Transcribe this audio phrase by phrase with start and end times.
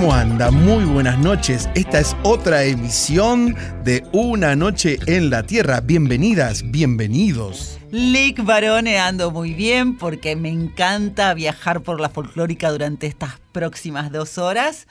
[0.00, 0.50] ¿Cómo anda?
[0.50, 1.68] Muy buenas noches.
[1.74, 5.82] Esta es otra emisión de Una Noche en la Tierra.
[5.82, 7.78] Bienvenidas, bienvenidos.
[7.90, 14.10] Lick Barone ando muy bien porque me encanta viajar por la folclórica durante estas próximas
[14.10, 14.86] dos horas.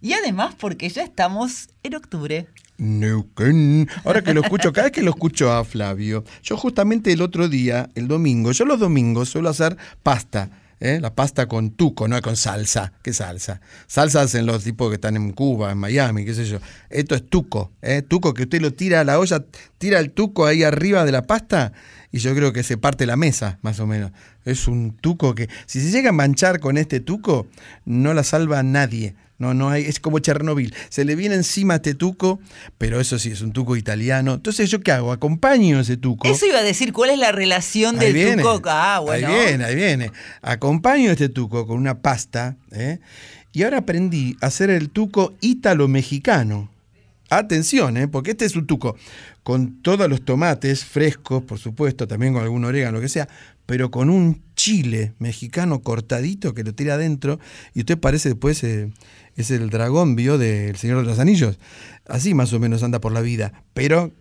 [0.00, 2.46] Y además porque ya estamos en octubre.
[2.78, 3.88] Neuquén.
[4.04, 7.48] Ahora que lo escucho, cada vez que lo escucho a Flavio, yo justamente el otro
[7.48, 10.50] día, el domingo, yo los domingos suelo hacer pasta.
[10.82, 10.98] ¿Eh?
[11.00, 12.92] La pasta con tuco, no con salsa.
[13.02, 13.60] ¿Qué salsa?
[13.86, 16.58] Salsa hacen los tipos que están en Cuba, en Miami, qué sé yo.
[16.90, 17.70] Esto es tuco.
[17.80, 18.02] ¿eh?
[18.02, 19.44] Tuco que usted lo tira a la olla,
[19.78, 21.72] tira el tuco ahí arriba de la pasta
[22.10, 24.10] y yo creo que se parte la mesa, más o menos.
[24.44, 27.46] Es un tuco que, si se llega a manchar con este tuco,
[27.84, 29.14] no la salva nadie.
[29.38, 30.74] No, no hay, es como Chernobyl.
[30.88, 32.40] Se le viene encima este tuco,
[32.78, 34.34] pero eso sí, es un tuco italiano.
[34.34, 35.12] Entonces, ¿yo qué hago?
[35.12, 36.28] Acompaño ese tuco.
[36.28, 38.70] Eso iba a decir, ¿cuál es la relación Ahí del viene, tuco?
[38.70, 39.28] Ah, bueno.
[39.28, 40.12] Ahí viene, ahí viene.
[40.42, 42.56] Acompaño este tuco con una pasta.
[42.70, 43.00] ¿eh?
[43.52, 46.70] Y ahora aprendí a hacer el tuco ítalo-mexicano.
[47.28, 48.08] Atención, ¿eh?
[48.08, 48.94] porque este es un tuco
[49.42, 53.28] con todos los tomates frescos, por supuesto, también con algún orégano, lo que sea,
[53.66, 57.40] pero con un chile mexicano cortadito que lo tira adentro
[57.74, 58.90] y usted parece después eh,
[59.36, 61.58] es el dragón vio del Señor de los Anillos.
[62.06, 64.12] Así más o menos anda por la vida, pero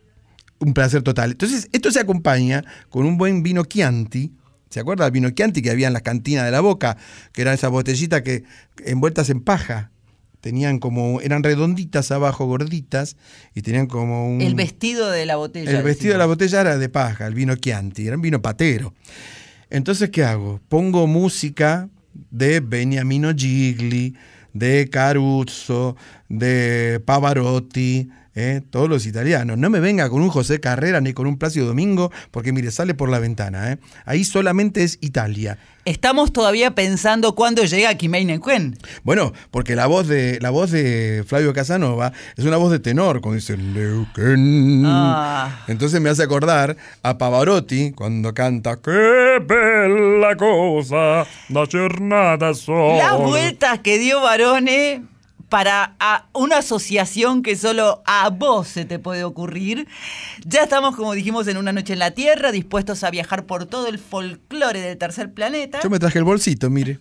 [0.59, 1.31] un placer total.
[1.31, 4.31] Entonces, esto se acompaña con un buen vino Chianti.
[4.69, 6.97] ¿Se acuerda del vino Chianti que había en las cantinas de la boca?
[7.33, 8.43] Que eran esas botellitas que
[8.85, 9.91] envueltas en paja.
[10.39, 13.15] Tenían como, eran redonditas abajo, gorditas,
[13.53, 14.41] y tenían como un...
[14.41, 15.77] El vestido de la botella.
[15.77, 18.93] El vestido de la botella era de paja, el vino Chianti, era un vino patero.
[19.69, 20.59] Entonces, ¿qué hago?
[20.67, 21.89] Pongo música
[22.31, 24.15] de Beniamino Gigli,
[24.53, 25.95] de Caruso,
[26.29, 28.61] de Pavarotti, ¿eh?
[28.69, 29.57] todos los italianos.
[29.57, 32.93] No me venga con un José Carrera ni con un Plácido Domingo, porque mire, sale
[32.93, 33.71] por la ventana.
[33.71, 33.77] ¿eh?
[34.05, 35.57] Ahí solamente es Italia.
[35.83, 38.77] Estamos todavía pensando cuándo llega Kimei Neuquén.
[39.03, 43.19] Bueno, porque la voz de la voz de Flavio Casanova es una voz de tenor,
[43.19, 44.83] cuando dice Leuquén.
[44.85, 45.63] Ah.
[45.67, 52.97] Entonces me hace acordar a Pavarotti cuando canta Qué bella cosa la giornata sola.
[52.97, 55.10] Las vueltas que dio Barone
[55.51, 55.97] para
[56.31, 59.85] una asociación que solo a vos se te puede ocurrir.
[60.45, 63.87] Ya estamos, como dijimos, en una noche en la Tierra, dispuestos a viajar por todo
[63.87, 65.81] el folclore del tercer planeta.
[65.83, 66.99] Yo me traje el bolsito, mire.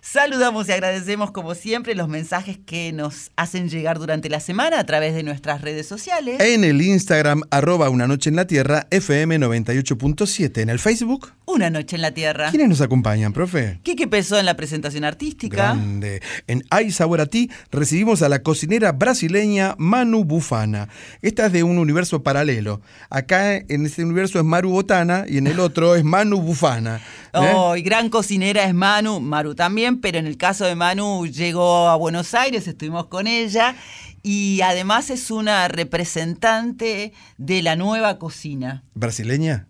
[0.00, 4.84] Saludamos y agradecemos como siempre los mensajes que nos hacen llegar durante la semana a
[4.84, 6.40] través de nuestras redes sociales.
[6.40, 10.60] En el Instagram, arroba una noche en la tierra, FM 98.7.
[10.60, 11.32] En el Facebook.
[11.46, 12.50] Una noche en la tierra.
[12.50, 13.80] ¿Quiénes nos acompañan, profe?
[13.82, 15.56] Quique Pesó en la presentación artística.
[15.56, 16.20] Grande.
[16.46, 20.88] En Hay Sabor a Ti recibimos a la cocinera brasileña Manu Bufana.
[21.22, 22.80] Esta es de un universo paralelo.
[23.10, 27.00] Acá en este universo es Maru Botana y en el otro es Manu Bufana.
[27.34, 27.52] ¿Eh?
[27.54, 31.88] Oh, y gran cocinera es Manu, Maru también, pero en el caso de Manu llegó
[31.88, 33.74] a Buenos Aires, estuvimos con ella
[34.22, 39.66] y además es una representante de la nueva cocina ¿Brasileña?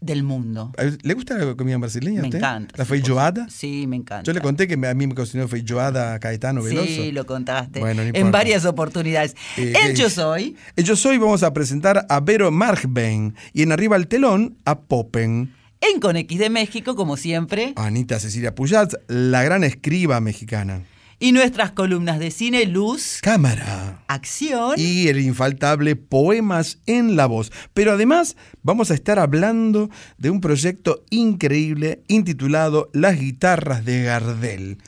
[0.00, 0.72] del mundo.
[1.02, 2.38] ¿Le gusta la comida brasileña a Me usted?
[2.38, 2.74] encanta.
[2.76, 3.48] ¿La feijoada?
[3.48, 4.24] Sí, me encanta.
[4.24, 6.86] Yo le conté que a mí me cocinó feijoada Caetano Veloso.
[6.88, 7.78] Sí, lo contaste.
[7.78, 9.36] Bueno, no en varias oportunidades.
[9.56, 10.56] Eh, El eh, Yo Soy.
[10.74, 14.80] En Yo Soy vamos a presentar a Vero Markbein y en Arriba al Telón a
[14.80, 15.54] Poppen.
[15.82, 17.72] En Con X de México, como siempre.
[17.74, 20.84] Anita Cecilia Puyat, la gran escriba mexicana.
[21.18, 24.04] Y nuestras columnas de cine, luz, Cámara.
[24.06, 24.74] acción.
[24.76, 27.50] Y el infaltable Poemas en la Voz.
[27.74, 34.78] Pero además vamos a estar hablando de un proyecto increíble intitulado Las guitarras de Gardel.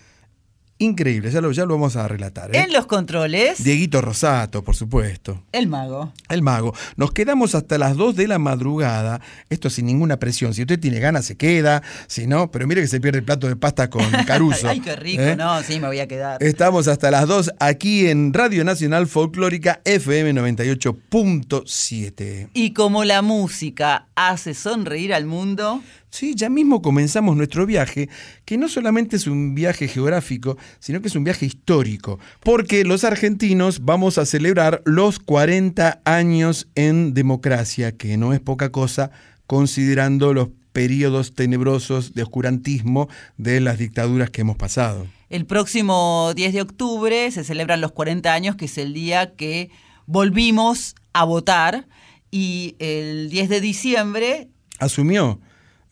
[0.85, 2.55] Increíble, ya lo, ya lo vamos a relatar.
[2.55, 2.61] ¿eh?
[2.61, 5.43] En los controles, Dieguito Rosato, por supuesto.
[5.53, 6.13] el mago.
[6.29, 6.75] El mago.
[6.97, 9.21] Nos quedamos hasta las 2 de la madrugada.
[9.49, 10.53] Esto sin ninguna presión.
[10.53, 11.83] Si usted tiene ganas, se queda.
[12.07, 14.69] Si no, pero mire que se pierde el plato de pasta con caruso.
[14.69, 15.37] Ay, qué rico, ¿eh?
[15.37, 16.43] no, sí, me voy a quedar.
[16.43, 22.51] Estamos hasta las 2 aquí en Radio Nacional Folclórica FM 98.7.
[22.53, 25.83] Y como la música hace sonreír al mundo,
[26.15, 28.09] Sí, ya mismo comenzamos nuestro viaje,
[28.45, 33.03] que no solamente es un viaje geográfico, sino que es un viaje histórico, porque los
[33.03, 39.11] argentinos vamos a celebrar los 40 años en democracia, que no es poca cosa,
[39.49, 45.09] considerando los periodos tenebrosos de oscurantismo de las dictaduras que hemos pasado.
[45.31, 49.69] el próximo 10 de octubre se celebran los 40 años, que es el día que
[50.07, 51.89] volvimos a votar,
[52.31, 55.41] y el 10 de diciembre, Asumió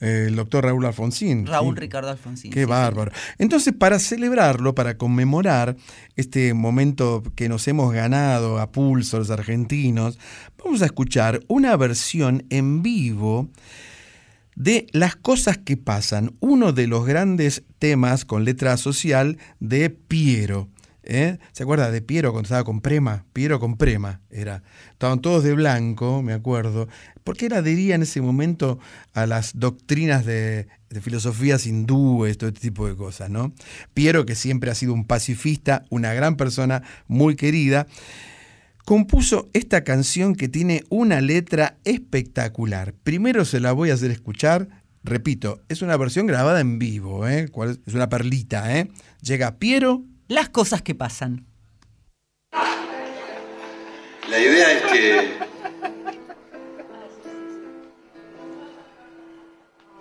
[0.03, 1.47] el doctor Raúl Alfonsín.
[1.47, 1.81] Raúl sí.
[1.81, 2.51] Ricardo Alfonsín.
[2.51, 3.13] Qué sí, bárbaro.
[3.39, 5.77] Entonces, para celebrarlo, para conmemorar
[6.17, 10.19] este momento que nos hemos ganado a pulso los argentinos,
[10.63, 13.49] vamos a escuchar una versión en vivo
[14.57, 20.69] de Las cosas que pasan, uno de los grandes temas con letra social de Piero.
[21.03, 21.39] ¿Eh?
[21.53, 23.25] ¿Se acuerda de Piero cuando estaba con Prema?
[23.33, 24.63] Piero con Prema era.
[24.91, 26.89] Estaban todos de blanco, me acuerdo,
[27.25, 28.79] porque él adhería en ese momento
[29.13, 33.53] a las doctrinas de, de filosofías hindúes, todo este tipo de cosas, ¿no?
[33.95, 37.87] Piero, que siempre ha sido un pacifista, una gran persona, muy querida,
[38.85, 42.95] compuso esta canción que tiene una letra espectacular.
[43.03, 44.69] Primero se la voy a hacer escuchar.
[45.05, 47.49] Repito, es una versión grabada en vivo, ¿eh?
[47.87, 48.79] Es una perlita.
[48.79, 48.91] ¿eh?
[49.21, 50.05] Llega Piero.
[50.33, 51.45] Las cosas que pasan.
[54.31, 55.39] La idea es que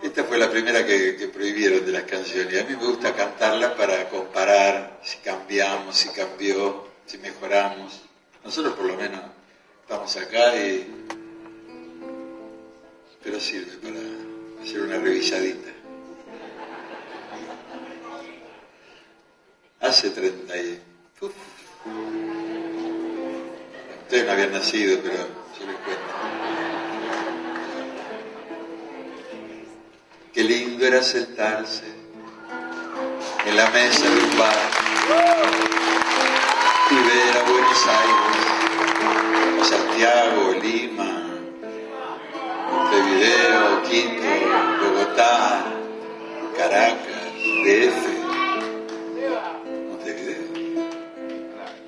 [0.03, 2.63] esta fue la primera que, prohibieron de las canciones.
[2.63, 7.99] A mí me gusta cantarla para comparar si cambiamos, si cambió, si mejoramos.
[8.45, 9.19] Nosotros por lo menos
[9.81, 11.07] estamos acá y...
[13.21, 13.99] Pero sirve para
[14.63, 15.80] hacer una revisadita.
[19.81, 20.79] Hace 30 y...
[24.03, 26.01] Ustedes no habían nacido, pero yo les cuento.
[30.33, 31.85] Qué lindo era sentarse
[33.45, 34.55] en la mesa de un bar
[36.91, 41.11] y ver a Buenos Aires, Santiago, Lima,
[42.71, 44.29] Montevideo, Quito,
[44.83, 45.63] Bogotá,
[46.55, 47.33] Caracas,
[47.65, 48.21] DF.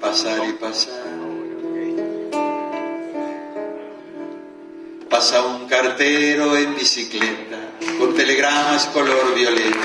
[0.04, 1.02] Pasar y pasar.
[5.10, 7.58] Pasa un cartero en bicicleta,
[7.98, 9.78] con telegramas color violeta,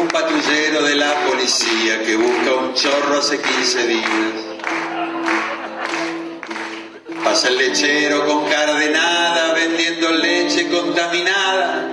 [0.00, 4.06] un patrullero de la policía que busca un chorro hace 15 días.
[7.24, 11.88] Pasa el lechero con cara de nada, vendiendo leche contaminada.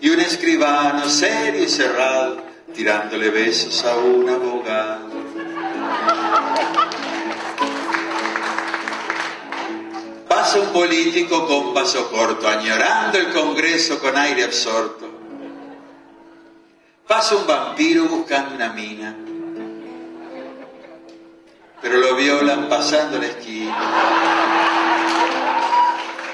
[0.00, 2.43] Y un escribano serio y cerrado,
[2.74, 5.08] tirándole besos a un abogado.
[10.28, 15.08] Pasa un político con paso corto, añorando el Congreso con aire absorto.
[17.06, 19.14] Pasa un vampiro buscando una mina,
[21.80, 23.76] pero lo violan pasando la esquina.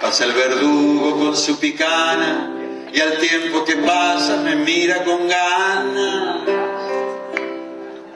[0.00, 2.59] Pasa el verdugo con su picana,
[2.92, 6.48] y al tiempo que pasa me mira con ganas.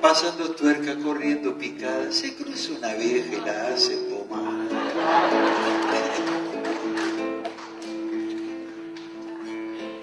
[0.00, 4.68] Pasando tuerca corriendo picada, se cruza una vieja y la hace pomar.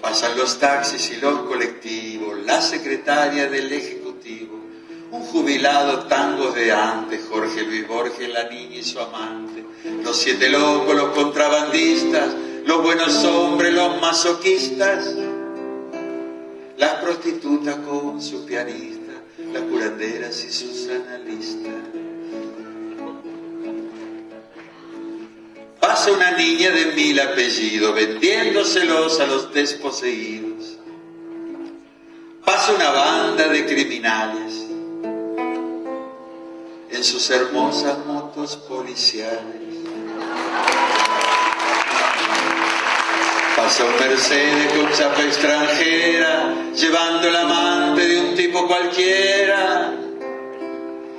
[0.00, 4.60] Pasan los taxis y los colectivos, la secretaria del Ejecutivo,
[5.12, 9.64] un jubilado tango de antes, Jorge Luis Borges, la niña y su amante,
[10.02, 15.14] los siete locos, los contrabandistas, los buenos hombres, los masoquistas,
[16.76, 19.12] las prostitutas con su pianista,
[19.52, 21.72] las curanderas y sus analistas.
[25.80, 30.78] Pasa una niña de mil apellidos vendiéndoselos a los desposeídos.
[32.44, 34.66] Pasa una banda de criminales
[36.90, 39.62] en sus hermosas motos policiales.
[43.62, 49.94] Pasa un Mercedes con chapa extranjera, llevando el amante de un tipo cualquiera.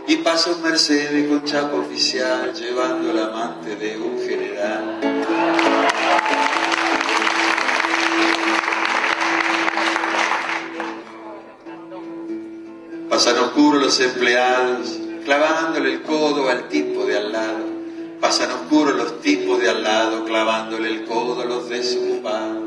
[0.07, 5.00] Y pasa un Mercedes con chapa oficial, llevando el amante de un general.
[13.09, 17.65] Pasan oscuros los empleados, clavándole el codo al tipo de al lado.
[18.19, 19.42] Pasan oscuros los tipos
[20.25, 22.63] clavándole el codo a los desocupados.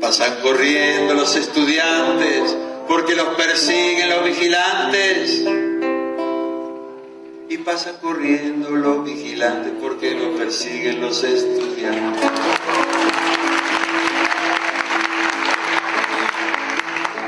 [0.00, 5.42] Pasan corriendo los estudiantes, porque los persiguen los vigilantes.
[7.48, 12.30] Y pasan corriendo los vigilantes, porque los persiguen los estudiantes.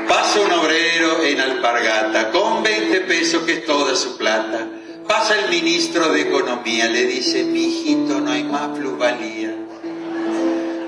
[0.07, 4.67] Pasa un obrero en alpargata con 20 pesos que es toda su plata.
[5.07, 9.55] Pasa el ministro de Economía, le dice, mijito, no hay más plusvalía.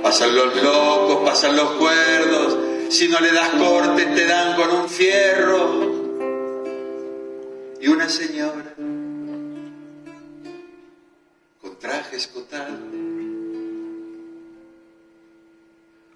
[0.03, 2.57] Pasan los locos, pasan los cuerdos,
[2.89, 5.99] si no le das corte te dan con un fierro.
[7.79, 8.73] Y una señora
[11.61, 12.75] con traje escotado,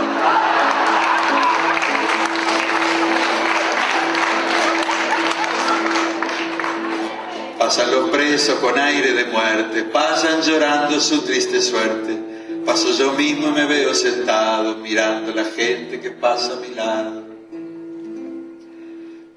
[7.70, 12.18] Pasan los presos con aire de muerte, pasan llorando su triste suerte.
[12.66, 17.26] Paso yo mismo y me veo sentado mirando la gente que pasa a mi lado.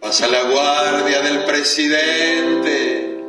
[0.01, 3.23] Pasa la guardia del presidente,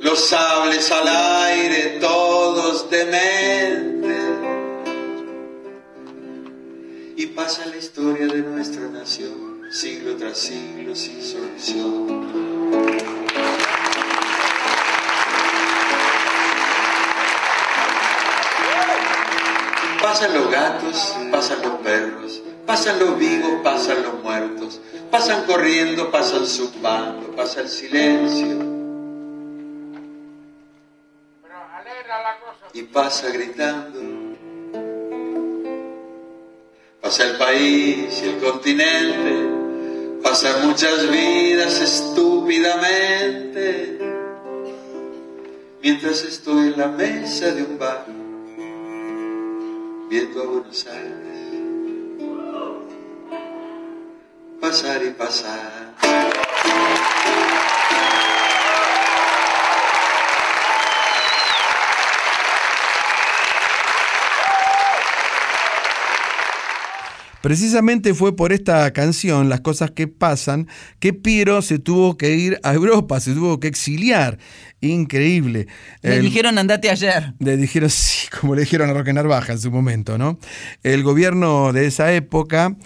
[0.00, 4.22] los sables al aire, todos dementes.
[7.16, 13.11] Y pasa la historia de nuestra nación, siglo tras siglo sin solución.
[20.12, 24.78] Pasan los gatos, pasan los perros, pasan los vivos, pasan los muertos,
[25.10, 28.58] pasan corriendo, pasan zumbando, pasa el silencio.
[32.74, 34.00] Y pasa gritando.
[37.00, 43.98] Pasa el país y el continente, pasan muchas vidas estúpidamente.
[45.82, 48.21] Mientras estoy en la mesa de un bar
[50.12, 51.32] viendo a Buenos Aires
[54.60, 55.94] pasar y pasar.
[67.42, 70.68] Precisamente fue por esta canción, Las cosas que pasan,
[71.00, 74.38] que Piero se tuvo que ir a Europa, se tuvo que exiliar.
[74.80, 75.66] Increíble.
[76.02, 77.34] Le El- dijeron andate ayer.
[77.38, 80.38] Le dijeron, sí, como le dijeron a Roque Narvaja en su momento, ¿no?
[80.82, 82.76] El gobierno de esa época,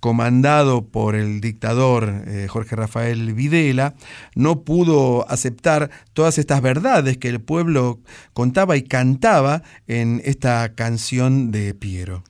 [0.00, 3.94] comandado por el dictador eh, Jorge Rafael Videla,
[4.34, 8.00] no pudo aceptar todas estas verdades que el pueblo
[8.34, 12.22] contaba y cantaba en esta canción de Piero.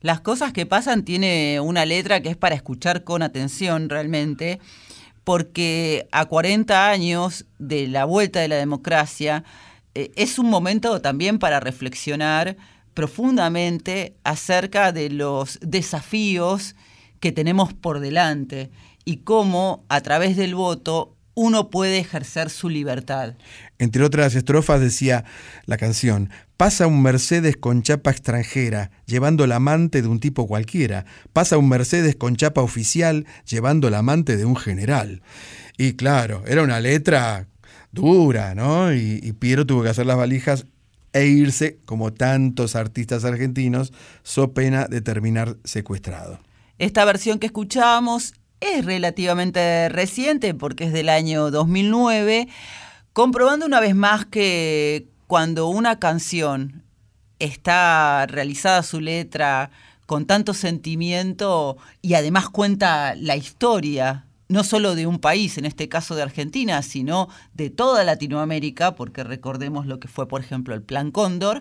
[0.00, 4.58] Las cosas que pasan tiene una letra que es para escuchar con atención realmente,
[5.24, 9.44] porque a 40 años de la vuelta de la democracia
[9.94, 12.56] eh, es un momento también para reflexionar
[12.94, 16.74] profundamente acerca de los desafíos
[17.20, 18.70] que tenemos por delante
[19.04, 23.34] y cómo a través del voto uno puede ejercer su libertad.
[23.78, 25.24] Entre otras estrofas decía
[25.66, 26.30] la canción,
[26.60, 31.70] pasa un Mercedes con chapa extranjera, llevando el amante de un tipo cualquiera, pasa un
[31.70, 35.22] Mercedes con chapa oficial, llevando el amante de un general.
[35.78, 37.48] Y claro, era una letra
[37.92, 38.92] dura, ¿no?
[38.92, 40.66] Y, y Piero tuvo que hacer las valijas
[41.14, 46.40] e irse, como tantos artistas argentinos, so pena de terminar secuestrado.
[46.76, 52.48] Esta versión que escuchamos es relativamente reciente porque es del año 2009,
[53.14, 56.82] comprobando una vez más que cuando una canción
[57.38, 59.70] está realizada su letra
[60.06, 65.88] con tanto sentimiento y además cuenta la historia no solo de un país, en este
[65.88, 70.82] caso de Argentina, sino de toda Latinoamérica, porque recordemos lo que fue, por ejemplo, el
[70.82, 71.60] Plan Cóndor,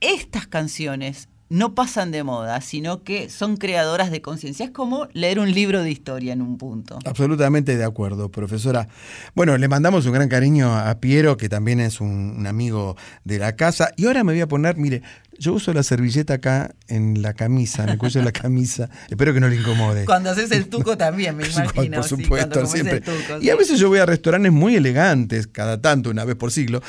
[0.00, 4.64] estas canciones no pasan de moda, sino que son creadoras de conciencia.
[4.64, 6.98] Es como leer un libro de historia en un punto.
[7.04, 8.88] Absolutamente de acuerdo, profesora.
[9.34, 13.56] Bueno, le mandamos un gran cariño a Piero, que también es un, amigo de la
[13.56, 13.90] casa.
[13.96, 15.02] Y ahora me voy a poner, mire,
[15.40, 18.90] yo uso la servilleta acá en la camisa, en el cuello de la camisa.
[19.08, 20.04] Espero que no le incomode.
[20.04, 21.96] Cuando haces el tuco también, me imagino.
[21.96, 23.02] por supuesto, siempre.
[23.40, 26.82] y a veces yo voy a restaurantes muy elegantes, cada tanto, una vez por siglo,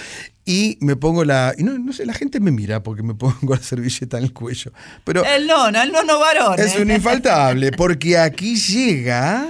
[0.46, 1.56] y me pongo la.
[1.58, 4.34] Y no, no sé, la gente me mira porque me pongo la servilleta en el
[4.34, 4.74] cuello.
[5.06, 6.60] Pero el nono, el nono varón.
[6.60, 9.50] Es un infaltable, porque aquí llega.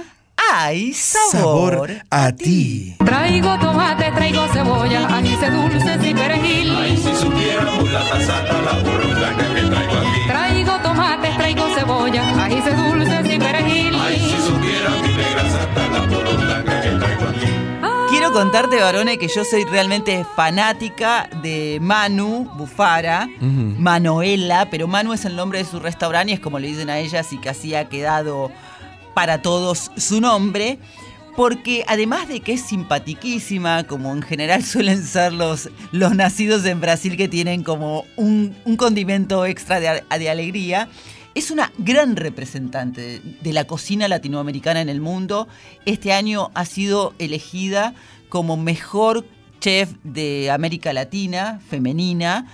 [0.50, 2.96] ¡Ay, sabor, a, ti.
[3.04, 6.76] Traigo tomate, traigo cebolla, anís dulces y perejil.
[6.76, 10.26] Ay, si supiéramos la tasata, la que traigo aquí.
[10.26, 13.94] Traigo tomate, traigo cebolla, anís dulces y perejil.
[14.00, 17.62] Ay, si supiera mi negra santa, la que traigo aquí.
[18.10, 25.24] Quiero contarte, varones, que yo soy realmente fanática de Manu Bufara, Manuela, pero Manu es
[25.24, 27.74] el nombre de su restaurante y es como le dicen a ella, así que así
[27.74, 28.52] ha quedado
[29.14, 30.78] para todos su nombre,
[31.36, 36.80] porque además de que es simpatiquísima, como en general suelen ser los, los nacidos en
[36.80, 40.88] Brasil que tienen como un, condimento extra de, de alegría,
[41.34, 45.48] es una gran representante de la cocina latinoamericana en el mundo.
[45.86, 47.94] Este año ha sido elegida
[48.28, 49.24] como mejor
[49.60, 52.46] chef de América Latina, femenina.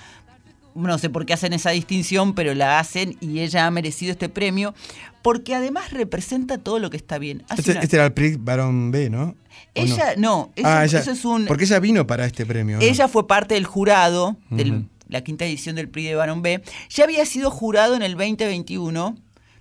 [0.76, 4.28] No sé por qué hacen esa distinción, pero la hacen y ella ha merecido este
[4.28, 4.74] premio
[5.22, 7.44] porque además representa todo lo que está bien.
[7.56, 9.36] Este, este, era el Prix Barón B, ¿no?
[9.74, 11.46] Ella, no, ah, eso, es un...
[11.46, 12.78] Porque ella vino para este premio.
[12.80, 16.62] Ella fue parte del jurado de la quinta edición del Prix de Barón B.
[16.90, 19.16] Ya había sido jurado en el 2021,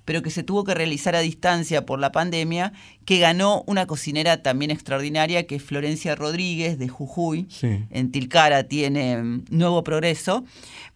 [0.05, 2.73] pero que se tuvo que realizar a distancia por la pandemia,
[3.05, 7.47] que ganó una cocinera también extraordinaria, que es Florencia Rodríguez de Jujuy.
[7.61, 10.45] En Tilcara tiene mm, Nuevo Progreso.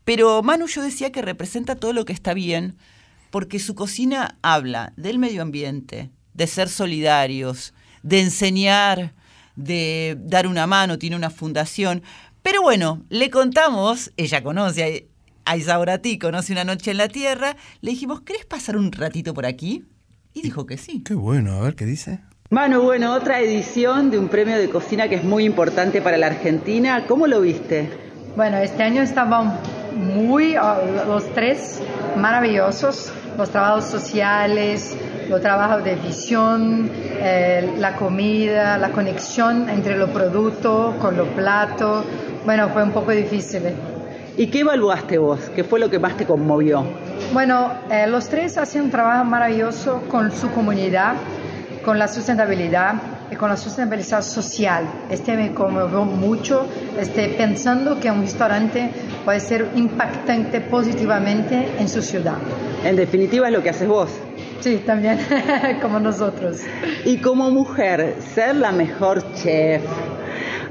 [0.04, 2.76] Pero Manu yo decía que representa todo lo que está bien,
[3.32, 9.13] porque su cocina habla del medio ambiente, de ser solidarios, de enseñar,
[9.56, 12.04] de dar una mano, tiene una fundación.
[12.44, 15.08] Pero bueno, le contamos, ella conoce
[15.46, 19.34] a Isaura Ti, conoce una noche en la tierra, le dijimos, ¿querés pasar un ratito
[19.34, 19.86] por aquí?
[20.34, 21.04] Y dijo que sí.
[21.04, 22.20] Qué bueno, a ver qué dice.
[22.50, 26.28] Manu, bueno, otra edición de un premio de cocina que es muy importante para la
[26.28, 27.06] Argentina.
[27.08, 27.89] ¿Cómo lo viste?
[28.36, 29.58] Bueno, este año estaban
[29.96, 31.82] muy, ah, los tres
[32.17, 34.98] maravillosos los trabajos sociales,
[35.30, 42.06] los trabajos de visión, eh, la comida, la conexión entre los productos con los platos.
[42.46, 43.63] Bueno, fue un poco difícil.
[44.38, 45.39] ¿Y qué evaluaste vos?
[45.56, 46.86] ¿Qué fue lo que más te conmovió?
[47.34, 51.15] Bueno, eh, los tres hacen un trabajo maravilloso con su comunidad,
[51.84, 52.96] con la sustentabilidad
[53.32, 54.86] y con la sustentabilidad social.
[55.10, 56.67] Este me conmovió mucho,
[57.00, 58.91] este, pensando que un restaurante
[59.24, 62.36] puede ser impactante positivamente en su ciudad.
[62.84, 64.10] En definitiva es lo que haces vos.
[64.60, 65.20] Sí, también,
[65.82, 66.58] como nosotros.
[67.06, 69.82] Y como mujer, ser la mejor chef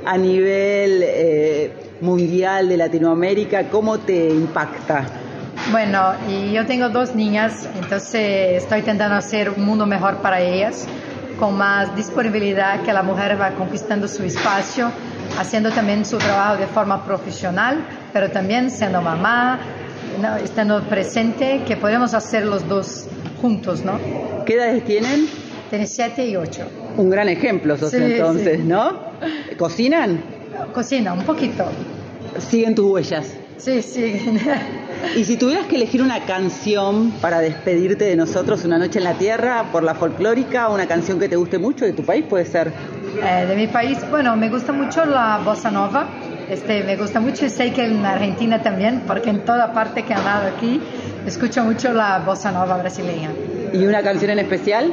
[0.04, 5.06] a nivel eh, mundial de Latinoamérica, ¿cómo te impacta?
[5.70, 10.88] Bueno, y yo tengo dos niñas, entonces estoy intentando hacer un mundo mejor para ellas,
[11.40, 14.92] con más disponibilidad que la mujer va conquistando su espacio,
[15.38, 17.78] haciendo también su trabajo de forma profesional,
[18.12, 19.58] pero también siendo mamá,
[20.44, 23.06] estando presente, que podemos hacer los dos
[23.40, 23.98] juntos, ¿no?
[24.44, 25.28] ¿Qué edades tienen?
[25.70, 26.62] Tienen siete y ocho.
[26.98, 28.98] Un gran ejemplo sos entonces, ¿no?
[29.56, 30.22] ¿Cocinan?
[30.74, 31.64] Cocina, un poquito.
[32.38, 33.34] ¿Siguen tus huellas?
[33.56, 34.38] Sí, sí.
[35.16, 39.14] y si tuvieras que elegir una canción para despedirte de nosotros, Una Noche en la
[39.14, 42.72] Tierra, por la folclórica, una canción que te guste mucho de tu país, puede ser.
[43.22, 46.08] Eh, de mi país, bueno, me gusta mucho la bossa nova.
[46.48, 50.12] Este, me gusta mucho y sé que en Argentina también, porque en toda parte que
[50.12, 50.80] he andado aquí,
[51.26, 53.30] escucho mucho la bossa nova brasileña.
[53.72, 54.92] ¿Y una canción en especial?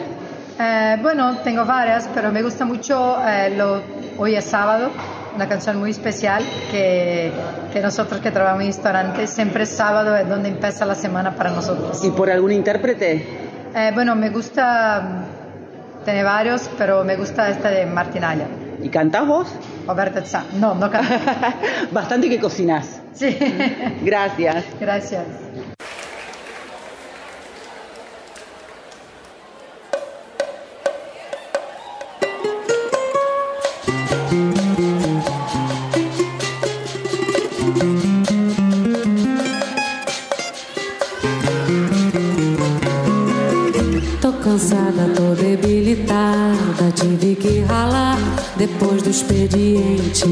[0.60, 3.82] Eh, bueno, tengo varias, pero me gusta mucho eh, lo,
[4.20, 4.90] Hoy es sábado,
[5.38, 7.32] una canción muy especial que,
[7.72, 12.04] que, nosotros que trabajamos en restaurantes, siempre sábado es donde empieza la semana para nosotros.
[12.04, 13.24] ¿Y por algún intérprete?
[13.76, 15.26] Eh, bueno, me gusta,
[16.04, 18.48] tiene varios, pero me gusta esta de Martinalla.
[18.82, 19.48] ¿Y cantas vos?
[19.88, 20.24] Roberta
[20.54, 21.14] No, no canto.
[21.92, 23.00] Bastante que cocinas.
[23.14, 23.38] Sí.
[24.04, 24.66] Gracias.
[24.80, 25.47] Gracias.
[44.58, 46.92] Cansada, tô debilitada.
[46.96, 48.18] Tive que ralar
[48.56, 50.26] depois do expediente.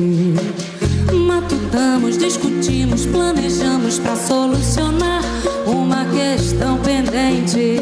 [1.14, 5.22] Matutamos, discutimos, planejamos pra solucionar
[5.68, 7.80] uma questão pendente.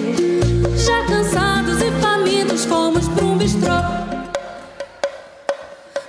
[0.75, 3.73] Já cansados e famintos, fomos pra um bistrô.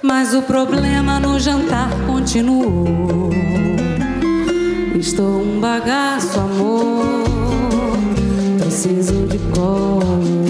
[0.03, 3.31] Mas o problema no jantar continuou.
[4.99, 7.44] Estou um bagaço, amor.
[8.85, 10.45] Preciso de colo.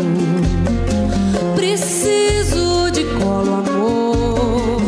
[1.55, 4.83] Preciso de colo, amor.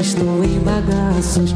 [0.00, 1.54] Estou em bagaços.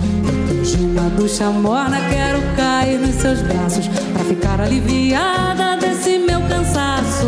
[0.63, 3.89] De uma ducha morna, quero cair nos seus braços.
[3.89, 7.27] Pra ficar aliviada desse meu cansaço.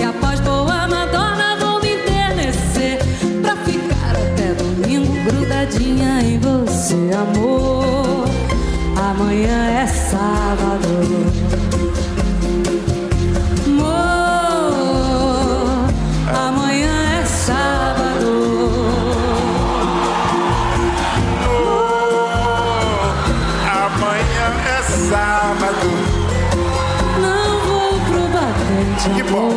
[0.00, 3.00] E após boa Madonna, vou me enternecer.
[3.42, 8.24] Pra ficar até domingo grudadinha em você, amor.
[8.96, 11.55] Amanhã é sábado.
[29.06, 29.50] Batente, Que bom.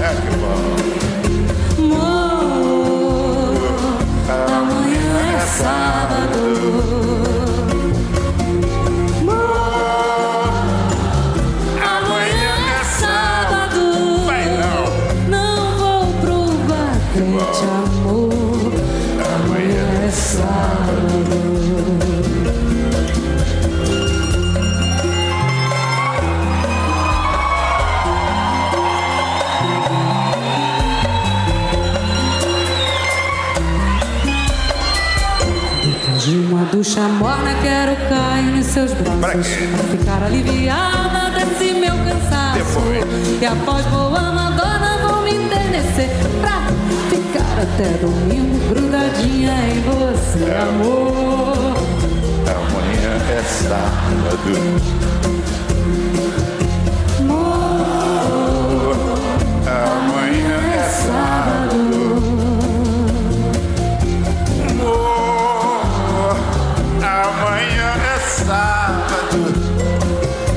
[0.02, 0.66] É que bom.
[2.28, 2.94] Amor,
[4.30, 5.95] amanhã é sábado.
[36.96, 39.20] Ducha morna, quero cair nos seus braços.
[39.20, 39.68] Pra quê?
[39.76, 42.58] Pra ficar aliviada desse meu cansaço.
[42.58, 43.42] Depois.
[43.42, 46.10] E após boa Madonna, vou me enternecer.
[46.40, 46.62] Pra
[47.10, 51.76] ficar até domingo grudadinha em você, amor.
[52.48, 54.52] Amanhã é sábado.
[57.20, 58.96] Amor,
[59.68, 61.95] Amanhã é sábado.
[68.46, 69.40] É sábado.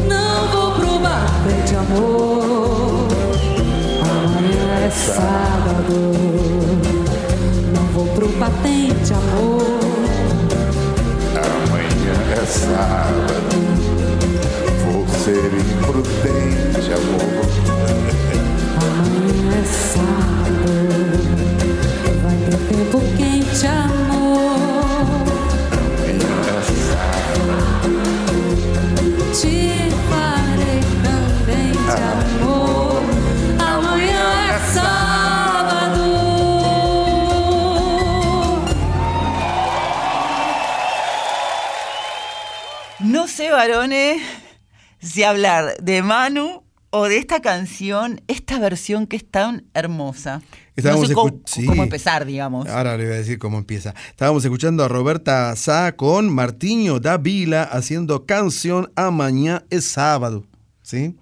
[0.08, 3.08] não vou pro batente, amor.
[4.02, 5.96] Amanhã é sábado.
[7.74, 9.62] Não vou pro patente, amor.
[11.34, 13.56] Amanhã é sábado.
[14.84, 17.48] Vou ser imprudente, amor.
[18.82, 20.72] Amanhã é sábado.
[22.22, 24.17] Vai ter tempo quente, amor.
[43.58, 44.22] Varones,
[45.00, 50.42] si hablar de Manu o de esta canción, esta versión que es tan hermosa.
[50.76, 51.66] Estábamos no sé cómo, escu- sí.
[51.66, 52.68] cómo empezar, digamos.
[52.68, 53.96] Ahora le voy a decir cómo empieza.
[54.10, 60.44] Estábamos escuchando a Roberta Sá con Martiño da Vila haciendo canción Amanhã es sábado.
[60.82, 61.16] ¿Sí?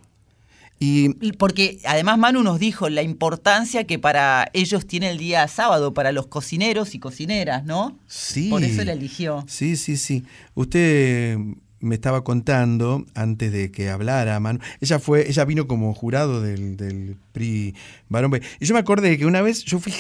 [0.79, 5.95] Y Porque además Manu nos dijo la importancia que para ellos tiene el día sábado,
[5.95, 7.99] para los cocineros y cocineras, ¿no?
[8.07, 8.51] sí.
[8.51, 9.43] Por eso la eligió.
[9.49, 10.25] Sí, sí, sí.
[10.55, 11.39] Usted
[11.81, 14.41] me estaba contando antes de que hablara.
[14.81, 17.75] Ella fue, ella vino como jurado del, del PRI
[18.09, 18.43] Barón B.
[18.61, 19.93] Y yo me acordé que una vez yo fui,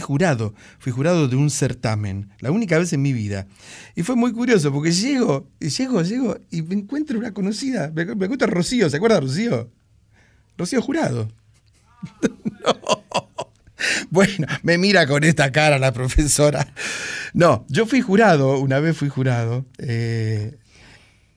[0.00, 3.46] jurado, fui jurado de un certamen, la única vez en mi vida.
[3.94, 8.04] Y fue muy curioso porque llego, y llego, llego y me encuentro una conocida, me,
[8.04, 9.70] me encuentro Rocío, ¿se acuerda de Rocío?
[10.56, 11.28] Rocío Jurado.
[12.64, 13.28] No.
[14.10, 16.72] Bueno, me mira con esta cara la profesora.
[17.34, 19.66] No, yo fui jurado, una vez fui jurado.
[19.78, 20.56] eh,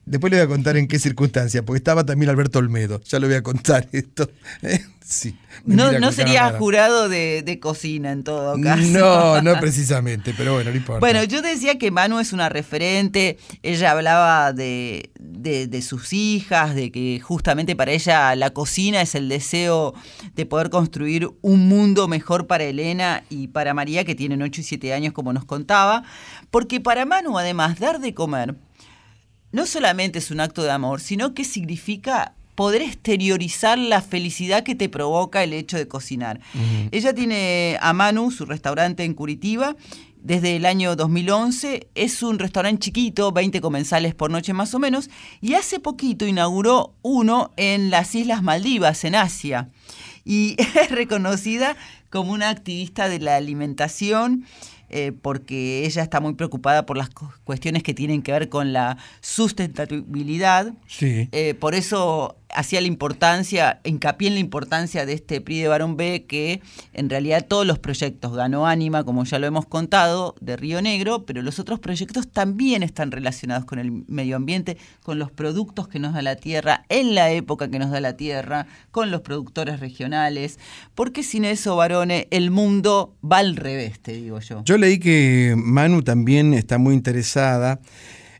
[0.07, 3.01] después le voy a contar en qué circunstancia, porque estaba también Alberto Olmedo.
[3.01, 4.29] Ya le voy a contar esto.
[4.61, 8.81] eh, Sí, No, sería jurado de, de cocina en todo caso.
[8.89, 10.99] No, no precisamente, pero bueno, no importa.
[10.99, 16.75] Bueno, yo decía que Manu es una referente, ella hablaba de, de, de sus hijas,
[16.75, 19.93] de que justamente para ella la cocina es el deseo
[20.35, 24.63] de poder construir un mundo mejor para Elena y para María, que tienen 8 y
[24.65, 26.03] 7 años, como nos contaba,
[26.51, 28.55] porque para Manu, además, dar de comer
[29.57, 34.75] no solamente es un acto de amor, sino que significa poder exteriorizar la felicidad que
[34.75, 36.39] te provoca el hecho de cocinar.
[36.91, 39.75] Ella tiene a Manu, su restaurante en Curitiba,
[40.21, 41.87] desde el año 2011.
[41.95, 45.09] Es un restaurante chiquito, 20 comensales por noche más o menos,
[45.41, 49.69] y hace poquito inauguró uno en las Islas Maldivas, en Asia.
[50.23, 51.75] Y es reconocida
[52.11, 54.45] como una activista de la alimentación.
[54.89, 58.71] Eh, porque ella está muy preocupada por las cu- cuestiones que tienen que ver con
[58.73, 60.73] la sustentabilidad.
[60.87, 61.29] Sí.
[61.31, 65.97] Eh, por eso hacía la importancia, hincapié en la importancia de este PRI de Barón
[65.97, 66.61] B, que
[66.93, 71.25] en realidad todos los proyectos ganó Ánima, como ya lo hemos contado, de Río Negro,
[71.25, 75.99] pero los otros proyectos también están relacionados con el medio ambiente, con los productos que
[75.99, 79.79] nos da la tierra, en la época que nos da la tierra, con los productores
[79.79, 80.59] regionales,
[80.95, 84.63] porque sin eso, varones, el mundo va al revés, te digo yo.
[84.63, 87.79] Yo leí que Manu también está muy interesada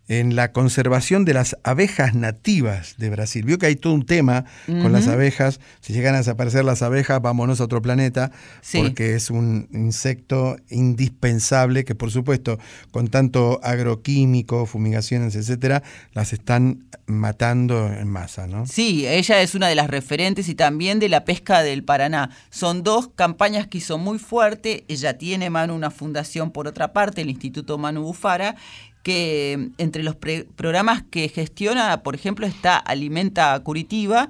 [0.08, 3.44] en la conservación de las abejas nativas de Brasil.
[3.46, 5.60] Vio que hay todo un tema con las abejas.
[5.82, 8.80] Si llegan a desaparecer las abejas, vámonos a otro planeta, Sí.
[8.80, 12.58] porque es un insecto indispensable que, por supuesto,
[12.92, 18.66] con tanto agroquímico, fumigaciones, etcétera, las están matando en masa, ¿no?
[18.66, 22.30] Sí, ella es una de las referentes y también de la pesca del Paraná.
[22.50, 24.84] Son dos campañas que hizo muy fuerte.
[24.88, 28.56] Ella tiene, Manu, una fundación por otra parte, el Instituto Manu Bufara,
[29.08, 34.30] que entre los programas que gestiona, por ejemplo, está Alimenta Curitiba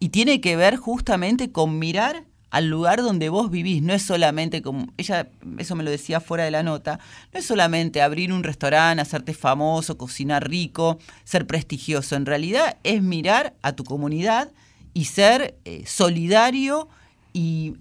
[0.00, 3.82] y tiene que ver justamente con mirar al lugar donde vos vivís.
[3.82, 7.00] No es solamente como, ella, eso me lo decía fuera de la nota,
[7.32, 12.14] no es solamente abrir un restaurante, hacerte famoso, cocinar rico, ser prestigioso.
[12.14, 14.52] En realidad es mirar a tu comunidad
[14.92, 16.90] y ser eh, solidario
[17.32, 17.76] y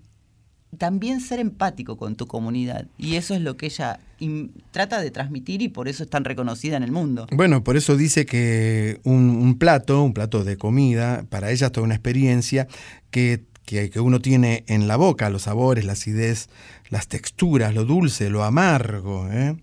[0.78, 2.88] también ser empático con tu comunidad.
[2.98, 4.00] Y eso es lo que ella
[4.72, 7.28] trata de transmitir y por eso es tan reconocida en el mundo.
[7.32, 11.72] Bueno, por eso dice que un, un plato, un plato de comida, para ella es
[11.72, 12.68] toda una experiencia
[13.12, 16.50] que, que, que uno tiene en la boca, los sabores, la acidez,
[16.90, 19.56] las texturas, lo dulce, lo amargo, ¿eh?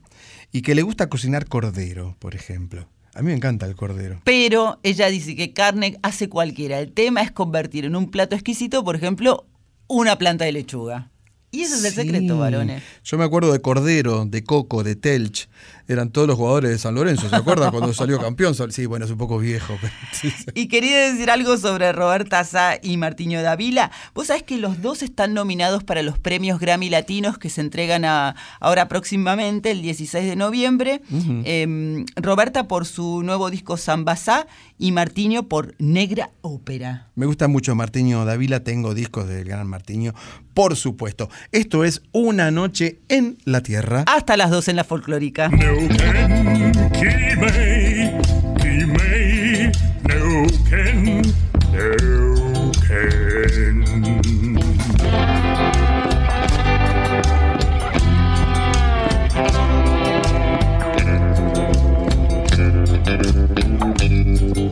[0.53, 2.89] y que le gusta cocinar cordero, por ejemplo.
[3.15, 4.21] A mí me encanta el cordero.
[4.25, 6.81] Pero ella dice que carne hace cualquiera.
[6.81, 9.47] El tema es convertir en un plato exquisito, por ejemplo,
[9.95, 11.11] una planta de lechuga.
[11.51, 11.97] Y ese es el Sí.
[11.97, 12.83] secreto, varones.
[13.05, 15.49] Yo me acuerdo de Cordero, de Coco, de Telch.
[15.87, 17.71] Eran todos los jugadores de San Lorenzo, ¿se acuerdan?
[17.71, 18.55] Cuando salió campeón.
[18.71, 19.77] Sí, bueno, es un poco viejo.
[19.81, 20.45] Pero sí, sí.
[20.55, 23.91] Y quería decir algo sobre Roberta Sá y Martiño Davila.
[24.15, 28.05] Vos sabés que los dos están nominados para los premios Grammy Latinos que se entregan
[28.05, 31.03] a- ahora próximamente, el 16 de noviembre.
[31.45, 34.47] Eh, Roberta por su nuevo disco Zambasá
[34.79, 37.09] y Martiño por Negra Ópera.
[37.15, 40.15] Me gusta mucho Martiño Davila, tengo discos del gran Martiño,
[40.55, 41.29] por supuesto.
[41.53, 44.05] Esto es Una noche en la Tierra.
[44.07, 45.51] Hasta las dos en la folclórica.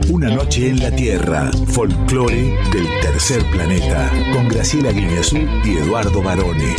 [0.09, 6.75] Una noche en la Tierra, folclore del tercer planeta, con Graciela Guineazú y Eduardo Barone.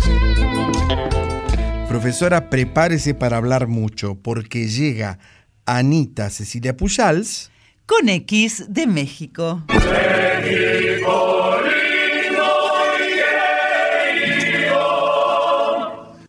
[1.94, 5.20] Profesora, prepárese para hablar mucho, porque llega
[5.64, 7.52] Anita Cecilia Pujals.
[7.86, 9.62] Con X de México.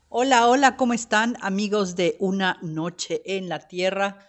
[0.07, 4.19] Hola, hola, ¿cómo están amigos de Una Noche en la Tierra?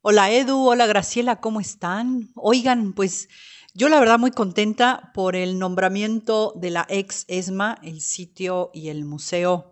[0.00, 2.30] Hola Edu, hola Graciela, ¿cómo están?
[2.36, 3.28] Oigan, pues
[3.74, 8.90] yo la verdad muy contenta por el nombramiento de la ex ESMA, el sitio y
[8.90, 9.71] el museo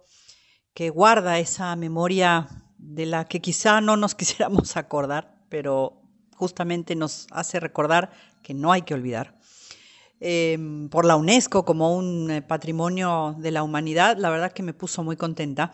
[0.88, 6.00] guarda esa memoria de la que quizá no nos quisiéramos acordar, pero
[6.36, 8.10] justamente nos hace recordar
[8.42, 9.38] que no hay que olvidar
[10.20, 10.58] eh,
[10.90, 15.02] por la UNESCO como un eh, patrimonio de la humanidad, la verdad que me puso
[15.02, 15.72] muy contenta.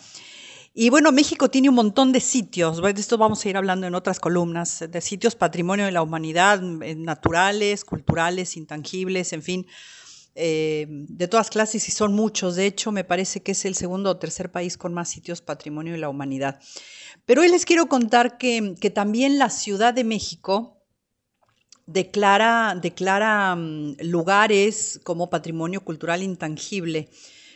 [0.73, 3.95] Y bueno, México tiene un montón de sitios, de esto vamos a ir hablando en
[3.95, 9.67] otras columnas, de sitios patrimonio de la humanidad, eh, naturales, culturales, intangibles, en fin,
[10.37, 12.57] eh, de todas clases y son muchos.
[12.57, 15.95] De hecho, me parece que es el segundo o tercer país con más sitios patrimonio
[15.95, 16.61] de la humanidad.
[17.25, 20.77] Pero hoy les quiero contar que, que también la Ciudad de México,
[21.87, 27.09] declara, declara um, lugares como patrimonio cultural intangible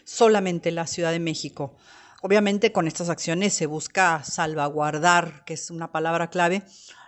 [0.05, 1.77] solamente la Ciudad de México.
[2.23, 6.63] Obviamente con estas acciones se busca salvaguardar, que es una palabra clave,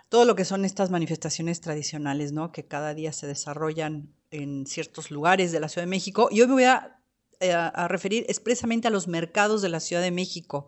[0.09, 2.51] todo lo que son estas manifestaciones tradicionales, ¿no?
[2.51, 6.27] Que cada día se desarrollan en ciertos lugares de la Ciudad de México.
[6.31, 6.99] Y hoy me voy a,
[7.39, 10.67] eh, a referir expresamente a los mercados de la Ciudad de México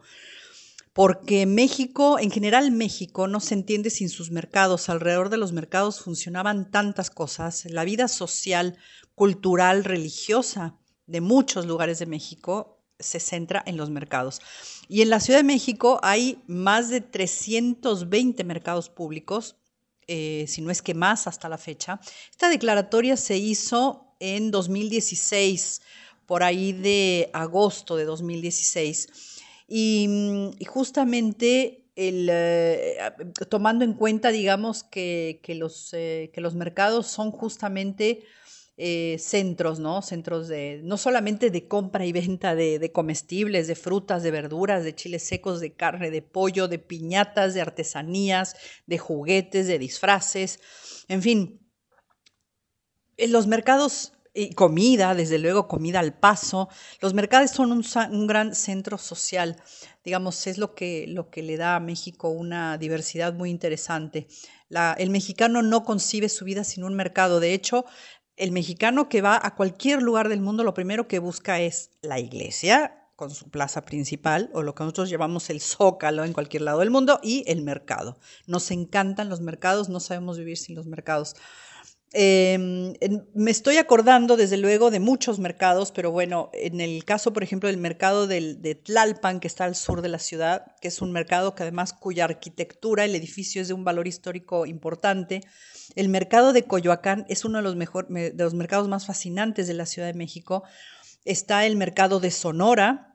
[0.95, 4.87] porque México, en general México, no se entiende sin sus mercados.
[4.87, 7.65] Alrededor de los mercados funcionaban tantas cosas.
[7.65, 8.77] La vida social,
[9.13, 14.39] cultural, religiosa de muchos lugares de México se centra en los mercados.
[14.87, 19.57] Y en la Ciudad de México hay más de 320 mercados públicos,
[20.07, 21.99] eh, si no es que más hasta la fecha.
[22.31, 25.81] Esta declaratoria se hizo en 2016,
[26.25, 29.09] por ahí de agosto de 2016
[29.67, 32.97] y, justamente el, eh,
[33.49, 38.23] tomando en cuenta, digamos, que, los, eh, que los mercados son justamente
[38.77, 40.01] eh, centros, ¿no?
[40.01, 44.83] Centros de, no solamente de compra y venta de, de, comestibles, de frutas, de verduras,
[44.83, 50.59] de chiles secos, de carne, de pollo, de piñatas, de artesanías, de juguetes, de disfraces,
[51.07, 51.61] en fin.
[53.17, 56.67] Los mercados y comida, desde luego comida al paso.
[56.99, 59.55] Los mercados son un, gran centro social,
[60.03, 64.27] digamos, es lo que, lo que le da a México una diversidad muy interesante.
[64.97, 67.85] el mexicano no concibe su vida sin un mercado, de hecho,
[68.37, 72.19] el mexicano que va a cualquier lugar del mundo lo primero que busca es la
[72.19, 76.79] iglesia con su plaza principal o lo que nosotros llamamos el zócalo en cualquier lado
[76.79, 78.17] del mundo y el mercado.
[78.45, 81.35] Nos encantan los mercados, no sabemos vivir sin los mercados.
[82.17, 82.93] Em,
[83.33, 87.67] me estoy acordando, desde luego, de muchos mercados, pero bueno, en el caso, por ejemplo,
[87.67, 91.55] del mercado de Tlalpan, que está al sur de la ciudad, que es un mercado
[91.55, 95.41] que además cuya arquitectura, el edificio es de un valor histórico importante.
[95.97, 99.85] El mercado de Coyoacán es uno de los, de los mercados más fascinantes de la
[99.85, 100.63] Ciudad de México.
[101.25, 103.14] Está el mercado de Sonora,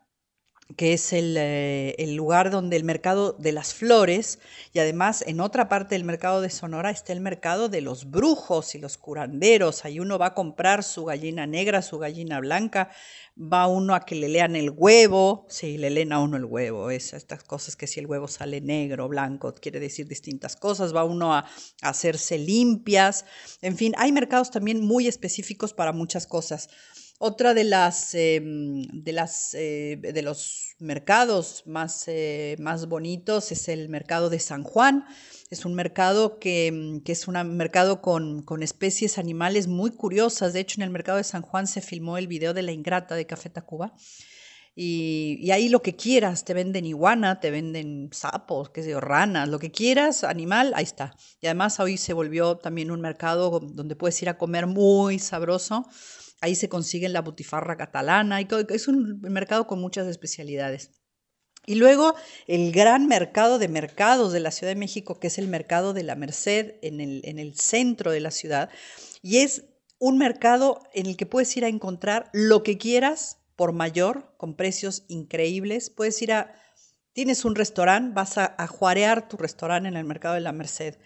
[0.77, 4.39] que es eh, el, lugar donde el mercado de las flores,
[4.73, 8.75] y además en otra parte del mercado de Sonora está el mercado de los brujos
[8.75, 9.85] y los curanderos.
[9.85, 12.91] Ahí uno va a comprar su gallina negra, su gallina blanca,
[13.41, 16.91] va uno a que le lean el huevo, sí, le leen a uno el huevo,
[16.91, 21.05] es estas cosas que si el huevo sale negro, blanco, quiere decir distintas cosas, va
[21.05, 21.47] uno a
[21.83, 23.25] hacerse limpias,
[23.63, 26.69] en fin, hay mercados también muy específicos para muchas cosas.
[27.23, 28.83] Otra de las, em,
[29.53, 35.05] eh, de los mercados más, eh, más bonitos es el mercado de San Juan.
[35.51, 40.55] Es un mercado que, em, es un mercado con, especies animales muy curiosas.
[40.55, 43.15] De hecho, en el mercado de San Juan se filmó el video de la ingrata
[43.15, 43.93] de Café Tacuba.
[44.75, 49.01] Y, y, ahí lo que quieras, te venden iguana, te venden sapos, qué sé yo,
[49.01, 51.15] ranas, lo que quieras, animal, ahí está.
[51.43, 55.87] Y además hoy se volvió también un mercado donde puedes ir a comer muy sabroso
[56.41, 60.91] Ahí se consigue la butifarra catalana, y es un mercado con muchas especialidades.
[61.67, 62.15] Y luego
[62.47, 66.03] el gran mercado de mercados de la Ciudad de México, que es el mercado de
[66.03, 68.71] la Merced en el, en el centro de la ciudad.
[69.23, 69.65] Y es
[69.99, 74.57] un mercado en el que puedes ir a encontrar lo que quieras por mayor, con
[74.57, 75.91] precios increíbles.
[75.91, 76.55] Puedes ir a,
[77.13, 80.97] tienes un restaurante, vas a juarear tu restaurante en el mercado de la Merced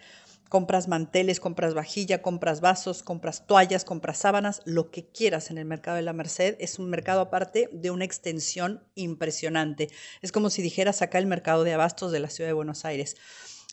[0.49, 5.65] compras manteles, compras vajilla, compras vasos, compras toallas, compras sábanas, lo que quieras en el
[5.65, 6.55] mercado de la Merced.
[6.59, 9.89] Es un mercado aparte de una extensión impresionante.
[10.21, 13.17] Es como si dijeras acá el mercado de abastos de la ciudad de Buenos Aires.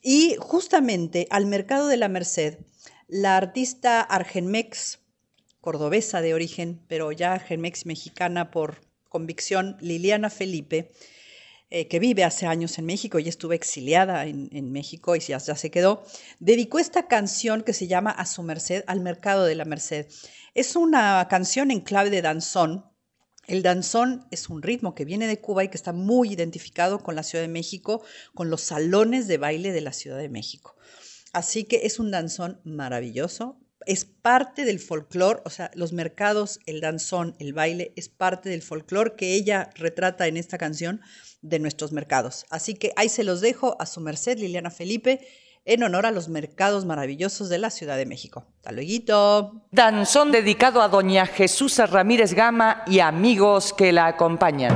[0.02, 2.58] Y justamente al mercado de la Merced,
[3.06, 5.00] la artista Argenmex,
[5.60, 10.90] cordobesa de origen, pero ya Argenmex mexicana por convicción, Liliana Felipe,
[11.74, 15.56] eh, que vive hace años en México y estuvo exiliada en, México y ya, ya,
[15.56, 16.04] se quedó,
[16.38, 20.06] dedicó esta canción que se llama A su merced al mercado de la merced.
[20.52, 22.84] Es una canción en clave de danzón.
[23.46, 27.16] El danzón es un ritmo que viene de Cuba y que está muy identificado con
[27.16, 28.04] la Ciudad de México,
[28.34, 30.76] con los salones de baile de la Ciudad de México.
[31.32, 36.80] Así que es un danzón maravilloso, es parte del folclore, o sea, los mercados, el
[36.80, 41.00] danzón, el baile, es parte del folclore que ella retrata en esta canción
[41.42, 42.46] de nuestros mercados.
[42.50, 45.20] Así que ahí se los dejo a su merced, Liliana Felipe,
[45.64, 48.46] en honor a los mercados maravillosos de la Ciudad de México.
[48.56, 49.62] Hasta luego.
[49.70, 54.74] Danzón dedicado a doña Jesús Ramírez Gama y amigos que la acompañan.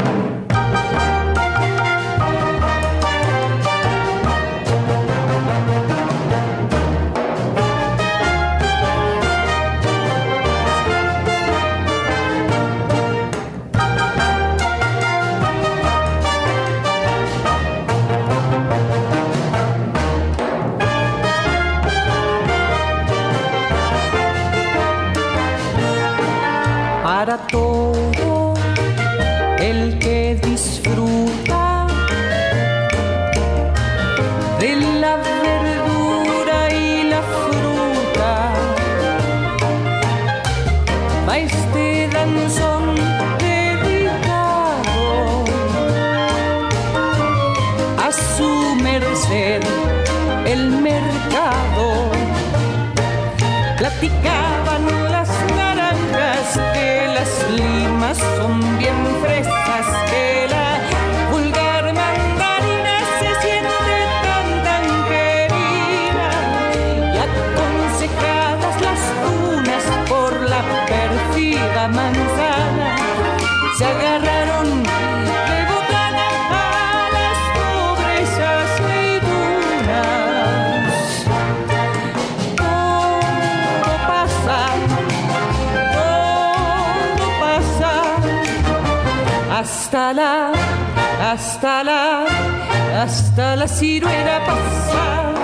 [93.37, 95.35] hasta la ciruela pasa.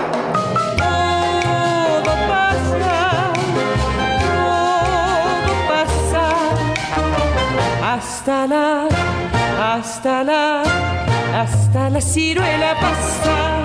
[0.79, 3.33] Todo pasa,
[5.45, 6.25] todo pasa,
[7.93, 8.89] hasta la,
[9.61, 10.63] hasta la,
[11.35, 13.62] hasta la ciruela pasa.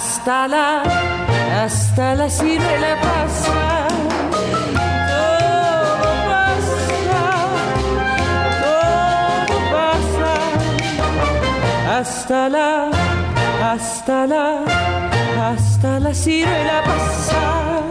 [0.00, 0.82] hasta la,
[1.62, 3.88] hasta la sirena pasa.
[5.10, 7.30] Todo pasa,
[8.64, 10.32] todo pasa.
[11.98, 12.90] Hasta la,
[13.72, 14.64] hasta la,
[15.50, 17.89] hasta la sirena pasa.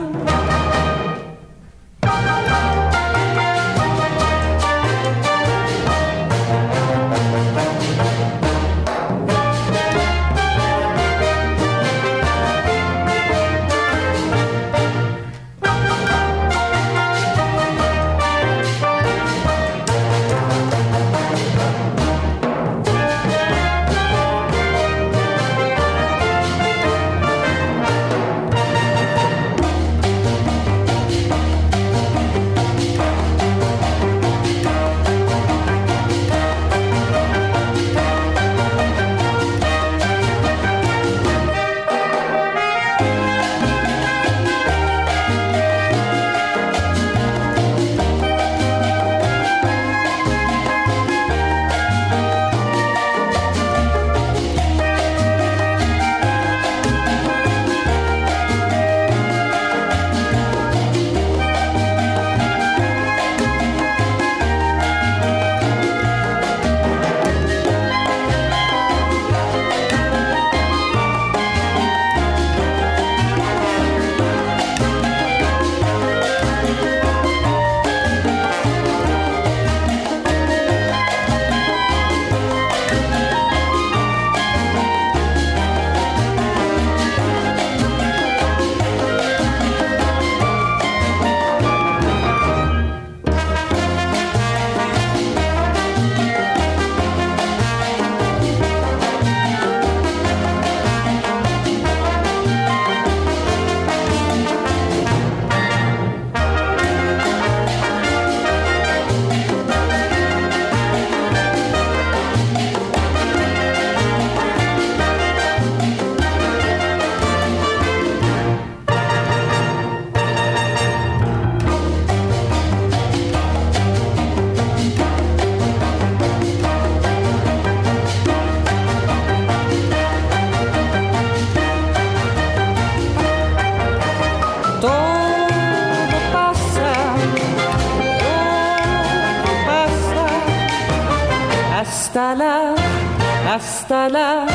[143.89, 144.45] Hasta la,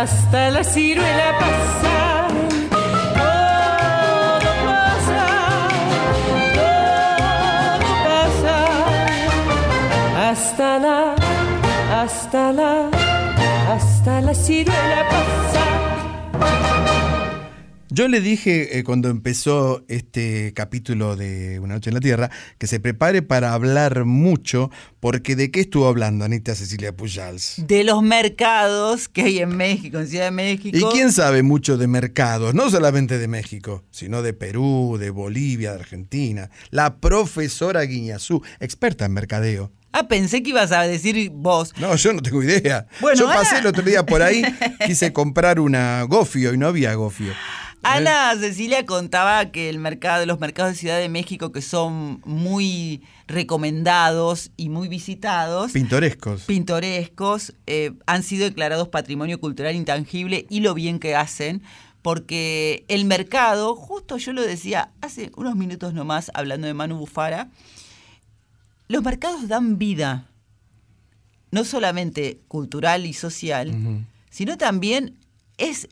[0.00, 2.28] hasta la ciruela pasa.
[3.18, 5.26] Todo pasa,
[6.54, 8.56] todo pasa,
[10.30, 11.16] hasta la,
[11.90, 12.88] hasta la,
[13.68, 15.64] hasta la ciruela pasa.
[17.90, 22.66] Yo le dije eh, cuando empezó este capítulo de Una Noche en la Tierra que
[22.66, 27.54] se prepare para hablar mucho, porque ¿de qué estuvo hablando Anita Cecilia Pujals?
[27.58, 30.76] De los mercados que hay en México, en Ciudad de México.
[30.76, 32.54] ¿Y quién sabe mucho de mercados?
[32.54, 36.50] No solamente de México, sino de Perú, de Bolivia, de Argentina.
[36.70, 39.72] La profesora Guiñazú, experta en mercadeo.
[39.92, 41.74] Ah, pensé que ibas a decir vos.
[41.78, 42.86] No, yo no tengo idea.
[43.00, 44.42] Bueno, yo pasé el otro día por ahí,
[44.86, 47.32] quise comprar una gofio y no había gofio.
[47.82, 53.02] Ana Cecilia contaba que el mercado, los mercados de Ciudad de México que son muy
[53.26, 56.42] recomendados y muy visitados, Pintorescos.
[56.42, 61.62] pintorescos, eh, han sido declarados patrimonio cultural intangible y lo bien que hacen,
[62.02, 67.50] porque el mercado, justo yo lo decía hace unos minutos nomás, hablando de Manu Bufara,
[68.88, 70.28] los mercados dan vida,
[71.50, 75.18] no solamente cultural y social, sino también
[75.58, 75.88] es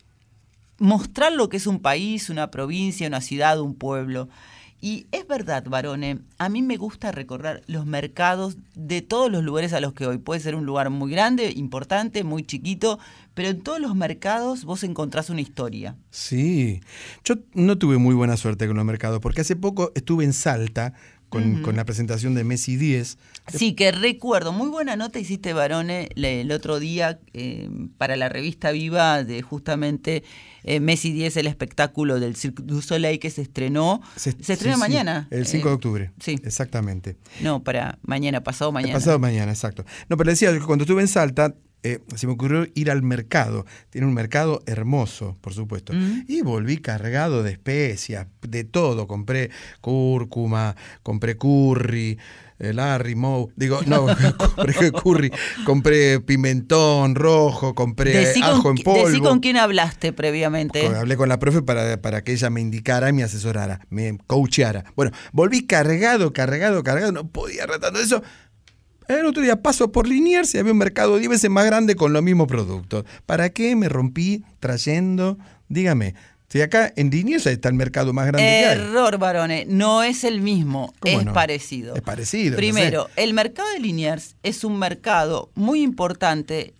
[0.80, 4.28] mostrar lo que es un país, una provincia, una ciudad, un pueblo.
[4.82, 9.74] Y es verdad, varones, a mí me gusta recorrer los mercados de todos los lugares
[9.74, 10.16] a los que voy.
[10.16, 12.98] Puede ser un lugar muy grande, importante, muy chiquito,
[13.34, 15.96] pero en todos los mercados vos encontrás una historia.
[16.10, 16.80] Sí,
[17.24, 20.94] yo no tuve muy buena suerte con los mercados, porque hace poco estuve en Salta
[21.30, 23.16] con, la presentación de Messi 10.
[23.54, 28.28] Sí, que recuerdo, muy buena nota hiciste, Varone, le- el otro día eh, para la
[28.28, 30.22] revista Viva de justamente
[30.64, 34.02] eh, Messi 10, el espectáculo del Cirque du Soleil que se estrenó.
[34.16, 35.28] Se, estrena sí, sí, mañana.
[35.30, 36.10] el 5 de Eh, octubre.
[36.20, 36.36] Sí.
[36.44, 37.16] Exactamente.
[37.40, 38.94] No, para mañana, pasado mañana.
[38.94, 39.84] Pasado mañana, exacto.
[40.08, 43.64] No, pero decía que cuando estuve en Salta, eh, se me ocurrió ir al mercado.
[43.90, 45.92] Tiene un mercado hermoso, por supuesto.
[45.92, 46.24] Mm.
[46.28, 49.06] Y volví cargado de especias, de todo.
[49.06, 49.50] Compré
[49.80, 52.18] cúrcuma, compré curry,
[52.60, 53.48] eh, Larry, Moe.
[53.56, 54.06] Digo, no,
[54.56, 55.32] compré curry.
[55.64, 59.08] Compré pimentón rojo, compré Decí ajo con, en polvo.
[59.08, 60.86] decí con quién hablaste previamente.
[60.86, 64.84] Hablé con la profe para, para que ella me indicara y me asesorara, me coacheara.
[64.94, 68.22] Bueno, volví cargado, cargado, cargado, no podía retando eso.
[69.18, 72.12] El otro día paso por Liniers y había un mercado 10 veces más grande con
[72.12, 73.04] los mismos productos.
[73.26, 75.36] ¿Para qué me rompí trayendo?
[75.68, 76.14] Dígame,
[76.48, 78.62] si acá en Liniers está el mercado más grande.
[78.62, 79.66] Error, varones.
[79.66, 81.32] No es el mismo, ¿Cómo es no?
[81.32, 81.96] parecido.
[81.96, 82.52] Es parecido.
[82.52, 83.24] no Primero, sé.
[83.24, 86.74] el mercado de Liniers es un mercado muy importante,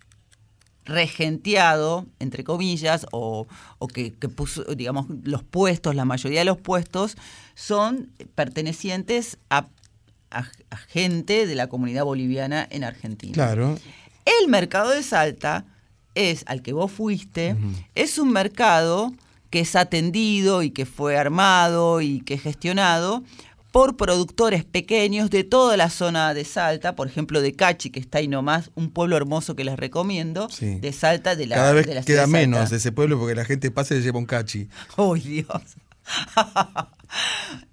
[0.85, 6.57] regenteado, entre comillas, o, o que, que puso, digamos, los puestos, la mayoría de los
[6.57, 7.17] puestos
[7.55, 9.67] son pertenecientes a,
[10.31, 10.49] a-
[10.87, 13.33] gente de la comunidad boliviana en Argentina.
[13.33, 13.77] Claro.
[14.25, 15.65] El mercado de Salta
[16.15, 17.55] es al que vos fuiste,
[17.95, 19.13] es un mercado
[19.49, 23.23] que es atendido y que fue armado y que es gestionado
[23.71, 28.17] por productores pequeños de toda la zona de Salta, por ejemplo de Cachi, que está
[28.17, 30.75] ahí nomás, un pueblo hermoso que les recomiendo, Sí.
[30.79, 32.75] de Salta, de la Cada vez de la queda de menos Salta.
[32.75, 34.67] ese pueblo porque la gente pasa y le lleva un cachi.
[34.97, 35.47] ¡Uy, Dios!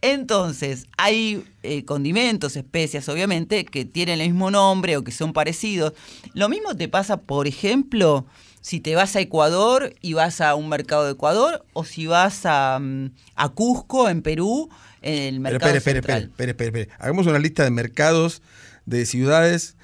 [0.01, 5.93] Entonces, hay eh, condimentos, especias, obviamente, que tienen el mismo nombre o que son parecidos.
[6.35, 8.27] Lo mismo te pasa, por ejemplo,
[8.61, 12.43] si te vas a Ecuador y vas a un mercado de Ecuador, o si vas
[12.45, 14.69] a, mm, a Cusco, en Perú,
[15.03, 16.99] en el mercado espere, espere, espere, espere, espere, espere.
[16.99, 18.43] Hagamos una lista de mercados
[18.87, 19.77] de ciudades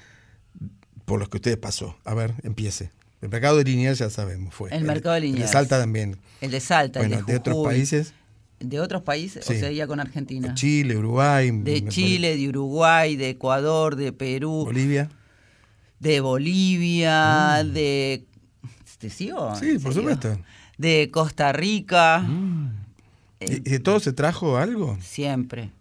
[1.05, 1.97] por los que usted pasó.
[2.03, 2.91] A ver, empiece.
[3.21, 4.75] El mercado de Liniers ya sabemos, fue.
[4.75, 5.47] El mercado de El Liniers.
[5.47, 6.17] de Salta también.
[6.41, 8.13] El de Salta, Bueno, el de de otros países.
[8.69, 9.53] De otros países, Sí.
[9.53, 10.53] o sea, ya con Argentina.
[10.53, 11.51] Chile, Uruguay.
[11.51, 14.63] De Chile, de Uruguay, de Ecuador, de Perú.
[14.65, 15.09] Bolivia.
[15.99, 18.25] De Bolivia, de...
[18.99, 19.51] ¿Te sigo?
[19.51, 19.55] Mm.
[19.59, 20.39] Sí, ¿En por supuesto.
[20.77, 22.25] De Costa Rica.
[23.39, 24.97] ¿Y, y de todo se trajo algo?
[25.01, 25.71] Siempre,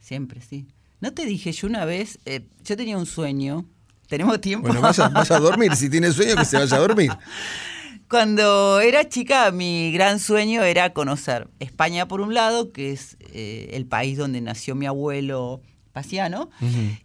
[0.00, 0.66] siempre, sí.
[1.00, 3.64] No te dije, yo una vez, eh, yo tenía un sueño,
[4.08, 4.66] tenemos tiempo.
[4.66, 5.72] Bueno, vaya, vaya a dormir.
[5.76, 7.10] Si tiene sueño, que se vaya a dormir.
[8.08, 13.70] Cuando era chica, mi gran sueño era conocer España por un lado, que es eh,
[13.74, 15.60] el país donde nació mi abuelo
[15.92, 16.48] Paciano,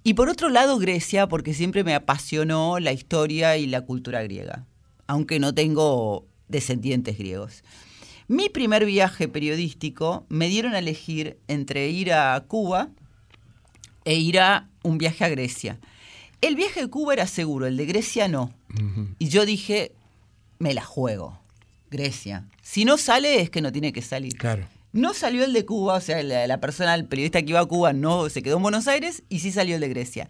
[0.03, 4.65] y por otro lado Grecia, porque siempre me apasionó la historia y la cultura griega,
[5.07, 7.63] aunque no tengo descendientes griegos.
[8.27, 12.89] Mi primer viaje periodístico me dieron a elegir entre ir a Cuba
[14.05, 15.79] e ir a un viaje a Grecia.
[16.39, 18.53] El viaje de Cuba era seguro, el de Grecia no.
[19.17, 19.91] Y yo dije,
[20.59, 21.39] me la juego.
[21.89, 22.47] Grecia.
[22.61, 24.35] Si no sale, es que no tiene que salir.
[24.35, 24.67] Claro.
[24.91, 27.65] No salió el de Cuba, o sea, la, la persona, el periodista que iba a
[27.65, 30.29] Cuba no se quedó en Buenos Aires y sí salió el de Grecia.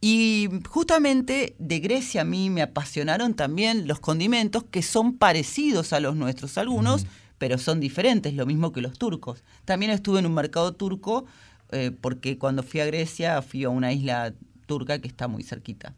[0.00, 6.00] Y justamente de Grecia a mí me apasionaron también los condimentos que son parecidos a
[6.00, 7.06] los nuestros, algunos,
[7.38, 9.44] pero son diferentes, lo mismo que los turcos.
[9.64, 11.26] También estuve en un mercado turco
[11.70, 14.34] eh, porque cuando fui a Grecia fui a una isla
[14.66, 15.94] turca que está muy cerquita.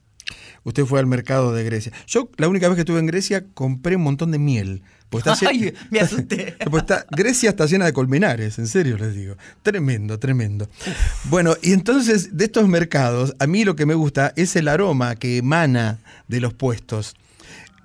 [0.64, 1.92] Usted fue al mercado de Grecia.
[2.06, 4.82] Yo la única vez que estuve en Grecia compré un montón de miel.
[5.10, 6.56] Pues está Ay, me asusté.
[6.70, 9.36] pues está- Grecia está llena de colmenares, en serio les digo.
[9.62, 10.68] Tremendo, tremendo.
[11.24, 15.16] Bueno, y entonces de estos mercados, a mí lo que me gusta es el aroma
[15.16, 15.98] que emana
[16.28, 17.14] de los puestos.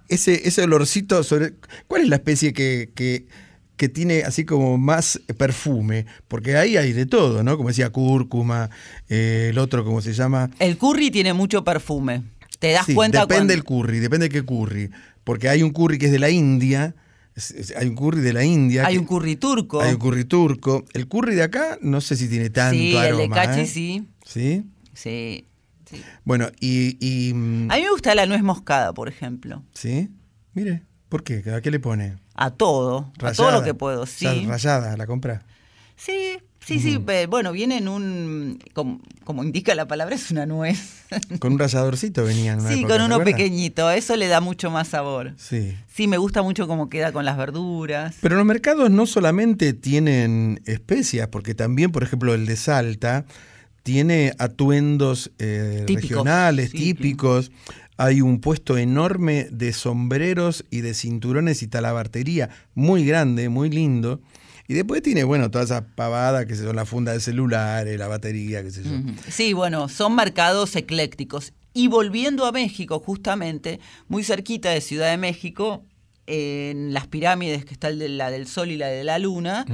[0.07, 1.53] Ese, ese olorcito sobre...
[1.87, 3.27] ¿Cuál es la especie que, que,
[3.79, 6.05] que tiene así como más perfume?
[6.27, 7.55] Porque ahí hay de todo, ¿no?
[7.55, 8.69] Como decía, cúrcuma,
[9.07, 10.51] eh, el otro, ¿cómo se llama?
[10.59, 12.23] El curry tiene mucho perfume.
[12.59, 14.89] ¿Te das Sí, cuenta Depende cuando- del curry, depende de qué curry.
[15.23, 16.93] Porque hay un curry que es de la India,
[17.77, 18.85] hay un curry de la India.
[18.85, 19.79] Hay que- un curry turco.
[19.79, 20.83] Hay un curry turco.
[20.93, 23.35] El curry de acá no sé si tiene tanto sí, el de aroma.
[23.35, 23.65] cachi ¿eh?
[23.65, 24.07] sí.
[24.25, 24.65] ¿Sí?
[24.93, 25.45] Sí.
[26.25, 26.97] Bueno, y...
[26.99, 27.33] y, A
[27.77, 29.63] mí me gusta la nuez moscada, por ejemplo.
[29.73, 30.09] ¿Sí?
[30.53, 31.43] Mire, ¿por qué?
[31.53, 32.17] ¿A qué le pone?
[32.35, 33.11] A todo.
[33.21, 34.45] A todo lo que puedo, O sea, sí.
[34.97, 35.43] la compra.
[35.97, 36.97] Sí, sí, sí.
[36.99, 38.59] pe- Bueno, viene en un.
[38.73, 41.03] Como, como indica la palabra, es una nuez.
[41.39, 42.61] Con un ralladorcito venían.
[42.61, 43.91] Sí, época, con ¿se uno pequeñito.
[43.91, 45.33] Eso le da mucho más sabor.
[45.37, 45.75] Sí.
[45.93, 48.15] Sí, me gusta mucho cómo queda con las verduras.
[48.21, 53.25] Pero los mercados no solamente tienen especias, porque también, por ejemplo, el de Salta
[53.83, 57.51] tiene atuendos eh, regionales, sí, típicos.
[58.01, 64.21] Hay un puesto enorme de sombreros y de cinturones y talabartería, muy grande, muy lindo.
[64.69, 68.63] Y después tiene, bueno, toda esa pavada que son la funda de celulares, la batería,
[68.63, 68.91] qué sé yo.
[69.27, 71.51] Sí, bueno, son mercados eclécticos.
[71.73, 75.83] Y volviendo a México, justamente, muy cerquita de Ciudad de México,
[76.25, 79.65] en las pirámides que está la del Sol y la de la Luna,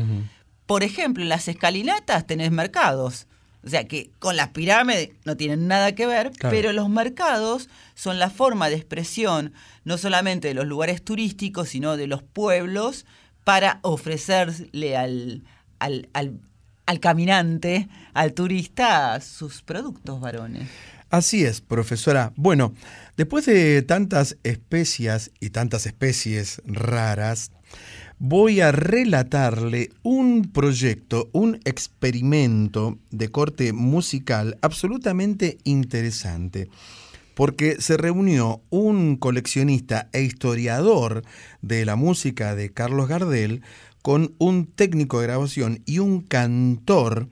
[0.66, 3.28] por ejemplo, en las escalinatas tenés mercados.
[3.66, 6.56] O sea que con las pirámides no tienen nada que ver, Claro.
[6.56, 9.54] pero los mercados son la forma de expresión
[9.84, 13.06] no solamente de los lugares turísticos, sino de los pueblos
[13.44, 13.80] para
[14.30, 15.44] ofrecerle al,
[15.80, 16.40] al, al-
[16.88, 20.70] al caminante, al turista, sus productos varones.
[21.10, 22.32] Así es, profesora.
[22.36, 22.74] Bueno,
[23.18, 27.52] después de tantas especias y tantas especies raras,
[28.20, 36.70] voy a relatarle un proyecto, un experimento de corte musical absolutamente interesante.
[37.34, 41.24] Porque se reunió un coleccionista e historiador
[41.62, 43.62] de la música de Carlos Gardel
[44.02, 47.28] con un técnico de grabación y un cantor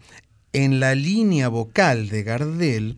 [0.52, 2.98] en la línea vocal de Gardel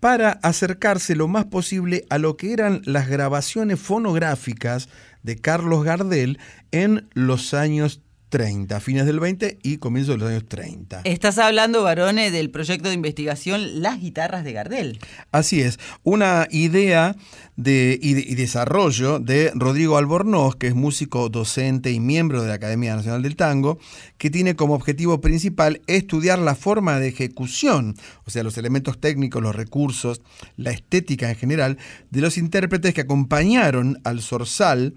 [0.00, 4.88] para acercarse lo más posible a lo que eran las grabaciones fonográficas
[5.22, 6.38] de Carlos Gardel
[6.70, 11.02] en los años 30, fines del 20 y comienzo de los años 30.
[11.04, 14.98] Estás hablando, varones, del proyecto de investigación Las guitarras de Gardel.
[15.30, 17.14] Así es, una idea
[17.56, 22.48] de, y, de- y desarrollo de Rodrigo Albornoz, que es músico docente y miembro de
[22.48, 23.78] la Academia Nacional del Tango,
[24.18, 29.42] que tiene como objetivo principal estudiar la forma de ejecución, o sea, los elementos técnicos,
[29.42, 30.20] los recursos,
[30.56, 31.78] la estética en general,
[32.10, 34.94] de los intérpretes que acompañaron al Zorzal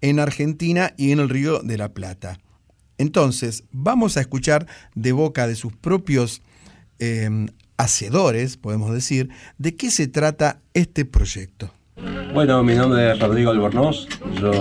[0.00, 2.38] en Argentina y en el Río de la Plata.
[2.98, 6.42] Entonces, vamos a escuchar de boca de sus propios
[6.98, 7.46] eh,
[7.76, 11.72] hacedores, podemos decir, de qué se trata este proyecto.
[12.34, 14.08] Bueno, mi nombre es Rodrigo Albornoz.
[14.40, 14.52] Yo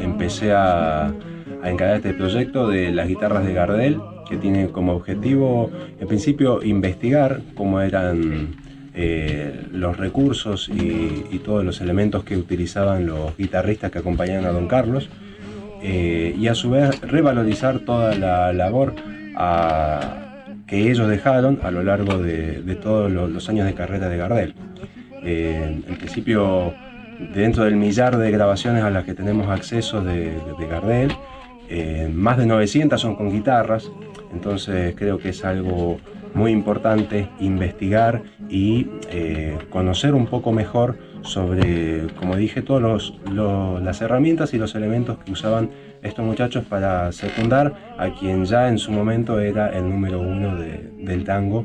[0.00, 5.70] empecé a, a encarar este proyecto de las guitarras de Gardel, que tiene como objetivo,
[5.98, 8.56] en principio, investigar cómo eran
[8.94, 14.50] eh, los recursos y, y todos los elementos que utilizaban los guitarristas que acompañaban a
[14.50, 15.08] Don Carlos,
[15.82, 18.94] eh, y a su vez revalorizar toda la labor
[19.36, 20.14] a-
[20.66, 24.54] que ellos dejaron a lo largo de, todos lo- los años de carrera de Gardel.
[25.24, 26.74] Eh, en principio,
[27.34, 31.12] dentro del millar de grabaciones a las que tenemos acceso de, de- de Gardel,
[31.70, 33.90] eh, más de 900 son con guitarras,
[34.32, 35.98] entonces creo que es algo
[36.34, 43.12] muy importante investigar y eh, conocer un poco mejor sobre, como dije, todas
[43.82, 45.70] las herramientas y los elementos que usaban
[46.02, 50.90] estos muchachos para secundar a quien ya en su momento era el número uno de-
[50.98, 51.64] del tango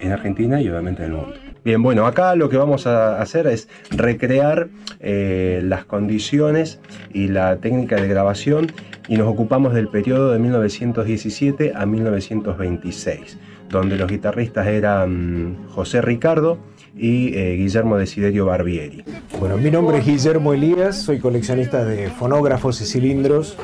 [0.00, 1.34] en Argentina y obviamente en el mundo.
[1.64, 4.68] Bien, bueno, acá lo que vamos a hacer es recrear
[5.00, 6.78] eh, las condiciones
[7.12, 8.66] y la técnica de grabación
[9.08, 13.38] y nos ocupamos del periodo de 1917 a 1926,
[13.70, 16.58] donde los guitarristas eran José Ricardo
[16.96, 19.04] y eh, Guillermo Desiderio Barbieri.
[19.38, 23.56] Bueno, mi nombre es Guillermo Elías, soy coleccionista de fonógrafos y cilindros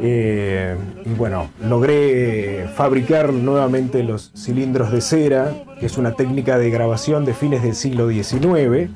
[0.00, 6.68] Eh, y bueno, logré fabricar nuevamente los cilindros de cera, que es una técnica de
[6.70, 8.90] grabación de fines del siglo XIX.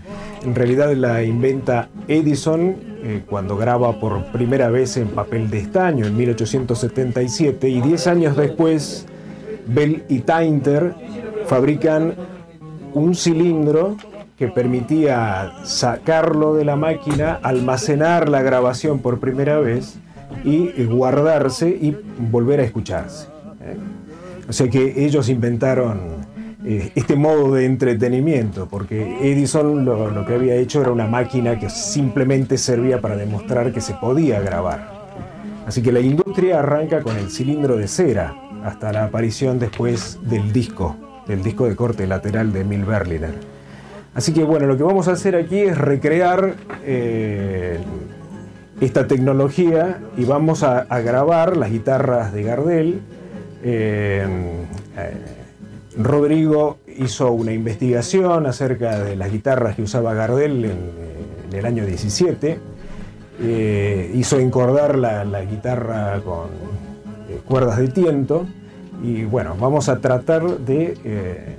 [0.45, 6.05] En realidad la inventa Edison eh, cuando graba por primera vez en papel de estaño
[6.07, 9.07] en 1877 y 10 años después
[9.67, 10.95] Bell y Tainter
[11.47, 12.15] fabrican
[12.99, 13.97] un cilindro
[14.37, 19.97] que permitía sacarlo de la máquina, almacenar la grabación por primera vez
[20.45, 21.97] y guardarse y
[22.31, 23.27] volver a escucharse.
[23.61, 23.77] ¿eh?
[24.49, 26.29] O sea que ellos inventaron
[26.65, 31.69] eh, este modo de entretenimiento, porque Edison lo que había hecho era una máquina que
[31.69, 34.99] simplemente servía para demostrar que se podía grabar.
[35.67, 38.35] Así que la industria arranca con el cilindro de cera,
[38.65, 40.97] hasta la aparición después del disco,
[41.29, 43.35] del disco de corte lateral de Emil Berliner.
[44.15, 47.79] Así que bueno, lo que vamos a hacer aquí es recrear eh,
[48.81, 53.01] esta tecnología y vamos a, grabar las guitarras de Gardel.
[53.63, 54.27] Eh,
[54.97, 55.13] eh,
[55.97, 62.59] Rodrigo hizo una investigación acerca de las guitarras que usaba Gardel en, el año 17.
[63.41, 66.49] Eh, hizo encordar la, guitarra con
[67.47, 68.47] cuerdas de tiento
[69.03, 71.57] y bueno, vamos a tratar de, eh,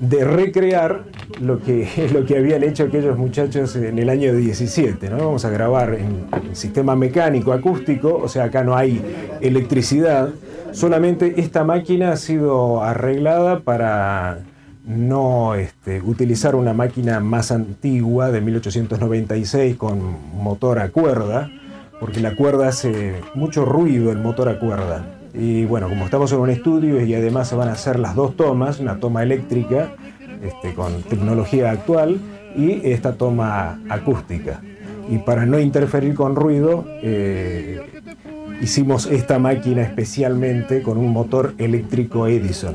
[0.00, 1.04] de recrear
[1.40, 5.10] lo que, lo que habían hecho aquellos muchachos en el año 17.
[5.10, 5.18] ¿no?
[5.18, 9.00] Vamos a grabar en, sistema mecánico acústico, o sea, acá no hay
[9.40, 10.30] electricidad,
[10.72, 14.40] solamente esta máquina ha sido arreglada para
[14.86, 21.50] no este, utilizar una máquina más antigua de 1896 con motor a cuerda,
[22.00, 25.17] porque la cuerda hace mucho ruido el motor a cuerda.
[25.34, 28.36] Y bueno, como estamos en un estudio y además se van a hacer las dos
[28.36, 29.92] tomas, una toma eléctrica
[30.42, 32.18] este, con tecnología actual
[32.56, 34.60] y esta toma acústica.
[35.08, 37.80] Y para no interferir con ruido, eh,
[38.60, 42.74] hicimos esta máquina especialmente con un motor eléctrico Edison.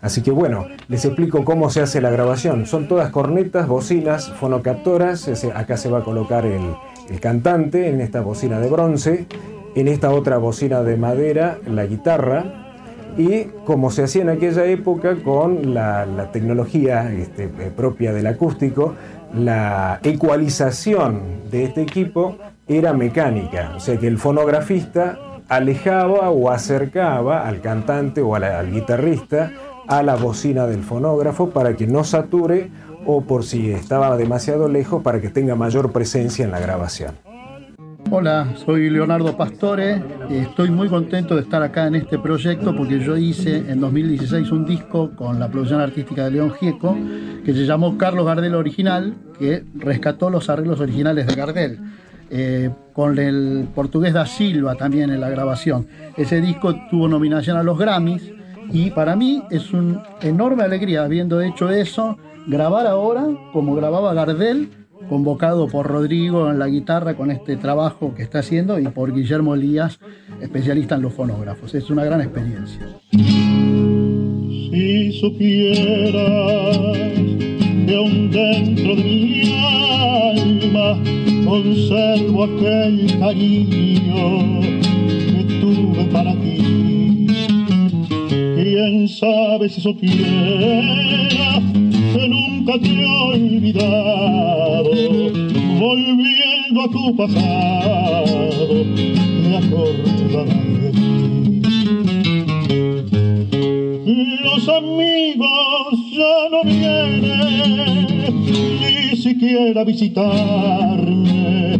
[0.00, 2.66] Así que bueno, les explico cómo se hace la grabación.
[2.66, 5.30] Son todas cornetas, bocinas, fonocaptoras.
[5.54, 9.26] Acá se va a colocar el cantante en esta bocina de bronce.
[9.74, 12.44] En esta otra bocina de madera, la guitarra.
[13.16, 18.94] Y como se hacía en aquella época con la, tecnología este, eh, propia del acústico,
[19.32, 21.20] la ecualización
[21.50, 22.36] de este equipo
[22.68, 23.72] era mecánica.
[23.76, 25.18] O sea que el fonografista
[25.48, 29.52] alejaba o acercaba al cantante o al guitarrista
[29.86, 32.70] a la bocina del fonógrafo para que no sature
[33.06, 37.23] o por si estaba demasiado lejos para que tenga mayor presencia en la grabación.
[38.10, 40.02] Hola, soy Leonardo Pastore.
[40.30, 44.64] Estoy muy contento de estar acá en este proyecto porque yo hice en 2016 un
[44.66, 46.96] disco con la producción artística de León Gieco
[47.44, 51.78] que se llamó Carlos Gardel Original, que rescató los arreglos originales de Gardel.
[52.30, 55.86] eh, con el portugués da Silva también en la grabación.
[56.16, 58.32] Ese disco tuvo nominación a los Grammys
[58.72, 64.70] y para mí es una enorme alegría, habiendo hecho eso, grabar ahora como grababa Gardel
[65.08, 69.54] convocado por Rodrigo en la guitarra con este trabajo que está haciendo y por Guillermo
[69.54, 70.00] Elías,
[70.40, 71.74] especialista en los fonógrafos.
[71.74, 72.80] Es una gran experiencia.
[74.70, 76.86] Si supieras
[77.86, 79.42] que aún dentro de mi
[80.32, 80.98] alma
[81.44, 84.60] conservo aquel cariño
[84.96, 87.26] que tuve para ti.
[88.28, 91.60] Quién sabe si supiera
[92.14, 94.90] que nunca te he olvidado,
[95.78, 100.48] volviendo a tu pasado, me acordarás
[100.80, 101.62] de ti.
[104.42, 108.06] Los amigos ya no vienen
[108.80, 111.78] ni siquiera a visitarme.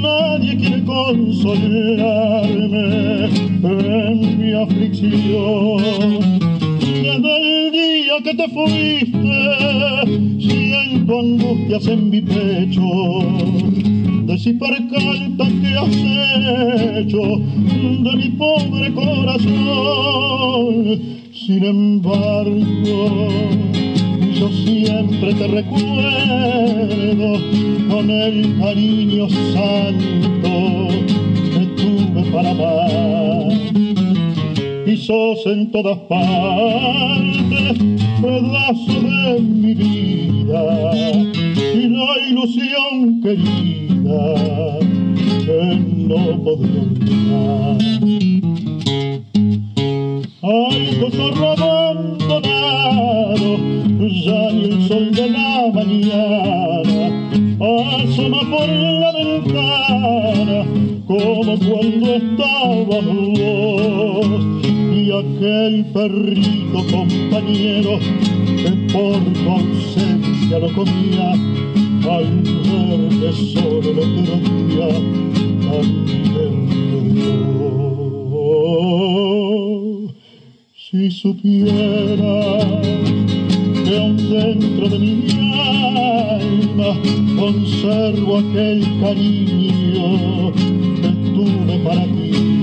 [0.00, 3.28] Nadie quiere consolarme
[3.62, 6.51] en mi aflicción.
[7.02, 9.34] Desde el día que te fuiste,
[10.38, 13.18] siento angustias en mi pecho.
[14.24, 15.96] De si percanta que has
[17.00, 19.42] hecho de mi pobre corazón.
[21.32, 23.28] Sin embargo,
[24.38, 25.80] yo siempre te recuerdo
[27.90, 30.86] con el cariño santo
[31.50, 33.21] que tuve para amar.
[34.92, 37.78] Y sos en todas partes
[38.20, 40.92] pedazo de mi vida
[41.56, 44.34] y la ilusión querida
[45.46, 47.78] que no podré olvidar.
[50.42, 53.48] Ay, zorro abandonado,
[54.26, 57.02] ya ni el sol de la mañana
[57.60, 60.66] asoma por la ventana
[61.06, 64.61] como cuando estabas vos
[65.02, 67.98] y aquel perrito compañero
[68.46, 71.32] que por tu lo comía
[72.08, 74.34] al verte solo el otro
[74.68, 74.88] día
[75.66, 76.54] también
[77.14, 77.34] dio.
[80.74, 82.86] Si supieras
[83.84, 85.14] que aún dentro de mi
[86.30, 86.90] alma
[87.40, 92.61] conservo aquel cariño que tuve para ti.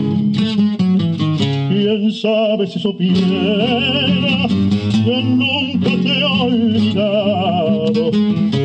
[1.90, 3.18] Quién sabe si supiera
[4.48, 8.12] que nunca te he olvidado,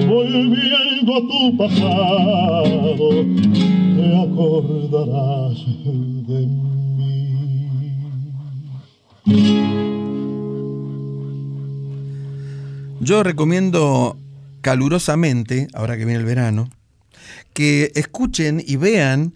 [0.07, 3.09] volviendo a tu pasado,
[3.97, 5.59] te acordarás
[6.27, 6.39] de
[13.01, 14.19] Yo recomiendo
[14.61, 16.69] calurosamente, ahora que viene el verano,
[17.55, 19.33] que escuchen y vean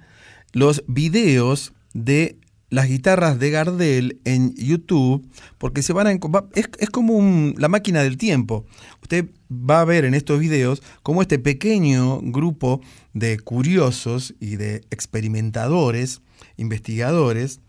[0.53, 2.37] los videos de
[2.71, 6.13] las guitarras de Gardel en YouTube, porque se van a
[6.55, 8.67] es, es como la máquina del tiempo.
[9.03, 12.81] Usted va a ver en estos videos cómo este pequeño grupo
[13.15, 16.21] de curiosos y de experimentadores,
[16.57, 17.61] investigadores,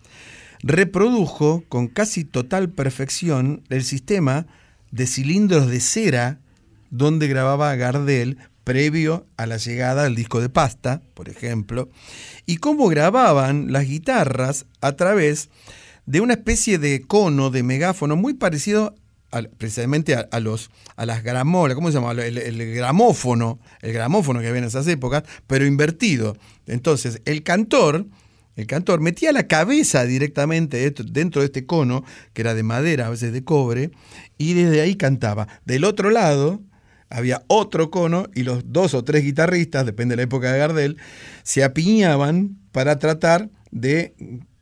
[0.62, 4.48] reprodujo con casi total perfección el sistema
[4.92, 6.40] de cilindros de cera
[6.90, 8.38] donde grababa Gardel
[8.70, 11.90] previo a la llegada del disco de pasta, por ejemplo,
[12.46, 15.50] y cómo grababan las guitarras a través
[16.06, 18.94] de una especie de cono de megáfono muy parecido
[19.58, 22.12] precisamente a, los a las gramolas, ¿cómo se llama?
[22.12, 26.38] El, el gramófono, el gramófono que había en esas épocas, pero invertido.
[26.68, 28.06] Entonces, el cantor,
[28.56, 32.04] el cantor metía la cabeza directamente dentro de este cono,
[32.34, 33.90] que era de madera, a veces de cobre,
[34.38, 35.48] y desde ahí cantaba.
[35.66, 36.62] Del otro lado
[37.10, 40.98] había otro cono y los dos o tres guitarristas, depende de la época de Gardel,
[41.44, 44.14] se apiñaban para tratar de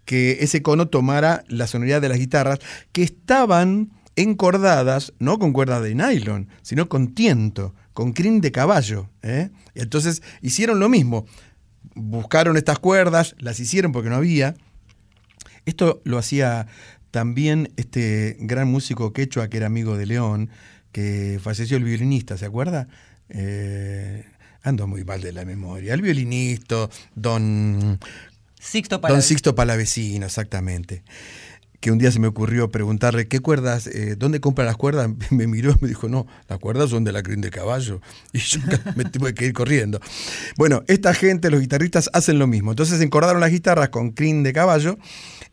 [0.05, 2.59] que ese cono tomara la sonoridad de las guitarras
[2.93, 9.09] que estaban encordadas, no con cuerdas de nylon, sino con tiento, con crin de caballo.
[9.21, 9.49] ¿eh?
[9.75, 11.25] Entonces hicieron lo mismo.
[11.93, 14.55] Buscaron estas cuerdas, las hicieron porque no había.
[15.65, 16.67] Esto lo hacía
[17.11, 20.49] también este gran músico quechua que era amigo de León,
[20.97, 22.87] que falleció el violinista, ¿se acuerda?
[23.29, 24.25] Eh,
[24.63, 25.93] ando muy mal de la memoria.
[25.93, 27.99] El violinista, don
[28.59, 29.21] Sixto Don.
[29.21, 31.03] Sixto Palavecino, exactamente.
[31.81, 35.11] Que un día se me ocurrió preguntarle qué cuerdas, eh, dónde compra las cuerdas.
[35.29, 38.01] Me miró y me dijo, no, las cuerdas son de la crin de caballo.
[38.33, 38.59] Y yo
[38.95, 39.99] me tuve que ir corriendo.
[40.57, 42.71] Bueno, esta gente, los guitarristas, hacen lo mismo.
[42.71, 44.97] Entonces encordaron las guitarras con crin de caballo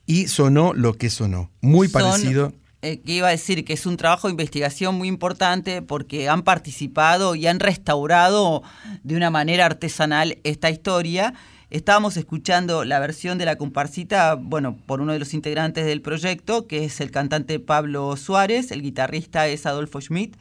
[0.07, 1.51] y sonó lo que sonó.
[1.61, 2.55] Muy Son- parecido.
[2.85, 6.43] Eh, que iba a decir que es un trabajo de investigación muy importante porque han
[6.43, 8.63] participado y han restaurado
[9.03, 11.33] de una manera artesanal esta historia.
[11.71, 16.67] Estábamos escuchando la versión de la comparsita, bueno, por uno de los integrantes del proyecto,
[16.67, 20.37] que es el cantante Pablo Suárez, el guitarrista es Adolfo Schmidt,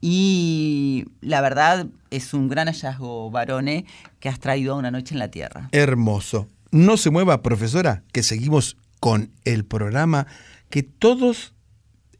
[0.00, 3.84] y la verdad es un gran hallazgo, Barone,
[4.18, 5.68] que has traído a una noche en la Tierra.
[5.72, 6.48] Hermoso.
[6.70, 10.26] No se mueva, profesora, que seguimos con el programa
[10.70, 11.52] que todos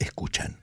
[0.03, 0.57] escuchan.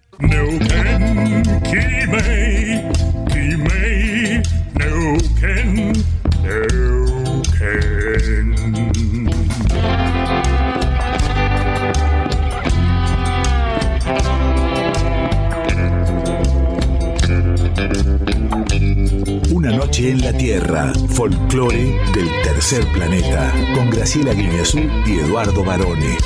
[19.52, 26.18] Una noche en la Tierra, folclore del tercer planeta, con Graciela Guineazú y Eduardo Barone.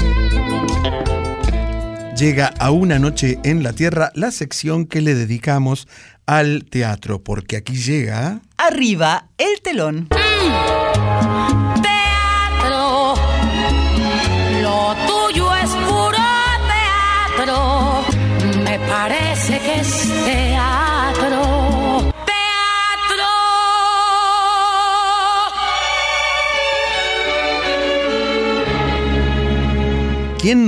[2.18, 5.88] Llega a una noche en la Tierra la sección que le dedicamos
[6.28, 8.39] al teatro, porque aquí llega...
[8.57, 10.09] Arriba, el telón.
[10.09, 11.42] Teatro,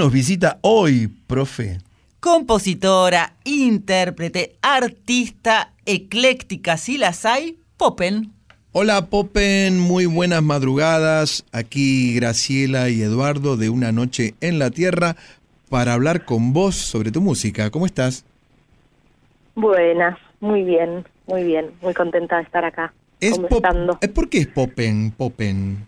[0.05, 1.79] nos visita hoy, profe?
[2.19, 8.31] Compositora, intérprete, artista, ecléctica, si las hay, Popen.
[8.71, 11.43] Hola Popen, muy buenas madrugadas.
[11.51, 15.15] Aquí Graciela y Eduardo de Una Noche en la Tierra
[15.69, 17.71] para hablar con vos sobre tu música.
[17.71, 18.25] ¿Cómo estás?
[19.55, 22.93] Buenas, muy bien, muy bien, muy contenta de estar acá.
[23.19, 23.97] Es conversando.
[24.03, 25.09] eh, ¿Por qué es Popen?
[25.09, 25.87] Popen.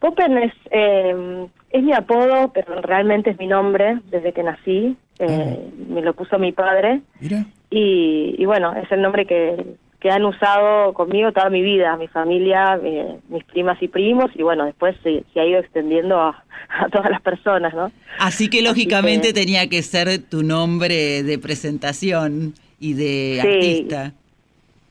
[0.00, 4.96] Popen es, eh, es mi apodo, pero realmente es mi nombre desde que nací.
[5.18, 7.44] Eh, Me lo puso mi padre Mira.
[7.70, 9.64] y, y bueno, es el nombre que,
[10.00, 14.42] que han usado conmigo toda mi vida, mi familia, eh, mis primas y primos, y
[14.44, 17.90] bueno, después se, se ha ido extendiendo a, a todas las personas, ¿no?
[18.20, 23.48] Así que lógicamente que- tenía que ser tu nombre de presentación y de Sí.
[23.48, 24.12] artista.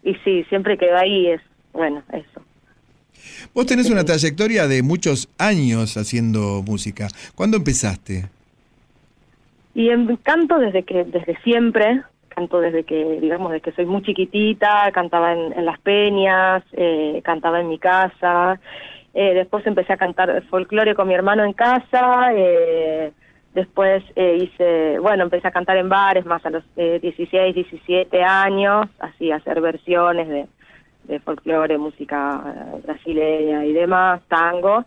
[0.03, 2.41] Y sí, siempre quedó ahí, es, bueno, eso.
[3.53, 7.07] Vos tenés una trayectoria de muchos años haciendo música.
[7.35, 8.25] ¿Cuándo empezaste?
[9.73, 14.01] Y en canto desde que desde siempre, canto desde que, digamos, desde que soy muy
[14.01, 18.59] chiquitita, cantaba en, en las peñas, eh, cantaba en mi casa,
[19.13, 23.11] eh, después empecé a cantar folclore con mi hermano en casa, eh,
[23.55, 28.23] después eh, hice, bueno, empecé a cantar en bares más a los eh, 16, 17
[28.23, 30.45] años, así hacer versiones de,
[31.07, 34.85] de folclore, música eh, brasileña y demás, tango.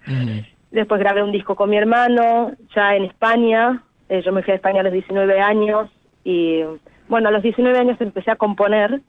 [0.70, 3.82] Después grabé un disco con mi hermano, ya en España.
[4.08, 5.90] Eh, yo me fui a España a los 19 años
[6.22, 6.62] y,
[7.08, 9.00] bueno, a los 19 años empecé a componer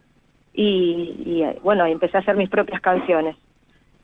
[0.54, 3.36] y, y, eh, bueno, empecé a hacer mis propias canciones.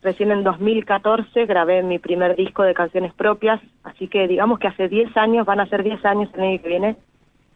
[0.03, 4.87] Recién en 2014 grabé mi primer disco de canciones propias, así que digamos que hace
[4.87, 6.95] 10 años, van a ser 10 años el año que viene,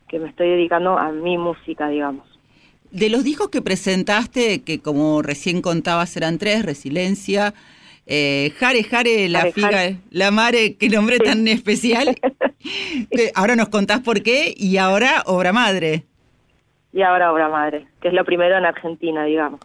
[0.08, 2.31] que me estoy dedicando a mi música, digamos.
[2.92, 7.54] De los discos que presentaste, que como recién contabas eran tres, Resiliencia,
[8.06, 9.98] eh, Jare Jare, La Jare, Figa, Jare.
[10.10, 12.16] La Mare, qué nombre tan especial.
[13.10, 16.04] Que ahora nos contás por qué y ahora Obra Madre.
[16.92, 19.62] Y ahora Obra Madre, que es lo primero en Argentina, digamos.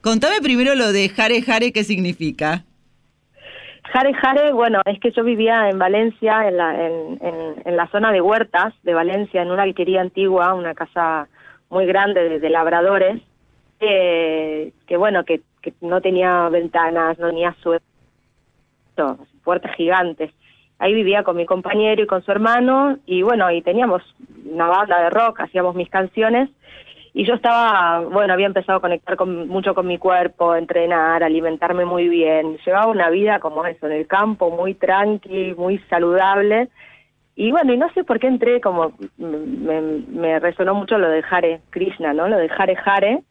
[0.00, 2.64] Contame primero lo de Jare Jare, ¿qué significa?
[3.92, 7.88] Jare Jare, bueno, es que yo vivía en Valencia, en la, en, en- en la
[7.90, 11.28] zona de Huertas de Valencia, en una alquería antigua, una casa
[11.70, 13.22] muy grande de, labradores,
[13.80, 17.80] eh, que bueno, que, que no tenía ventanas, no tenía suelo,
[19.44, 20.30] puertas gigantes.
[20.78, 24.02] Ahí vivía con mi compañero y con su hermano, y bueno, y teníamos
[24.44, 26.50] una banda de rock, hacíamos mis canciones,
[27.12, 31.84] y yo estaba, bueno, había empezado a conectar con, mucho con mi cuerpo, entrenar, alimentarme
[31.84, 32.56] muy bien.
[32.64, 36.68] Llevaba una vida como eso, en el campo, muy tranqui, muy saludable.
[37.40, 41.24] Y bueno, y no sé por qué entré, como me, me resonó mucho lo de
[41.30, 42.28] Hare Krishna, ¿no?
[42.28, 43.22] Lo de Hare Hare.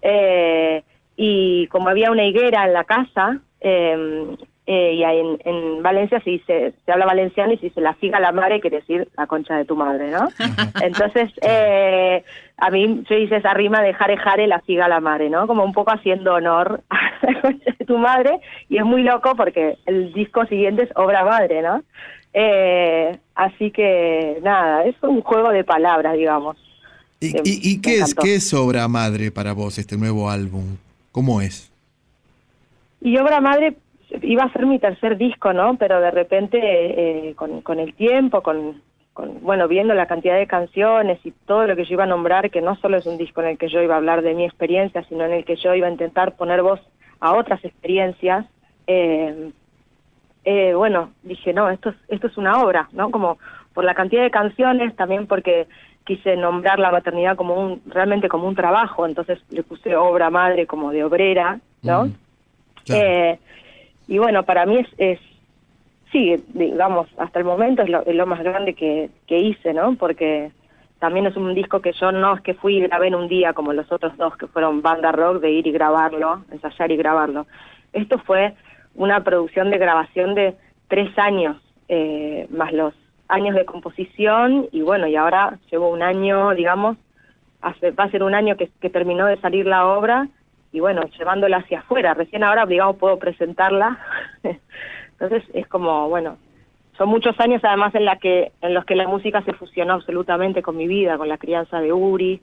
[0.00, 0.82] Eh,
[1.14, 4.34] y como había una higuera en la casa, eh,
[4.72, 8.20] eh, y en, en Valencia se dice, se habla valenciano y se dice la figa
[8.20, 10.28] la madre, quiere decir la concha de tu madre, ¿no?
[10.80, 12.22] Entonces, eh,
[12.56, 15.46] a mí yo hice esa rima de jare jare, la figa la madre, ¿no?
[15.46, 18.38] Como un poco haciendo honor a la concha de tu madre,
[18.68, 21.82] y es muy loco porque el disco siguiente es obra madre, ¿no?
[22.32, 26.56] Eh, así que, nada, es un juego de palabras, digamos.
[27.20, 30.76] ¿Y, que y- qué, es, qué es Obra Madre para vos, este nuevo álbum?
[31.12, 31.70] ¿Cómo es?
[33.02, 33.76] Y Obra Madre
[34.22, 35.76] iba a ser mi tercer disco, ¿no?
[35.76, 38.80] Pero de repente, eh, con, con el tiempo, con,
[39.12, 42.50] con, bueno, viendo la cantidad de canciones y todo lo que yo iba a nombrar,
[42.50, 44.44] que no solo es un disco en el que yo iba a hablar de mi
[44.44, 46.80] experiencia, sino en el que yo iba a intentar poner voz
[47.20, 48.46] a otras experiencias,
[48.86, 49.50] eh,
[50.44, 53.10] eh, bueno, dije, no, esto es, esto es una obra, ¿no?
[53.10, 53.38] Como
[53.74, 55.66] por la cantidad de canciones, también porque
[56.04, 60.66] quise nombrar la maternidad como un, realmente como un trabajo, entonces le puse obra madre
[60.66, 62.10] como de obrera, ¿no?
[62.88, 63.38] Eh,
[64.08, 65.20] y bueno, para mí es, es
[66.10, 69.94] sí, digamos, hasta el momento es lo, es lo más grande que, que hice, ¿no?
[69.94, 70.50] Porque
[70.98, 73.52] también es un disco que yo no es que fui y grabé en un día
[73.52, 77.46] como los otros dos que fueron banda rock de ir y grabarlo, ensayar y grabarlo.
[77.92, 78.54] Esto fue
[78.94, 80.54] una producción de grabación de
[80.88, 81.56] tres años,
[81.88, 82.94] eh, más los
[83.28, 86.96] años de composición y bueno, y ahora llevo un año, digamos,
[87.62, 90.28] hace, va a ser un año que, terminó de salir la obra
[90.72, 92.14] y bueno, llevándola hacia afuera.
[92.14, 93.98] Recién ahora, digamos, puedo presentarla.
[95.12, 96.38] Entonces es como, bueno,
[96.96, 100.62] son muchos años además en, la que, en los que la música se fusionó absolutamente
[100.62, 102.40] con mi vida, con la crianza de Uri,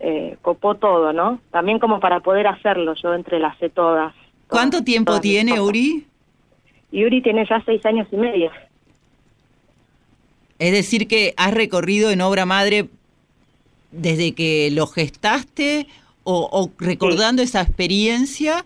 [0.00, 1.38] eh, copó todo, ¿no?
[1.50, 4.14] También como para poder hacerlo, yo entrelacé todas.
[4.52, 5.60] ¿Cuánto tiempo tiene.
[5.60, 6.06] Uri?
[6.90, 8.50] Y Uri tiene ya seis años y medio.
[10.58, 12.88] Es decir, que has recorrido en Obra Madre
[13.90, 15.86] desde que lo gestaste
[16.22, 18.64] o, o recordando esa experiencia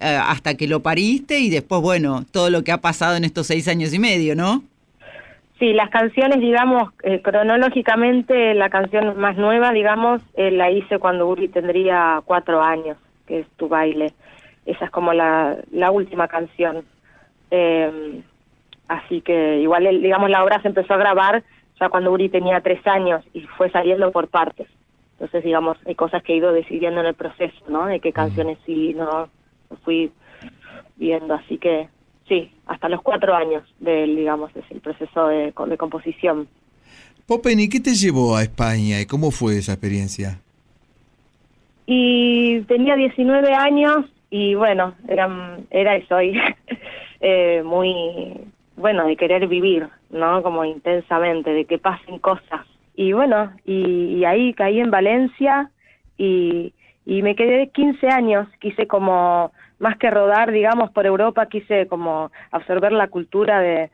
[0.00, 3.46] eh, hasta que lo pariste y después, bueno, todo lo que ha pasado en estos
[3.46, 4.62] seis años y medio, ¿no?
[5.58, 11.28] Sí, las canciones, digamos, eh, cronológicamente, la canción más nueva, digamos, eh, la hice cuando
[11.28, 14.14] Uri tendría cuatro años, que es Tu Baile.
[14.70, 16.84] Esa es como la, la última canción.
[17.50, 18.22] Eh,
[18.88, 21.42] así que igual, el- digamos, la obra se empezó a grabar
[21.80, 24.68] ya cuando Uri tenía tres años y fue saliendo por partes.
[25.14, 27.86] Entonces, digamos, hay cosas que he ido decidiendo en el proceso, ¿no?
[27.86, 29.28] De qué canciones sí, no,
[29.84, 30.10] fui
[30.96, 31.34] viendo.
[31.34, 31.88] Así que
[32.28, 36.48] sí, hasta los cuatro años del, digamos, es el proceso de, de composición.
[37.26, 40.38] Popen, ¿y qué te llevó a España y cómo fue esa experiencia?
[41.92, 46.40] y tenía 19 años y bueno, era, era eso, y,
[47.20, 48.40] eh, muy,
[48.76, 50.42] bueno, de querer vivir, ¿no?
[50.42, 52.66] Como intensamente, de que pasen cosas.
[52.94, 55.70] Y bueno, y, y ahí caí en Valencia
[56.16, 56.72] y,
[57.06, 62.30] y me quedé 15 años, quise como, más que rodar, digamos, por Europa, quise como
[62.52, 63.90] absorber la cultura de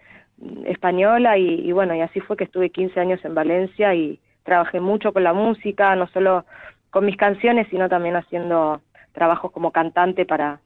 [0.66, 4.80] española y, y bueno, y así fue que estuve 15 años en Valencia y trabajé
[4.80, 6.45] mucho con la música, no solo
[6.91, 8.80] con mis canciones, sino también haciendo
[9.17, 10.61] trabajos como cantante para,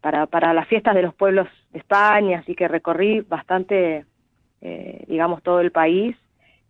[0.00, 4.06] para, para las fiestas de los pueblos de España, así que recorrí bastante,
[4.62, 6.16] eh, digamos, todo el país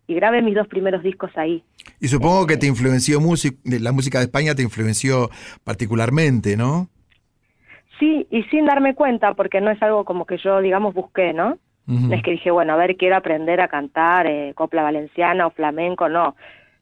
[0.08, 1.62] y grabé mis dos primeros discos ahí.
[2.00, 5.30] Y supongo que te influenció música, la música de España te influenció
[5.62, 6.88] particularmente, ¿no?
[8.00, 11.58] Sí, y sin darme cuenta, porque no es algo como que yo, digamos, busqué, ¿no?
[11.86, 15.50] No es que dije, bueno, a ver, quiero aprender a cantar eh, copla valenciana o
[15.50, 16.36] flamenco, no.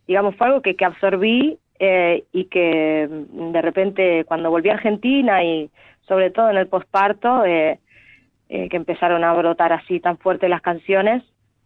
[0.06, 4.74] Digamos, fue algo que, que absorbí eh, y que mm, de repente cuando volví a
[4.74, 5.70] Argentina y
[6.08, 7.78] sobre todo en el posparto, eh,
[8.48, 11.22] eh, que empezaron a brotar así tan fuerte las canciones,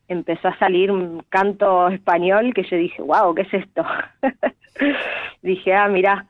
[0.09, 3.85] empezó a salir un canto español que yo dije, wow, ¿qué es esto?
[5.43, 6.27] dije, ah, mira,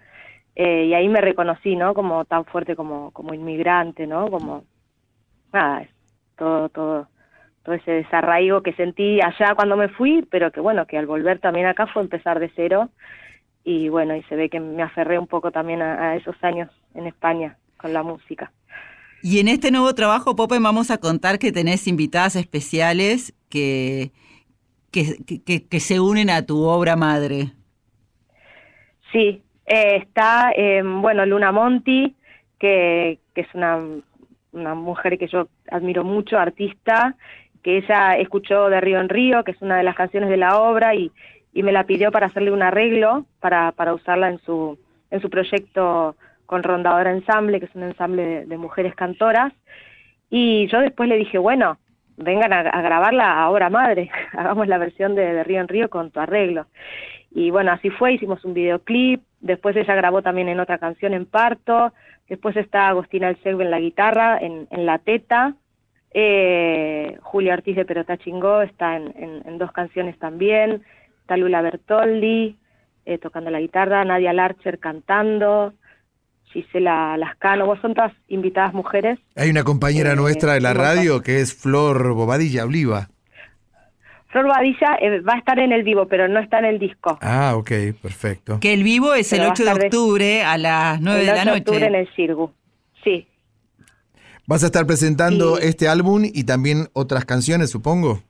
[0.55, 1.95] eh, y ahí me reconocí, ¿no?
[1.95, 4.31] Como tan fuerte como, como inmigrante, ¿no?
[4.31, 4.65] Como,
[5.53, 5.87] nada,
[6.37, 7.09] todo, todo,
[7.63, 11.39] todo ese desarraigo que sentí allá cuando me fui, pero que bueno, que al volver
[11.39, 12.91] también acá fue empezar de cero
[13.65, 16.71] y bueno, y se ve que me aferré un poco también a, a esos años
[16.95, 18.53] en España con la música.
[19.23, 24.11] Y en este nuevo trabajo, Pope, vamos a contar que tenés invitadas especiales que,
[24.91, 27.53] que, que, que se unen a tu obra madre.
[29.13, 32.17] Sí, eh, está, eh, bueno, Luna Monti,
[32.59, 33.79] que, que es una,
[34.51, 37.15] una mujer que yo admiro mucho, artista,
[37.63, 40.59] que ella escuchó de Río en Río, que es una de las canciones de la
[40.59, 41.13] obra, y,
[41.53, 44.79] y me la pidió para hacerle un arreglo, para, para usarla en su,
[45.11, 49.53] en su proyecto con Rondadora Ensamble, que es un ensamble de, mujeres cantoras.
[50.31, 51.79] Y yo después le dije, bueno,
[52.17, 56.21] vengan a, grabarla a obra madre, hagamos la versión de, Río en Río con tu
[56.21, 56.67] arreglo.
[57.31, 61.27] Y bueno, así fue, hicimos un videoclip, después ella grabó también en otra canción en
[61.27, 61.93] Parto,
[62.29, 65.55] después está Agostina Alcegbe en la guitarra, en, en La Teta,
[66.13, 70.83] eh, Julia Ortiz de Perota Chingó está en, en, en, dos canciones también,
[71.23, 72.57] está Lula Bertoldi
[73.05, 75.73] eh, tocando la guitarra, Nadia Larcher cantando,
[76.53, 79.19] Gisela Lascano, vos son todas invitadas mujeres.
[79.35, 83.09] Hay una compañera Eh, nuestra de la radio que es Flor Bobadilla Oliva.
[84.29, 87.19] Flor Badilla eh, va a estar en el vivo, pero no está en el disco.
[87.21, 87.71] Ah, ok,
[88.01, 88.61] perfecto.
[88.61, 91.27] Que el vivo es Pero el va a 8 de octubre a las 9 el
[91.27, 92.01] de la 8 de octubre en noche.
[92.01, 92.53] el Cirgu.
[93.05, 93.27] Sí,
[94.47, 98.23] ¿Vas a estar presentando este álbum y también otras canciones, supongo?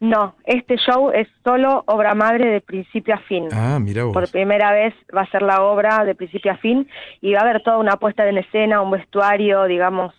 [0.00, 3.48] No, este show es solo obra madre de principio a fin.
[3.52, 4.12] Ah, mira vos.
[4.12, 6.88] Por primera vez va a ser la obra de principio a fin
[7.20, 10.12] y va a haber toda una puesta en escena, un vestuario, digamos,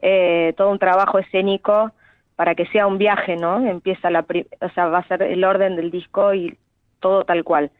[0.00, 1.92] eh, todo un trabajo escénico
[2.34, 3.64] para que sea un viaje, ¿no?
[3.64, 6.58] Empieza la, pri- o sea, va a ser el orden del disco y
[6.98, 7.70] todo tal cual.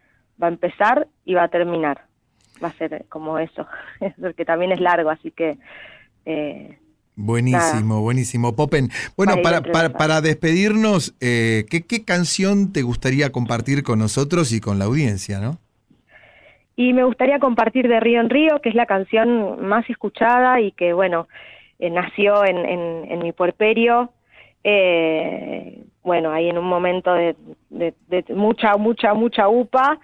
[0.40, 2.02] Va a empezar y va a terminar.
[2.62, 3.66] Va a ser como eso,
[4.20, 5.56] porque también es largo, así que
[6.24, 6.78] eh,
[7.14, 8.56] Buenísimo, buenísimo.
[8.56, 14.52] Popen, bueno, Para para, para, despedirnos, eh, ¿qué, ¿qué canción te gustaría compartir con nosotros
[14.52, 15.58] y con la audiencia, no?
[16.74, 20.72] Y me gustaría compartir de Río en Río, que es la canción más escuchada y
[20.72, 21.28] que, bueno,
[21.78, 24.10] eh, nació en, en, en mi puerperio,
[24.64, 27.36] eh, bueno, ahí en un momento de,
[27.70, 29.98] de- de mucha, mucha, mucha upa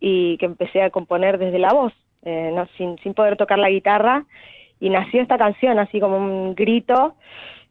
[0.00, 1.92] y que empecé a componer desde la voz,
[2.22, 4.24] eh, no, sin, sin poder tocar la guitarra,
[4.84, 7.14] y nació esta canción así como un grito,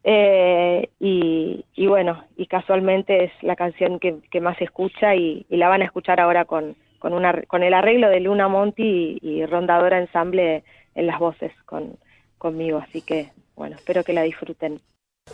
[0.03, 5.83] eh, y, bueno, y casualmente es la canción que, más se escucha y, la van
[5.83, 10.63] a escuchar ahora con, con, el arreglo de Luna Monti y, y Rondadora Ensamble
[10.95, 11.97] en las voces con,
[12.39, 14.81] conmigo, así que bueno, espero que la disfruten.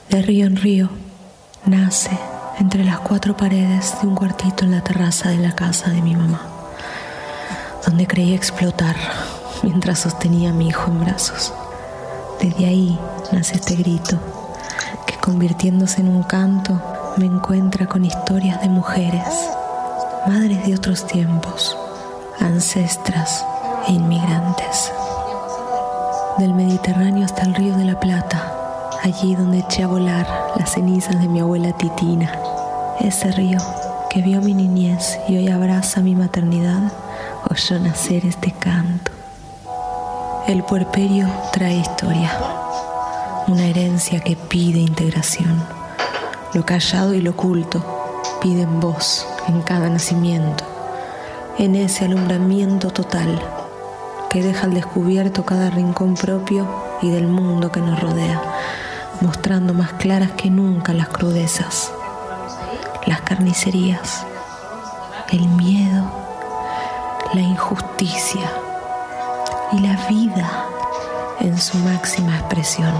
[0.09, 0.89] De río en río,
[1.65, 2.11] nace
[2.59, 6.13] entre las cuatro paredes de un cuartito en la terraza de la casa de mi
[6.13, 6.41] mamá,
[7.85, 8.97] donde creí explotar
[9.63, 11.53] mientras sostenía a mi hijo en brazos.
[12.41, 12.97] Desde ahí
[13.33, 14.17] nace este grito,
[15.05, 16.79] que convirtiéndose en un canto
[17.17, 19.27] me encuentra con historias de mujeres,
[20.25, 21.77] madres de otros tiempos,
[22.39, 23.45] ancestras
[23.87, 24.89] e inmigrantes.
[26.37, 28.53] Del Mediterráneo hasta el río de la Plata,
[29.03, 30.25] allí donde eché a volar
[30.55, 32.31] las cenizas de mi abuela Titina.
[33.01, 33.59] Ese río
[34.09, 36.93] que vio mi niñez y hoy abraza mi maternidad,
[37.49, 39.18] oyó nacer este canto.
[40.47, 42.31] El puerperio trae historia,
[43.47, 45.63] una herencia que pide integración.
[46.53, 47.83] Lo callado y lo oculto
[48.41, 50.63] piden voz en cada nacimiento.
[51.59, 53.39] En ese alumbramiento total
[54.29, 56.67] que deja al descubierto cada rincón propio
[57.01, 58.41] y del mundo que nos rodea,
[59.21, 61.91] mostrando más claras que nunca las crudezas,
[63.05, 64.25] las carnicerías,
[65.31, 66.05] el miedo,
[67.33, 68.49] la injusticia
[69.71, 70.65] y la vida
[71.39, 72.93] en su máxima expresión,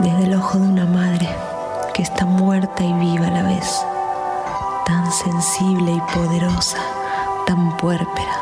[0.00, 1.28] desde el ojo de una madre
[1.94, 3.84] que está muerta y viva a la vez,
[4.86, 6.78] tan sensible y poderosa,
[7.46, 8.36] tan puérpera,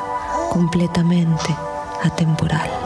[0.51, 1.55] completamente
[2.03, 2.82] atemporal.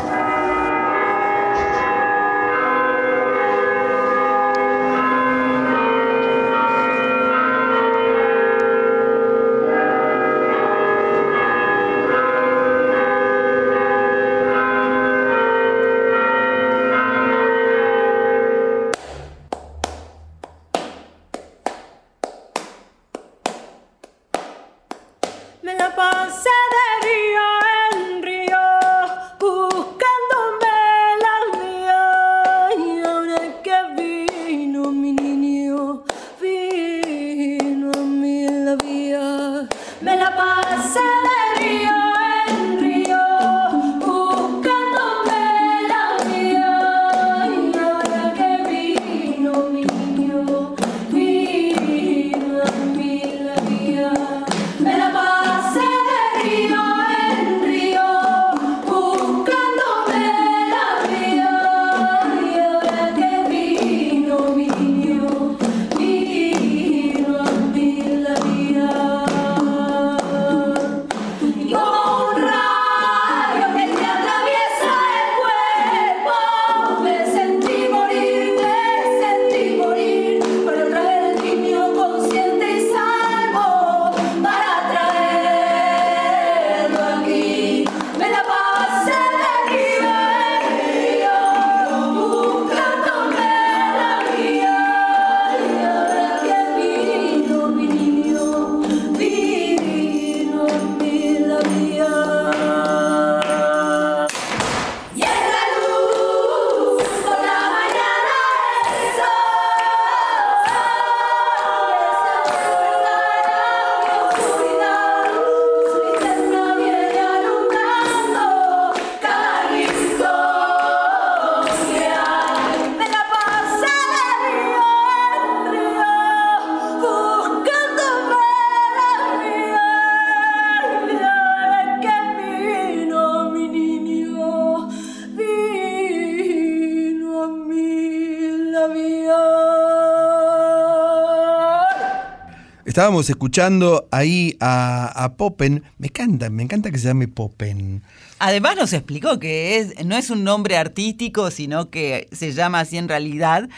[142.96, 145.84] Estábamos escuchando ahí a, a Poppen.
[145.98, 148.02] Me encanta, me encanta que se llame Poppen.
[148.38, 153.10] Además nos explicó que no es un nombre artístico, sino que se llama así en
[153.10, 153.68] realidad.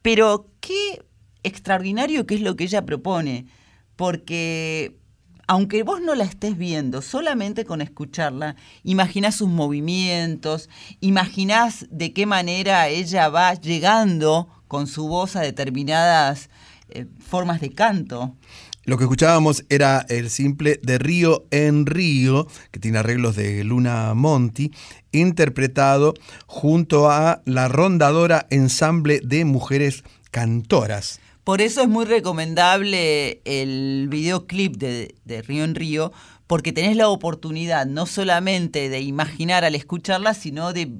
[0.00, 1.04] Pero qué
[1.42, 3.46] extraordinario que es lo que ella propone,
[3.96, 4.96] porque
[5.48, 10.70] aunque vos no la estés viendo, solamente con escucharla, imaginás sus movimientos,
[11.00, 16.48] imaginás de qué manera ella va llegando con su voz a determinadas
[16.94, 18.36] eh, formas de canto.
[18.84, 24.12] Lo que escuchábamos era el simple de Río en Río, que tiene arreglos de Luna
[24.14, 24.72] Monti,
[25.12, 26.14] interpretado
[26.46, 30.02] junto a la rondadora ensamble de mujeres
[30.32, 31.20] cantoras.
[31.44, 36.12] Por eso es muy recomendable el videoclip de, de Río en Río,
[36.48, 40.90] porque tenés la oportunidad no solamente de imaginar al escucharla, sino de,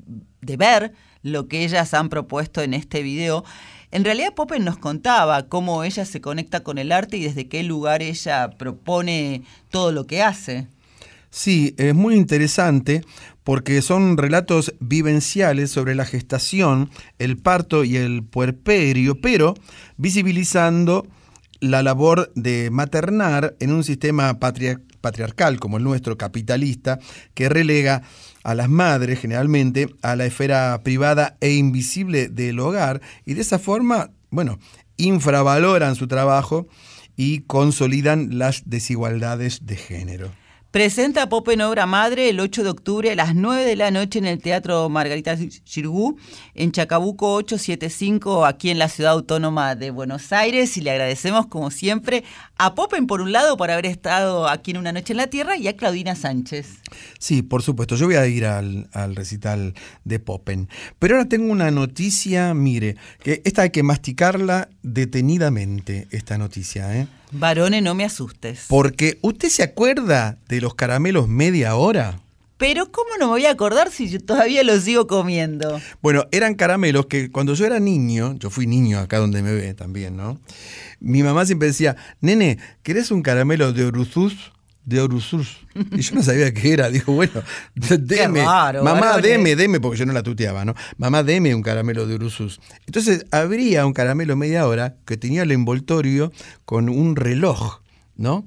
[0.41, 0.93] de ver
[1.23, 3.45] lo que ellas han propuesto en este video.
[3.93, 7.63] En realidad Poppen nos contaba cómo ella se conecta con el arte y desde qué
[7.63, 10.67] lugar ella propone todo lo que hace.
[11.29, 13.03] Sí, es muy interesante
[13.45, 19.55] porque son relatos vivenciales sobre la gestación, el parto y el puerperio, pero
[19.99, 21.07] visibilizando
[21.61, 26.99] la labor de maternar en un sistema patria- patriarcal como el nuestro, capitalista,
[27.35, 28.03] que relega
[28.45, 33.59] a las madres generalmente a la esfera privada e invisible del hogar y de esa
[33.59, 34.59] forma, bueno,
[34.97, 36.67] infravaloran su trabajo
[37.17, 40.42] y consolidan las desigualdades de género.
[40.73, 44.25] Presenta Poppen Obra Madre el 8 de octubre a las 9 de la noche en
[44.25, 46.17] el Teatro Margarita Xirgú,
[46.55, 50.79] en Chacabuco 875, aquí en la Ciudad Autónoma de Buenos Aires.
[50.79, 52.25] Y le agradecemos, como siempre,
[52.57, 55.59] a Poppen, por un lado, por haber estado aquí en Una Noche en la Tierra,
[55.59, 56.79] y a Claudina Sánchez.
[57.19, 59.75] Sí, por supuesto, yo voy a ir al, al recital
[60.05, 60.71] de Poppen.
[60.99, 67.09] Pero ahora tengo una noticia, mire, que esta hay que masticarla detenidamente, esta noticia, ¿eh?
[67.33, 68.67] Varones, no me asustes.
[68.69, 72.21] Porque, ¿usted se acuerda de los caramelos media hora?
[72.59, 75.81] Pero ¿cómo no me voy a acordar si yo todavía lo sigo comiendo?
[76.01, 79.75] Bueno, eran caramelos que cuando yo era niño, yo fui niño acá donde me ve
[79.75, 80.39] también, ¿no?
[81.01, 84.53] Mi mamá siempre decía, nene, ¿querés un caramelo de Oruzus?
[84.85, 85.59] De Oruzus.
[85.93, 86.91] Y yo no sabía qué era.
[86.91, 87.43] Dijo, bueno,
[87.75, 88.45] deme.
[88.45, 89.23] raro, mamá, varones.
[89.23, 90.75] deme, deme, porque yo no la tuteaba, ¿no?
[90.97, 92.61] Mamá, deme un caramelo de Oruzus.
[92.87, 96.33] Entonces, habría un caramelo media hora que tenía el envoltorio
[96.65, 97.81] con un reloj,
[98.17, 98.45] ¿no?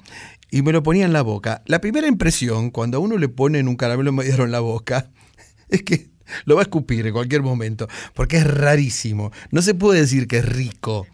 [0.51, 1.63] Y me lo ponía en la boca.
[1.65, 5.09] La primera impresión, cuando a uno le ponen un caramelo media hora en la boca,
[5.69, 6.09] es que
[6.45, 9.31] lo va a escupir en cualquier momento, porque es rarísimo.
[9.51, 11.07] No se puede decir que es rico.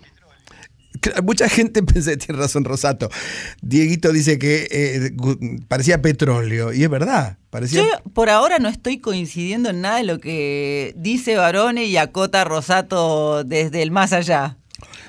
[1.24, 3.10] Mucha gente pensé, tiene razón Rosato.
[3.62, 5.12] Dieguito dice que eh,
[5.68, 7.84] parecía petróleo, y es verdad, parecía...
[7.84, 12.44] Yo por ahora no estoy coincidiendo en nada de lo que dice Barone y acota
[12.44, 14.58] Rosato desde el más allá.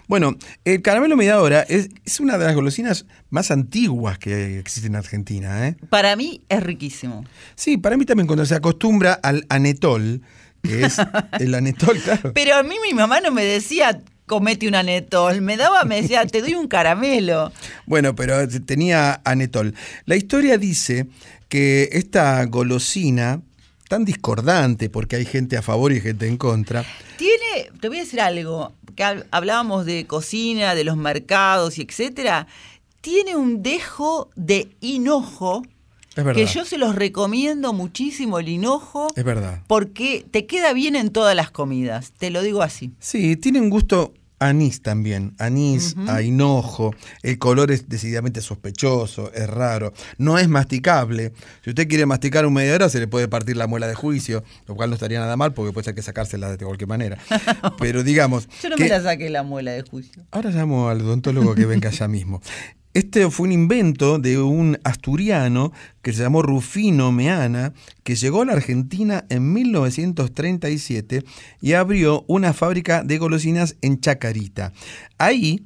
[0.06, 4.92] Bueno, el caramelo media hora es, es una de las golosinas más antiguas que existen
[4.92, 5.68] en Argentina.
[5.68, 5.76] ¿eh?
[5.88, 7.24] Para mí es riquísimo.
[7.54, 10.22] Sí, para mí también cuando se acostumbra al anetol,
[10.62, 10.96] que es
[11.40, 12.32] el anetol, claro.
[12.34, 14.00] Pero a mí mi mamá no me decía
[14.32, 17.52] comete un anetol, me daba, me decía, te doy un caramelo.
[17.84, 19.74] Bueno, pero tenía anetol.
[20.06, 21.06] La historia dice
[21.50, 23.42] que esta golosina,
[23.90, 26.82] tan discordante, porque hay gente a favor y gente en contra,
[27.18, 31.82] Tiene, te voy a decir algo, que hab- hablábamos de cocina, de los mercados y
[31.82, 32.46] etcétera,
[33.02, 35.62] tiene un dejo de hinojo
[36.16, 36.34] es verdad.
[36.42, 39.60] que yo se los recomiendo muchísimo el hinojo Es verdad.
[39.66, 42.92] porque te queda bien en todas las comidas, te lo digo así.
[42.98, 44.12] Sí, tiene un gusto
[44.48, 46.10] anís también, anís, Ujú.
[46.10, 51.32] a hinojo, el color es decididamente sospechoso, es raro, no es masticable.
[51.64, 54.44] Si usted quiere masticar un media hora se le puede partir la muela de juicio,
[54.66, 57.18] lo cual no estaría nada mal porque puede ser que sacársela de cualquier manera.
[57.78, 60.22] Pero digamos, Yo no que- me la saqué la muela de juicio.
[60.30, 62.40] ahora llamo al odontólogo que venga allá mismo.
[62.94, 67.72] Este fue un invento de un asturiano que se llamó Rufino Meana,
[68.04, 71.24] que llegó a la Argentina en 1937
[71.62, 74.74] y abrió una fábrica de golosinas en Chacarita.
[75.16, 75.64] Ahí,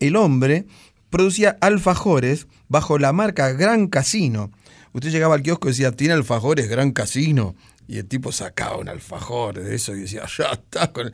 [0.00, 0.66] el hombre
[1.10, 4.50] producía alfajores bajo la marca Gran Casino.
[4.92, 7.54] Usted llegaba al kiosco y decía, tiene alfajores Gran Casino.
[7.88, 10.92] Y el tipo sacaba un alfajor de eso y decía, ya está.
[10.92, 11.10] Con...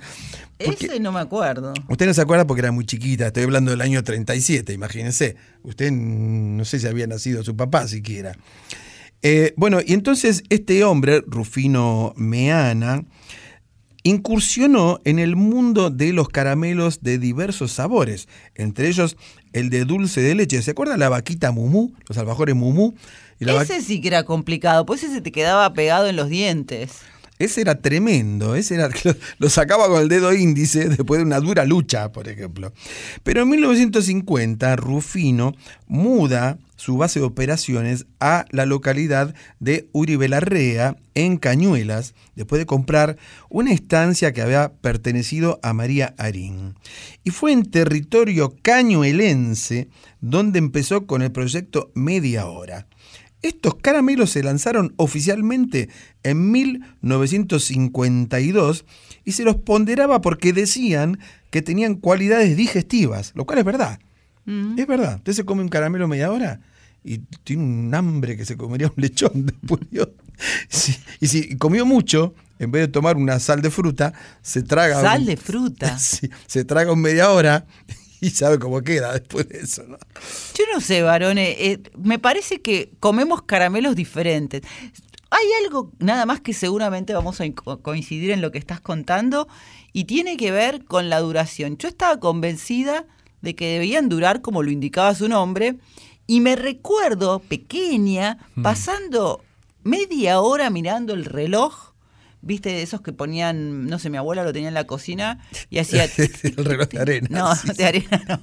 [0.62, 1.72] Porque- Ese no me acuerdo.
[1.88, 5.36] Usted no se acuerda porque era muy chiquita, estoy hablando del año 37, imagínense.
[5.62, 8.36] Usted no sé si había nacido su papá siquiera.
[9.22, 13.05] Eh, bueno, y entonces este hombre, Rufino Meana,
[14.02, 19.16] incursionó en el mundo de los caramelos de diversos sabores, entre ellos
[19.52, 20.60] el de dulce de leche.
[20.60, 21.94] ¿Se acuerda la vaquita mumú?
[22.09, 22.94] Los alfajores mumú.
[23.40, 26.28] Y la va- Ese sí que era complicado, pues ese te quedaba pegado en los
[26.28, 26.93] dientes.
[27.36, 31.40] Ese era tremendo, ese era lo, lo sacaba con el dedo índice después de una
[31.40, 32.73] dura lucha, por ejemplo.
[33.24, 35.52] Pero en 1950 Rufino
[35.89, 42.66] muda su base de operaciones a la localidad de Uribe Larrea, en Cañuelas, después de
[42.66, 43.16] comprar
[43.48, 46.74] una estancia que había pertenecido a María Arín.
[47.24, 49.89] Y fue en territorio cañuelense
[50.20, 52.86] donde empezó con el proyecto Media Hora.
[53.47, 55.89] Estos caramelos se lanzaron oficialmente
[56.23, 58.85] en 1952
[59.25, 61.19] y se los ponderaba porque decían
[61.51, 63.99] que tenían cualidades digestivas, lo cual es verdad.
[64.77, 65.16] Es verdad.
[65.16, 66.61] Usted se come un caramelo media hora
[67.03, 69.81] y tiene un hambre que se comería un lechón después.
[70.69, 74.12] Sí, Y si comió mucho, en vez de tomar una sal de fruta,
[74.43, 75.01] se traga.
[75.01, 75.99] Sal un- de fruta.
[76.05, 77.66] Sí, se traga un media hora
[78.26, 79.96] y sabe cómo queda después de eso, ¿no?
[80.56, 84.62] Yo no sé, varones, eh, me parece que comemos caramelos diferentes.
[85.30, 89.48] Hay algo nada más que seguramente vamos a co- coincidir en lo que estás contando
[89.92, 91.76] y tiene que ver con la duración.
[91.76, 93.05] Yo estaba convencida
[93.42, 95.76] de que debían durar como lo indicaba su nombre
[96.26, 99.42] y me recuerdo pequeña pasando
[99.82, 101.94] media hora mirando el reloj.
[102.45, 105.39] ¿Viste de esos que ponían, no sé, mi abuela lo tenía en la cocina
[105.71, 107.29] y hacía el reloj de arena.
[107.31, 108.41] no, sí, de arena no.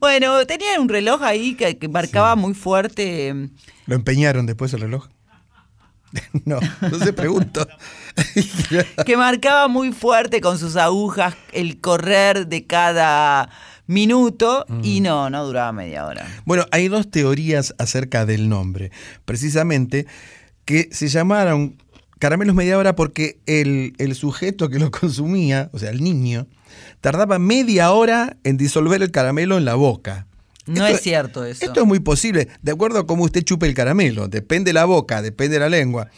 [0.00, 3.50] Bueno, tenía un reloj ahí que, que marcaba muy fuerte.
[3.86, 5.08] ¿Lo empeñaron después el reloj?
[6.44, 7.66] no, no se pregunto.
[9.06, 13.50] que marcaba muy fuerte con sus agujas el correr de cada
[13.86, 16.26] minuto y no, no duraba media hora.
[16.44, 18.90] Bueno, hay dos teorías acerca del nombre.
[19.24, 20.06] Precisamente
[20.64, 21.76] que se llamaron
[22.24, 26.46] caramelos media hora porque el, el sujeto que lo consumía, o sea, el niño,
[27.02, 30.26] tardaba media hora en disolver el caramelo en la boca.
[30.64, 31.62] No Esto- es cierto eso.
[31.66, 34.26] Esto es muy posible, de acuerdo a cómo usted chupe el caramelo.
[34.28, 36.08] Depende la boca, depende la lengua.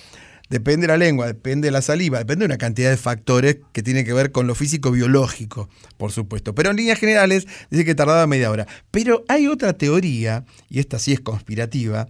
[0.48, 4.12] Depende la lengua, depende la saliva, depende de una cantidad de factores que tienen que
[4.12, 6.54] ver con lo físico-biológico, por supuesto.
[6.54, 8.64] Pero en líneas generales dice que tardaba media hora.
[8.92, 12.06] Pero hay otra teoría, y esta sí es conspirativa,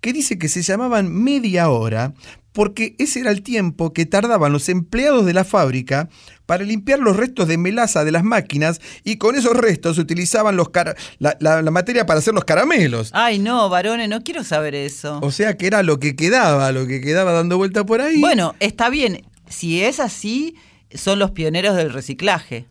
[0.00, 2.14] que dice que se llamaban media hora
[2.52, 6.08] porque ese era el tiempo que tardaban los empleados de la fábrica
[6.46, 10.70] para limpiar los restos de melaza de las máquinas y con esos restos utilizaban los
[10.70, 13.10] cara- la, la- la materia para hacer los caramelos.
[13.12, 15.20] Ay, no, varones, no quiero saber eso.
[15.22, 18.20] O sea que era lo que quedaba, lo que quedaba dando vuelta por ahí.
[18.20, 19.22] Bueno, está bien.
[19.48, 20.56] Si es así,
[20.92, 22.66] son los pioneros del reciclaje.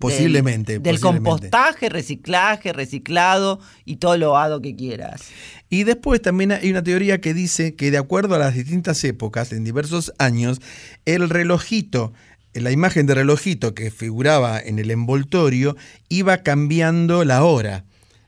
[0.00, 1.30] Posiblemente, Del, del posiblemente.
[1.30, 5.22] compostaje, reciclaje, reciclado y todo lo hado que quieras.
[5.68, 9.52] Y después también hay una teoría que dice que de acuerdo a las distintas épocas,
[9.52, 10.60] en diversos años,
[11.04, 12.12] el relojito,
[12.54, 15.76] la imagen de relojito que figuraba en el envoltorio,
[16.08, 17.84] iba cambiando la hora.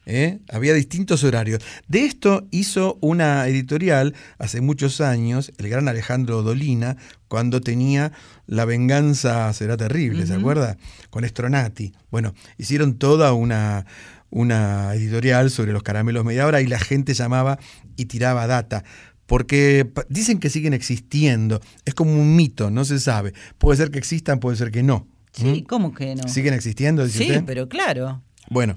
[0.06, 0.40] ¿Eh?
[0.50, 1.62] Había distintos horarios.
[1.88, 6.96] De esto hizo una editorial hace muchos años, el gran Alejandro Dolina,
[7.28, 8.12] cuando tenía
[8.46, 10.76] La venganza será terrible, ¿se acuerda?
[11.10, 11.92] Con Estronati.
[12.10, 13.86] Bueno, hicieron toda una,
[14.30, 17.58] una editorial sobre los caramelos media hora y la gente llamaba
[17.96, 18.84] y tiraba data.
[19.26, 21.60] Porque dicen que siguen existiendo.
[21.86, 23.32] Es como un mito, no se sabe.
[23.56, 25.06] Puede ser que existan, puede ser que no.
[25.32, 25.64] Sí, ¿Mm?
[25.64, 26.28] ¿cómo que no?
[26.28, 27.06] ¿Siguen existiendo?
[27.06, 27.44] dice Sí, usted?
[27.46, 28.22] pero claro.
[28.50, 28.76] Bueno.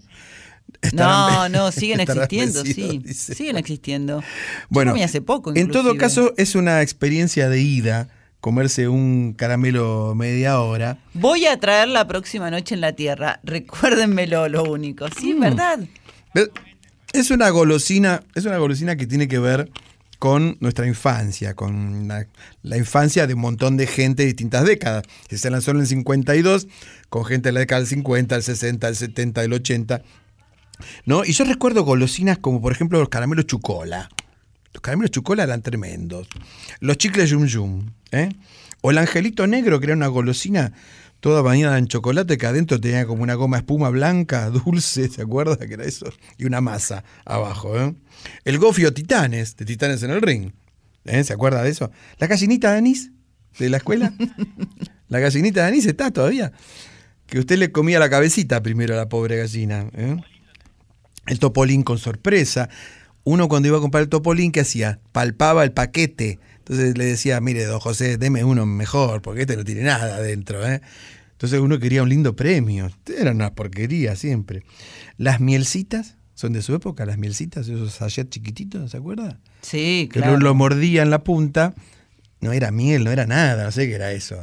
[0.82, 3.02] No, estarán- no, siguen existiendo, sí.
[3.14, 4.24] Siguen existiendo.
[4.70, 8.10] Bueno, Yo comí hace poco, en todo caso es una experiencia de ida
[8.42, 11.00] comerse un caramelo media hora.
[11.16, 13.40] Voy a traer la próxima noche en la tierra.
[13.44, 15.08] Recuérdenmelo, lo único.
[15.20, 15.40] Sí, Mm.
[15.40, 15.80] ¿verdad?
[17.14, 19.72] Es una golosina, es una golosina que tiene que ver
[20.20, 22.28] con nuestra infancia, con la,
[22.62, 25.04] la infancia de un montón de gente de distintas décadas.
[25.32, 26.68] Se lanzó en el 52,
[27.10, 30.02] con gente de la década del 50, el 60, el 70, el 80.
[31.06, 31.24] ¿No?
[31.26, 34.10] Y yo recuerdo golosinas como por ejemplo los caramelos chucola.
[34.74, 36.28] Los caramelos chucola eran tremendos.
[36.80, 37.92] Los chicles yum yum.
[38.12, 38.30] ¿eh?
[38.82, 40.74] O el angelito negro, que era una golosina
[41.20, 45.58] toda bañada en chocolate, que adentro tenía como una goma espuma blanca, dulce, ¿se acuerda
[45.58, 46.06] que era eso?
[46.38, 47.76] Y una masa abajo.
[47.80, 47.96] ¿eh?
[48.44, 50.52] El gofio titanes, de titanes en el ring.
[51.06, 51.24] ¿eh?
[51.24, 51.92] ¿Se acuerda de eso?
[52.20, 53.12] La gallinita de anís
[53.58, 54.14] de la escuela.
[55.08, 56.52] la gallinita de anís está todavía.
[57.26, 59.88] Que usted le comía la cabecita primero a la pobre gallina.
[59.94, 60.18] ¿eh?
[61.28, 62.70] El topolín con sorpresa.
[63.24, 65.00] Uno cuando iba a comprar el topolín, ¿qué hacía?
[65.12, 66.40] Palpaba el paquete.
[66.60, 70.68] Entonces le decía, mire, don José, deme uno mejor, porque este no tiene nada adentro.
[70.68, 70.82] ¿eh?
[71.32, 72.90] Entonces uno quería un lindo premio.
[73.18, 74.64] Era una porquería siempre.
[75.18, 79.40] Las mielcitas, son de su época, las mielcitas, esos sachet chiquititos, ¿se acuerda?
[79.62, 80.36] Sí, Que claro.
[80.36, 81.74] uno lo mordía en la punta.
[82.42, 84.38] No era miel, no era nada, no sé qué era eso.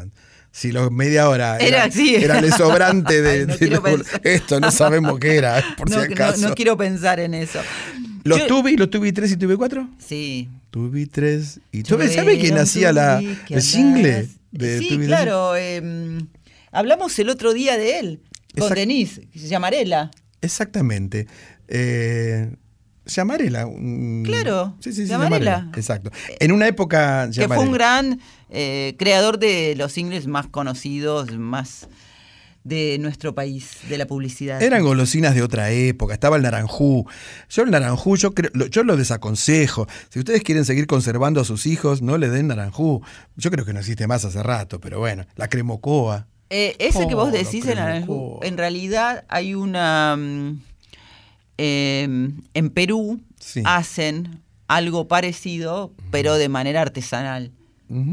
[0.54, 2.14] Si los media hora Era, sí.
[2.14, 4.20] era el sobrante de, Ay, no de pensar.
[4.22, 6.48] esto, no sabemos qué era, por no, si no- acaso.
[6.48, 7.60] no quiero pensar en eso.
[8.24, 9.88] ¿Los Yo- tuve y los tuve 3 y tuve 4?
[9.98, 10.48] Sí.
[10.70, 12.08] Tuve 3 y tuve.
[12.08, 14.28] ¿Sabe quién era hacía la, tubi el single?
[14.52, 15.56] De sí, Tubi claro.
[15.56, 15.82] eh,
[16.70, 18.20] hablamos el otro día de él,
[18.58, 20.10] con Exact- Denise, que se llama Arela.
[20.42, 21.26] Exactamente.
[21.68, 22.54] Eh,
[23.06, 23.66] Llamarela.
[24.24, 25.50] Claro, Sí, sí, sí, Llamarela.
[25.50, 26.10] Llamarela, Exacto.
[26.38, 27.28] En una época.
[27.34, 28.20] Que fue un gran
[28.50, 31.88] eh, creador de los singles más conocidos, más
[32.64, 34.62] de nuestro país, de la publicidad.
[34.62, 37.04] Eran golosinas de otra época, estaba el naranjú.
[37.50, 39.88] Yo el naranjú, yo, creo- yo lo desaconsejo.
[40.10, 43.02] Si ustedes quieren seguir conservando a sus hijos, no le den naranjú.
[43.36, 46.28] Yo creo que no existe más hace rato, pero bueno, la cremocoa.
[46.50, 50.14] Eh, ese que vos Oh, decís en, Naranjú, en realidad hay una...
[50.16, 50.60] mm,
[51.58, 53.62] eh, en Perú Sí.
[53.64, 57.52] hacen algo parecido, pero de manera artesanal,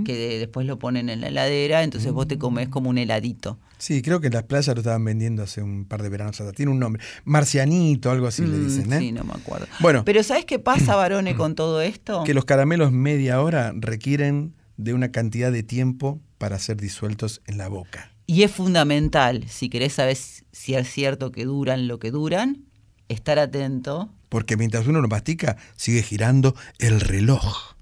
[0.03, 3.57] que de- después lo ponen en la heladera, entonces vos te comes como un heladito.
[3.77, 6.53] Sí, creo que en las playas lo estaban vendiendo hace un par de veranos atrás.
[6.53, 7.01] Tiene un nombre.
[7.23, 8.99] Marcianito, algo así le Mm, dicen, ¿eh?
[8.99, 9.67] Sí, no me acuerdo.
[9.79, 10.03] Bueno.
[10.03, 12.25] Pero ¿sabes qué pasa, varones, con todo esto?
[12.25, 17.57] Que los caramelos media hora requieren de una cantidad de tiempo para ser disueltos en
[17.57, 18.11] la boca.
[18.27, 22.65] Y es fundamental, si querés saber si es cierto que duran lo que duran,
[23.09, 24.09] estar atento.
[24.29, 27.75] Porque mientras uno lo mastica, sigue girando el reloj.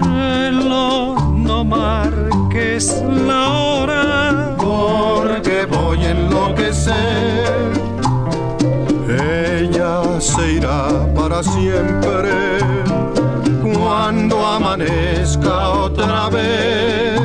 [0.00, 3.57] reloj, no marques la
[11.38, 12.58] para siempre
[13.62, 17.20] cuando amanezca otra vez.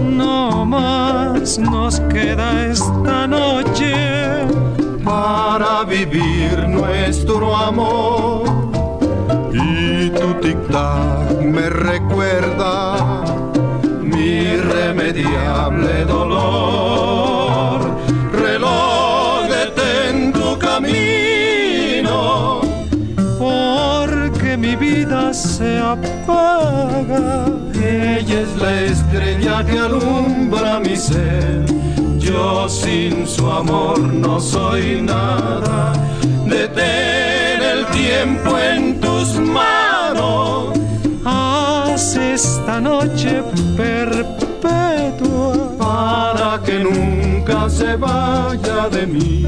[0.00, 4.46] No más nos queda esta noche
[5.04, 8.44] para vivir nuestro amor.
[9.52, 13.24] Y tu tic-tac me recuerda
[14.02, 16.87] mi irremediable dolor.
[25.38, 31.64] Se apaga Ella es la estrella que alumbra mi ser.
[32.18, 35.92] Yo sin su amor no soy nada.
[36.44, 40.76] Detén el tiempo en tus manos.
[41.24, 43.42] Haz esta noche
[43.76, 49.46] perpetua para que nunca se vaya de mí,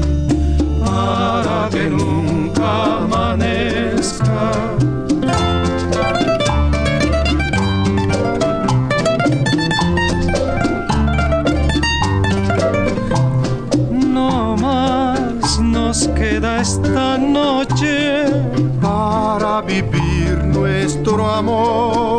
[0.85, 4.80] para que nunca amanezca.
[19.61, 22.10] Vivir nuestro amor.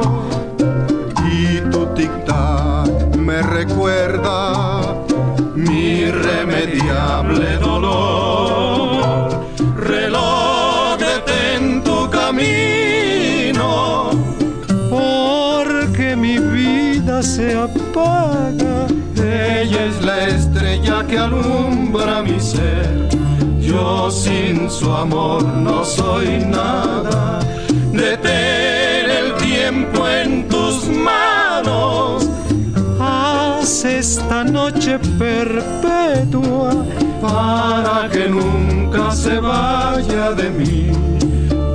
[24.12, 27.40] Sin su amor no soy nada.
[27.92, 32.28] Detén el tiempo en tus manos.
[33.00, 36.84] Haz esta noche perpetua
[37.20, 40.90] para que nunca se vaya de mí,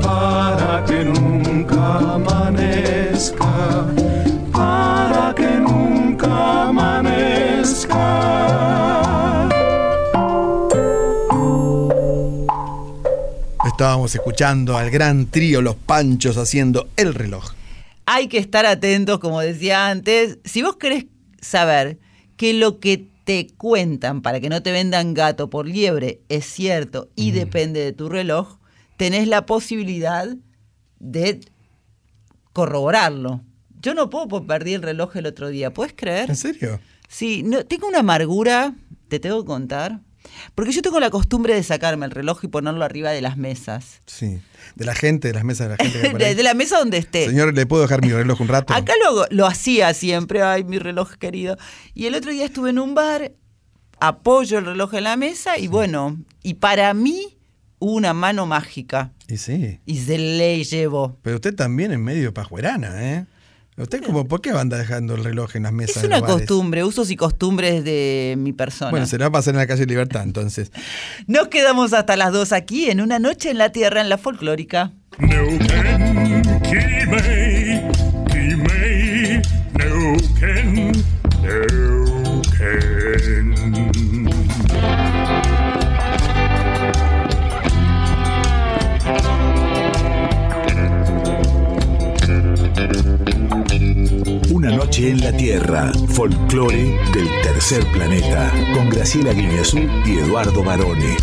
[0.01, 3.85] para que nunca amanezca,
[13.77, 17.53] Estábamos escuchando al gran trío Los Panchos haciendo el reloj.
[18.07, 20.39] Hay que estar atentos, como decía antes.
[20.45, 21.05] Si vos querés
[21.41, 21.99] saber
[22.37, 27.11] que lo que te cuentan para que no te vendan gato por liebre es cierto
[27.15, 28.57] y depende de tu reloj,
[28.97, 30.27] tenés la posibilidad
[30.97, 31.41] de
[32.53, 33.43] corroborarlo.
[33.79, 36.31] Yo no puedo perdí el reloj el otro día, ¿puedes creer?
[36.31, 36.79] ¿En serio?
[37.09, 38.73] Sí, no, tengo una amargura,
[39.07, 39.99] te tengo que contar,
[40.55, 44.01] porque yo tengo la costumbre de sacarme el reloj y ponerlo arriba de las mesas.
[44.05, 44.39] Sí.
[44.75, 46.17] De la gente, de las mesas de la gente.
[46.25, 47.27] De, de la mesa donde esté.
[47.27, 48.73] Señor, ¿le puedo dejar mi reloj un rato?
[48.73, 51.57] Acá lo, lo hacía siempre, ay, mi reloj querido.
[51.93, 53.31] Y el otro día estuve en un bar,
[53.99, 57.37] apoyo el reloj en la mesa y bueno, y para mí
[57.79, 59.13] hubo una mano mágica.
[59.27, 59.79] Y sí.
[59.85, 61.17] Y se le llevó.
[61.21, 63.25] Pero usted también es medio pajuerana, ¿eh?
[63.77, 67.11] ¿Usted como por qué anda dejando el reloj en las mesas Es una costumbre, usos
[67.11, 68.89] y costumbres de mi persona.
[68.89, 70.71] Bueno, se la va a pasar en la calle Libertad, entonces.
[71.27, 74.93] Nos quedamos hasta las dos aquí en Una Noche en la Tierra en la Folclórica.
[76.63, 77.83] Kimei,
[78.31, 79.41] Kimei,
[79.73, 80.91] no Ken,
[94.77, 101.17] noche en la Tierra, folclore del tercer planeta, con Graciela Guineazú y Eduardo Barone.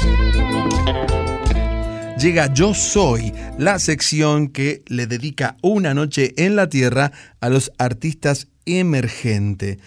[2.19, 7.71] Llega Yo Soy, la sección que le dedica una noche en la Tierra a los
[7.79, 9.79] artistas emergentes.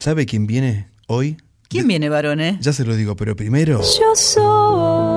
[0.00, 1.36] ¿Sabe quién viene hoy?
[1.68, 2.58] ¿Quién viene, varones?
[2.58, 3.82] Ya se lo digo, pero primero...
[3.82, 5.09] Yo soy.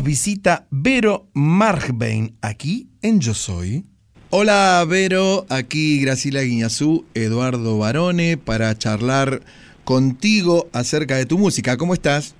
[0.00, 3.84] Nos visita Vero Margbein aquí en Yo Soy.
[4.30, 9.40] Hola Vero, aquí Graciela Guiñazú, Eduardo Barone, para charlar
[9.84, 11.76] contigo acerca de tu música.
[11.76, 12.34] ¿Cómo estás?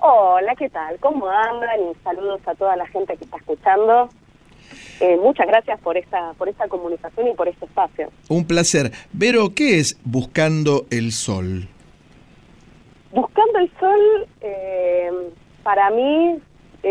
[0.00, 0.98] Hola, ¿qué tal?
[0.98, 1.78] ¿Cómo andan?
[1.92, 4.08] Y saludos a toda la gente que está escuchando.
[4.98, 8.10] Eh, muchas gracias por esta, por esta comunicación y por este espacio.
[8.28, 8.90] Un placer.
[9.12, 11.68] Vero, ¿qué es Buscando el Sol?
[13.12, 15.10] Buscando el sol, eh,
[15.62, 16.40] para mí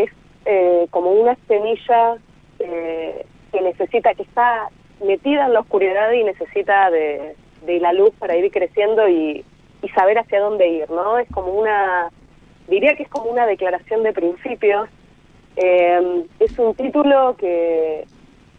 [0.04, 0.12] es
[0.46, 2.18] eh, como una semilla
[2.60, 4.70] eh, que necesita, que está
[5.04, 7.36] metida en la oscuridad y necesita de,
[7.66, 9.44] de la luz para ir creciendo y,
[9.82, 11.18] y saber hacia dónde ir, ¿no?
[11.18, 12.10] Es como una,
[12.68, 14.90] diría que es como una declaración de principios.
[15.56, 18.06] Eh, es un título que,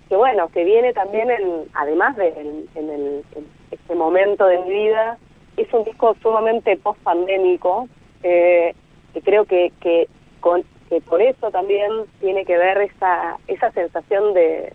[0.08, 4.58] que bueno, que viene también en, además de en, en el, en este momento de
[4.60, 5.18] mi vida,
[5.56, 7.88] es un disco sumamente post-pandémico,
[8.22, 8.74] eh,
[9.12, 10.08] que creo que, que,
[10.40, 11.90] con, que por eso también
[12.20, 14.72] tiene que ver esa, esa sensación de,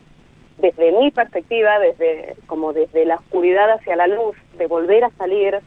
[0.57, 5.59] desde mi perspectiva, desde como desde la oscuridad hacia la luz, de volver a salir,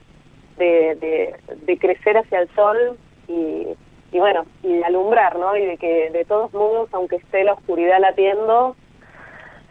[0.59, 1.35] de,
[1.67, 2.97] de, crecer hacia el sol
[3.27, 3.67] y,
[4.13, 5.57] y bueno, y de alumbrar, ¿no?
[5.57, 8.77] Y de que de todos modos, aunque esté la oscuridad latiendo,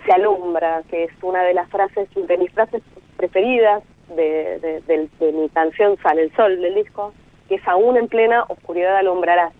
[0.05, 2.81] se alumbra, que es una de las frases, de mis frases
[3.15, 7.13] preferidas de, de- de mi canción Sale el Sol del disco,
[7.47, 9.53] que es aún en plena oscuridad alumbrarás.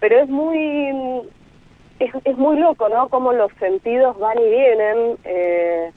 [0.00, 1.22] Pero es muy,
[1.98, 3.08] es, es muy loco, ¿no?
[3.08, 5.92] Cómo los sentidos van y vienen, eh,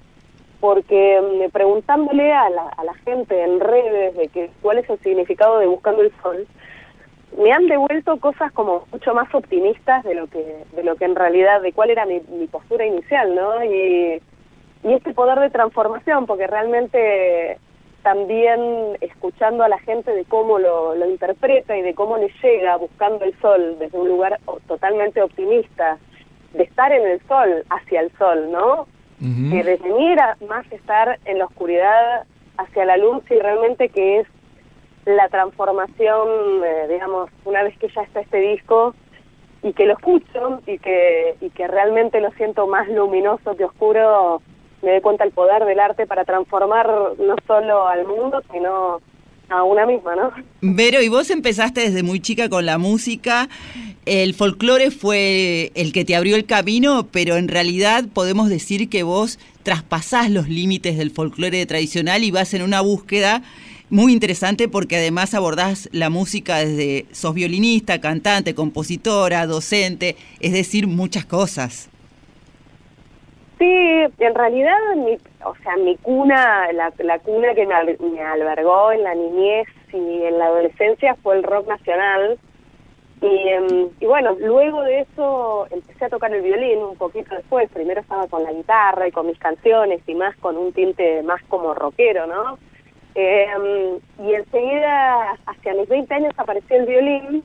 [0.59, 4.99] porque mm, preguntándole a la, a la gente en redes de que cuál es el
[4.99, 6.47] significado de Buscando el Sol,
[7.37, 11.15] me han devuelto cosas como mucho más optimistas de lo que de lo que en
[11.15, 14.21] realidad de cuál era mi, mi postura inicial no y,
[14.83, 17.57] y este poder de transformación porque realmente
[18.03, 22.75] también escuchando a la gente de cómo lo, lo interpreta y de cómo le llega
[22.77, 25.97] buscando el sol desde un lugar totalmente optimista
[26.53, 28.87] de estar en el sol hacia el sol no
[29.21, 32.25] que desde mí era más estar en la oscuridad
[32.57, 34.27] hacia la luz y realmente que es
[35.05, 38.95] la transformación, eh, digamos, una vez que ya está este disco
[39.63, 44.41] y que lo escucho y que, y que realmente lo siento más luminoso que oscuro,
[44.81, 46.87] me doy cuenta el poder del arte para transformar
[47.17, 49.01] no solo al mundo, sino
[49.49, 50.31] a una misma, ¿no?
[50.61, 53.49] Vero, y vos empezaste desde muy chica con la música.
[54.05, 59.03] El folclore fue el que te abrió el camino, pero en realidad podemos decir que
[59.03, 63.43] vos traspasás los límites del folclore tradicional y vas en una búsqueda
[63.91, 70.87] muy interesante porque además abordás la música desde sos violinista, cantante, compositora, docente, es decir,
[70.87, 71.90] muchas cosas.
[73.61, 73.67] Sí,
[74.17, 77.75] en realidad, mi, o sea, mi cuna, la, la cuna que me,
[78.09, 82.39] me albergó en la niñez y en la adolescencia fue el rock nacional.
[83.21, 87.69] Y, em, y bueno, luego de eso empecé a tocar el violín un poquito después.
[87.69, 91.43] Primero estaba con la guitarra y con mis canciones y más con un tinte más
[91.43, 92.57] como rockero, ¿no?
[93.13, 97.43] Em, y enseguida, hacia mis 20 años, apareció el violín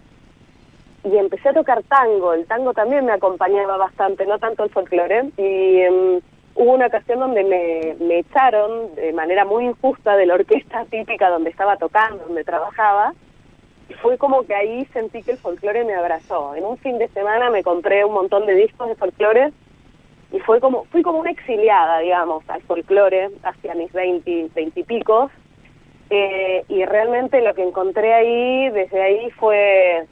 [1.06, 2.32] y empecé a tocar tango.
[2.32, 5.30] El tango también me acompañaba bastante, no tanto el folclore.
[5.36, 6.20] Y em,
[6.56, 11.30] hubo una ocasión donde me, me echaron de manera muy injusta de la orquesta típica
[11.30, 13.14] donde estaba tocando, donde trabajaba.
[13.88, 16.56] Y fue como que ahí sentí que el folclore me abrazó.
[16.56, 19.52] En un fin de semana me compré un montón de discos de folclore
[20.32, 24.82] y fue como fui como una exiliada, digamos, al folclore hacia mis 20, 20 y
[24.82, 25.30] picos.
[26.10, 30.06] Eh, y realmente lo que encontré ahí, desde ahí fue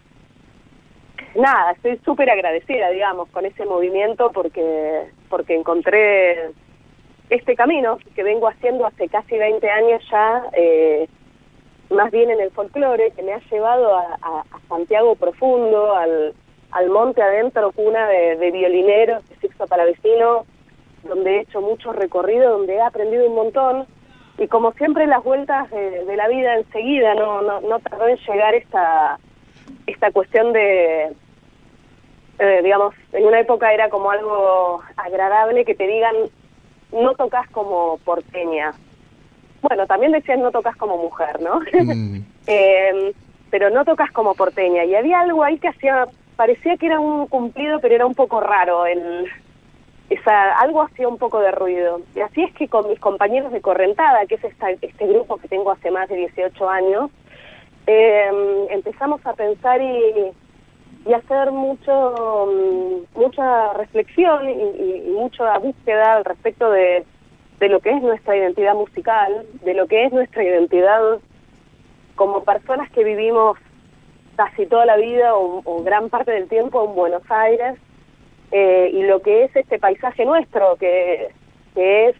[1.34, 6.50] nada, estoy súper agradecida, digamos, con ese movimiento porque, porque encontré
[7.30, 11.08] este camino que vengo haciendo hace casi 20 años ya, eh,
[11.90, 16.34] más bien en el folclore, que me ha llevado a, Santiago Profundo, al,
[16.70, 20.44] al monte adentro, cuna de, de violineros, de Sixto Palavecino,
[21.04, 23.86] donde he hecho muchos recorridos, donde he aprendido un montón.
[24.38, 28.16] Y como siempre las vueltas de, de la vida enseguida, no, no, no tardó en
[28.16, 29.18] llegar esta,
[29.86, 31.12] esta cuestión de,
[32.38, 36.14] eh, digamos, en una época era como algo agradable que te digan,
[36.92, 38.72] no tocas como porteña.
[39.62, 41.60] Bueno, también decían no tocas como mujer, ¿no?
[42.46, 43.14] Eh,
[43.50, 44.84] pero no tocas como porteña.
[44.84, 46.06] Y había algo ahí que hacía,
[46.36, 48.84] parecía que era un cumplido, pero era un poco raro.
[48.84, 49.30] El,
[50.10, 52.00] esa, algo hacía un poco de ruido.
[52.14, 55.48] Y así es que con mis compañeros de Correntada, que es esta, este grupo que
[55.48, 57.10] tengo hace más de 18 años,
[57.86, 60.32] eh, empezamos a pensar y,
[61.06, 67.04] y hacer mucho mm, mucha reflexión y, y- mucha búsqueda al respecto de,
[67.60, 71.00] de lo que es nuestra identidad musical, de lo que es nuestra identidad
[72.16, 73.58] como personas que vivimos
[74.36, 77.76] casi toda la vida o, gran parte del tiempo en Buenos Aires
[78.50, 81.28] eh, y lo que es este paisaje nuestro, que,
[81.74, 82.16] que es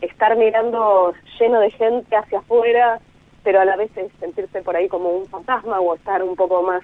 [0.00, 3.00] estar mirando lleno de gente hacia afuera,
[3.42, 3.90] pero a la vez
[4.20, 6.82] sentirse por ahí como un fantasma o estar un poco más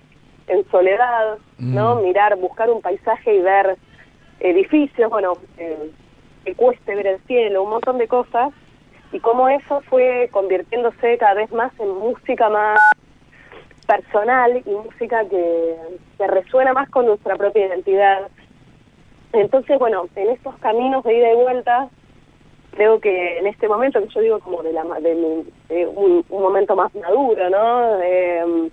[0.51, 1.97] en soledad, ¿no?
[1.97, 2.02] Mm.
[2.05, 3.77] Mirar, buscar un paisaje y ver
[4.40, 5.90] edificios, bueno, eh,
[6.44, 8.52] que cueste ver el cielo, un montón de cosas,
[9.12, 12.78] y cómo eso fue convirtiéndose cada vez más en música más
[13.86, 15.77] personal y música que,
[16.16, 18.28] que resuena más con nuestra propia identidad.
[19.32, 21.89] Entonces, bueno, en estos caminos de ida y vuelta,
[22.72, 26.24] creo que en este momento, que yo digo como de, la, de, mi- de un,
[26.28, 28.01] un momento más maduro, ¿no?
[28.02, 28.70] Eh,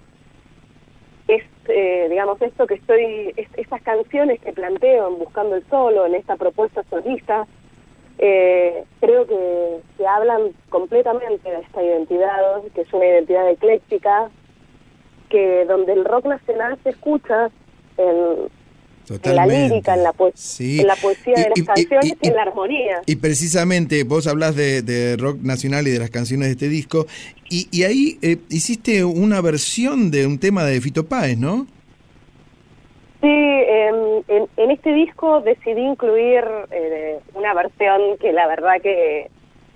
[1.27, 6.05] es, eh, digamos, esto que estoy, es- estas canciones que planteo en Buscando el Solo,
[6.05, 7.45] en esta propuesta solista,
[8.19, 14.29] eh, creo que, que hablan completamente de esta identidad, que es una identidad ecléctica,
[15.29, 17.49] que donde el rock nacional se escucha
[17.97, 18.49] en,
[19.09, 19.69] en la Totalmente.
[19.69, 20.79] lírica, en la, Sí.
[20.81, 23.01] en la poesía de Y- las y- y- canciones y, y- en la armonía.
[23.05, 27.05] Y precisamente vos hablás de, de rock nacional y de las canciones de este disco,
[27.49, 31.67] y, y ahí eh, hiciste una versión de un tema de Fito Páez, ¿no?
[33.21, 33.95] Sí, em,
[34.27, 39.29] en, en este disco decidí incluir eh, una versión que la verdad que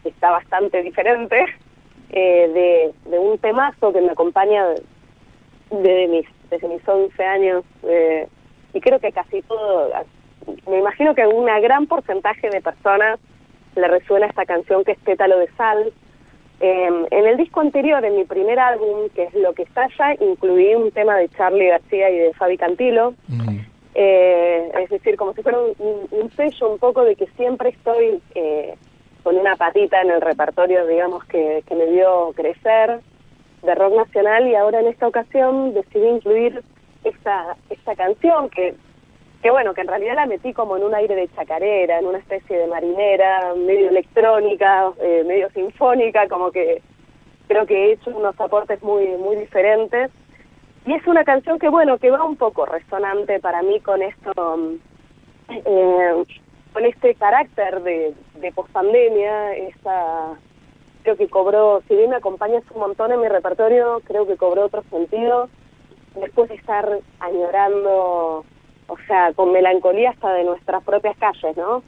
[0.03, 1.37] está bastante diferente
[2.11, 4.63] eh, de, de un temazo que me acompaña
[5.71, 8.27] desde mis, desde mis 11 años eh,
[8.73, 9.89] y creo que casi todo,
[10.69, 13.19] me imagino que a una gran porcentaje de personas
[13.75, 15.91] le resuena esta canción que es Pétalo de Sal.
[16.59, 20.75] Eh, en el disco anterior, en mi primer álbum, que es Lo que estalla, incluí
[20.75, 23.13] un tema de Charlie García y de Fabi Cantilo.
[23.93, 27.69] Eh, es decir, como si fuera un, un- un sello un poco de que siempre
[27.69, 28.75] estoy eh,
[29.23, 32.99] con una patita en el repertorio, digamos, que, que me vio crecer
[33.63, 36.63] de rock nacional y ahora en esta ocasión decidí incluir
[37.03, 38.75] esta, esta canción que,
[39.41, 42.19] que bueno, que en realidad la metí como en un aire de chacarera, en una
[42.19, 46.81] especie de marinera, medio electrónica, eh, medio sinfónica, como que
[47.47, 50.11] creo que he hecho unos aportes muy, muy diferentes.
[50.85, 54.77] Y es una canción que, bueno, que va un poco resonante para mí con esto,
[55.49, 56.23] eh,
[56.73, 60.33] con este carácter de, de pospandemia, esta,
[61.03, 64.65] creo que cobró, si bien me acompaña un montón en mi repertorio, creo que cobró
[64.65, 65.49] otro sentido,
[66.15, 68.45] después de estar añorando,
[68.87, 71.83] o sea, con melancolía hasta de nuestras propias calles, ¿no?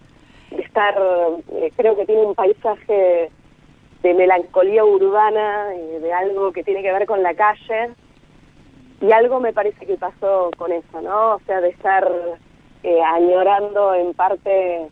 [0.51, 0.95] De estar,
[1.51, 3.31] eh, creo que tiene un paisaje
[4.01, 7.91] de melancolía urbana, eh, de algo que tiene que ver con la calle,
[9.01, 11.35] y algo me parece que pasó con eso, ¿no?
[11.35, 12.09] O sea, de estar
[12.83, 14.87] eh, añorando en parte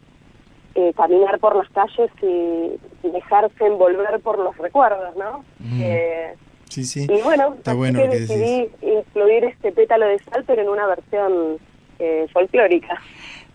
[0.75, 5.43] eh, caminar por las calles y, y dejarse envolver por los recuerdos, ¿no?
[5.59, 5.81] Mm.
[5.81, 6.35] Eh,
[6.71, 7.01] Sí, sí.
[7.01, 10.87] y bueno, Está así bueno que decidí incluir este pétalo de sal, pero en una
[10.87, 11.57] versión
[11.99, 13.01] eh, folclórica.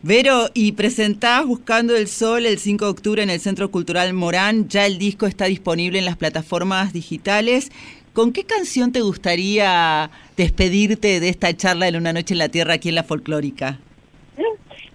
[0.03, 4.69] Vero, y presentás Buscando el Sol el 5 de octubre en el Centro Cultural Morán.
[4.69, 7.73] Ya el disco está disponible en las plataformas digitales.
[8.13, 12.75] ¿Con qué canción te gustaría despedirte de esta charla de Una Noche en la Tierra
[12.75, 13.79] aquí en la Folclórica?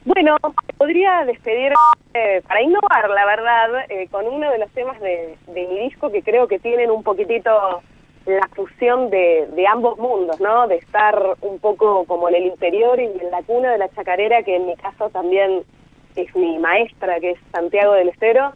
[0.05, 0.37] Bueno,
[0.77, 1.73] podría despedir,
[2.13, 6.11] eh, para innovar, la verdad, eh, con uno de los temas de, de mi disco
[6.11, 7.81] que creo que tienen un poquitito
[8.25, 10.67] la fusión de, ambos mundos, ¿no?
[10.67, 14.43] De estar un poco como en el interior y en la cuna de la chacarera,
[14.43, 15.63] que en mi caso también
[16.15, 18.53] es mi maestra, que es Santiago del Estero,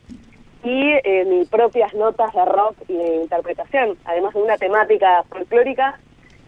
[0.64, 6.00] y eh, mis propias notas de rock y de interpretación, además de una temática folclórica,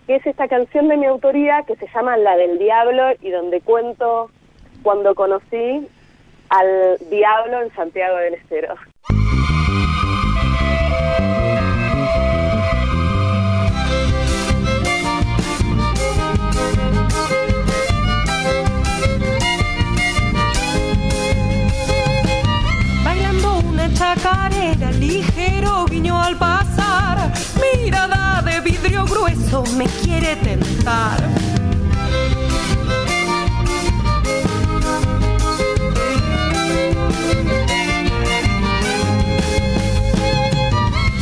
[0.07, 3.61] que es esta canción de mi autoría que se llama La del Diablo y donde
[3.61, 4.29] cuento
[4.81, 5.87] cuando conocí
[6.49, 8.75] al diablo en Santiago del Estero.
[23.97, 27.31] Chacarera, ligero guiño al pasar.
[27.59, 31.17] Mirada de vidrio grueso me quiere tentar.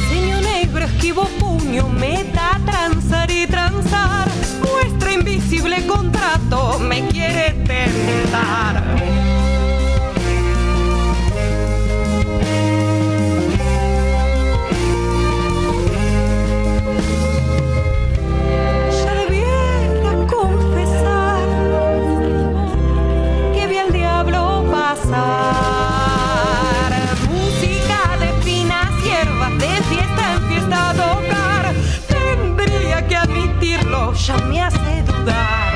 [0.10, 4.28] Ceño negro esquivo puño, meta transar y transar.
[4.62, 8.84] Nuestro invisible contrato me quiere tentar.
[24.96, 26.92] Pasar.
[27.30, 31.74] Música de finas hierbas, de fiesta en fiesta a tocar.
[32.08, 35.74] Tendría que admitirlo, ya me hace dudar.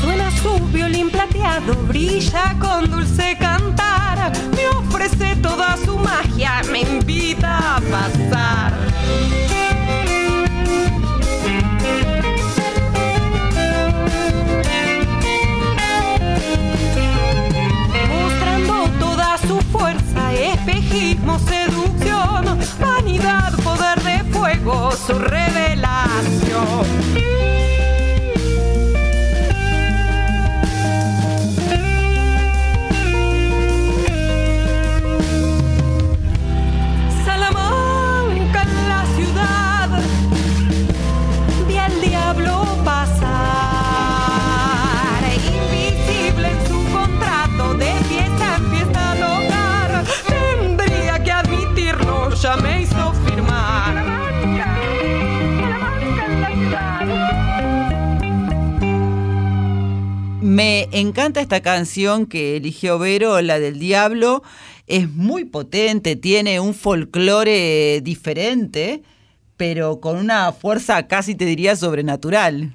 [0.00, 3.71] Suena su violín plateado, brilla con dulce cantar.
[5.04, 8.72] Ofrece toda su magia, me invita a pasar.
[18.12, 25.82] Mostrando toda su fuerza, espejismo, seducción, vanidad, poder de fuego, su revelación.
[61.40, 64.42] Esta canción que eligió Vero, la del Diablo.
[64.86, 69.02] Es muy potente, tiene un folclore diferente,
[69.56, 72.72] pero con una fuerza casi te diría sobrenatural.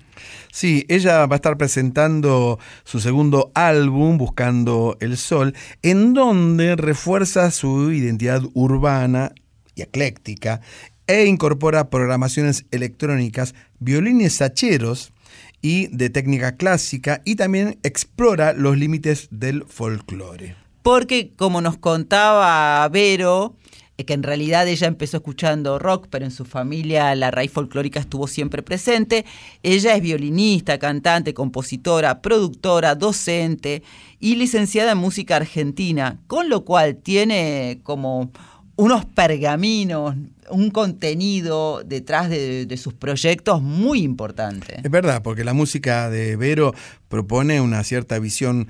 [0.51, 5.53] Sí, ella va a estar presentando su segundo álbum, Buscando el Sol,
[5.83, 9.33] en donde refuerza su identidad urbana
[9.75, 10.61] y ecléctica
[11.05, 15.13] e incorpora programaciones electrónicas, violines sacheros
[15.61, 20.55] y de técnica clásica y también explora los límites del folclore.
[20.83, 23.55] Porque como nos contaba Vero,
[23.97, 27.99] eh, que en realidad ella empezó escuchando rock, pero en su familia la raíz folclórica
[27.99, 29.25] estuvo siempre presente.
[29.63, 33.83] Ella es violinista, cantante, compositora, productora, docente
[34.19, 38.31] y licenciada en música argentina, con lo cual tiene como
[38.77, 40.15] unos pergaminos,
[40.49, 44.79] un contenido detrás de, de sus proyectos muy importante.
[44.81, 46.73] Es verdad, porque la música de Vero
[47.09, 48.69] propone una cierta visión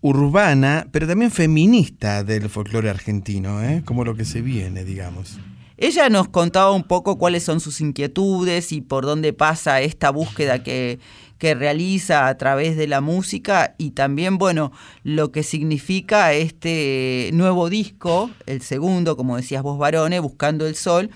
[0.00, 3.82] urbana, pero también feminista del folclore argentino, ¿eh?
[3.84, 5.38] como lo que se viene, digamos.
[5.76, 10.62] Ella nos contaba un poco cuáles son sus inquietudes y por dónde pasa esta búsqueda
[10.62, 10.98] que,
[11.40, 14.72] que realiza a través de la música y también, bueno,
[15.04, 21.08] lo que significa este nuevo disco, el segundo, como decías vos, Varone, Buscando el Sol,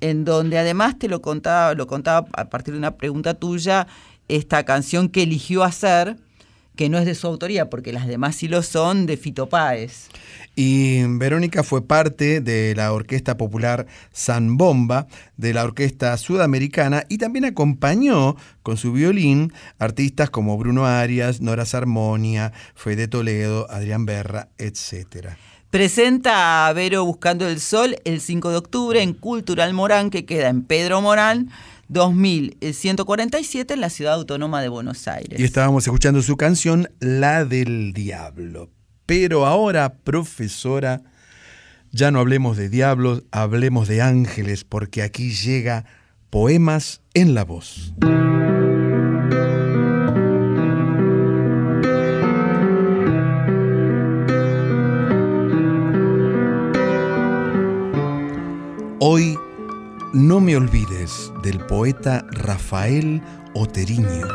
[0.00, 3.86] en donde además te lo contaba, lo contaba a partir de una pregunta tuya,
[4.28, 6.16] esta canción que eligió hacer,
[6.76, 10.08] que no es de su autoría, porque las demás sí lo son, de Fito Páez.
[10.54, 17.18] Y Verónica fue parte de la Orquesta Popular San Bomba, de la Orquesta Sudamericana, y
[17.18, 24.48] también acompañó con su violín artistas como Bruno Arias, Nora Sarmonia, Fede Toledo, Adrián Berra,
[24.58, 25.30] etc.
[25.70, 30.48] Presenta a Vero Buscando el Sol el 5 de octubre en Cultural Morán, que queda
[30.48, 31.50] en Pedro Morán,
[31.88, 35.38] 2147 en la Ciudad Autónoma de Buenos Aires.
[35.38, 38.70] Y estábamos escuchando su canción La del Diablo.
[39.06, 41.02] Pero ahora, profesora,
[41.92, 45.84] ya no hablemos de diablos, hablemos de ángeles, porque aquí llega
[46.30, 47.94] Poemas en la Voz.
[58.98, 59.38] Hoy
[60.12, 63.22] no me olvides del poeta Rafael
[63.54, 64.26] Oteriño.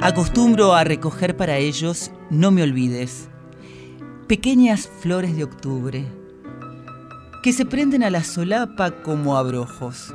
[0.00, 3.28] Acostumbro a recoger para ellos, no me olvides,
[4.26, 6.06] pequeñas flores de octubre
[7.42, 10.14] que se prenden a la solapa como abrojos.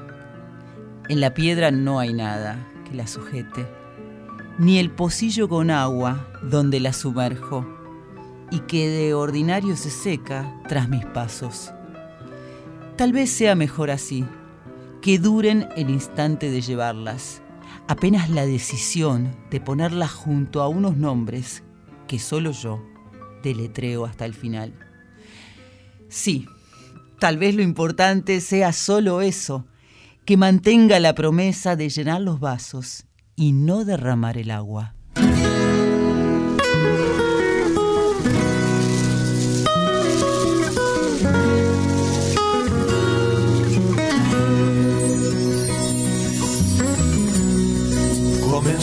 [1.09, 3.65] En la piedra no hay nada que la sujete,
[4.57, 7.82] ni el pocillo con agua donde la sumerjo
[8.53, 11.73] y que de ordinario se seca tras mis pasos.
[12.95, 14.25] Tal vez sea mejor así,
[15.01, 17.41] que duren el instante de llevarlas,
[17.87, 21.63] apenas la decisión de ponerlas junto a unos nombres
[22.07, 22.79] que solo yo
[23.41, 24.77] deletreo hasta el final.
[26.07, 26.45] Sí,
[27.17, 29.65] tal vez lo importante sea solo eso,
[30.25, 34.93] que mantenga la promesa de llenar los vasos y no derramar el agua.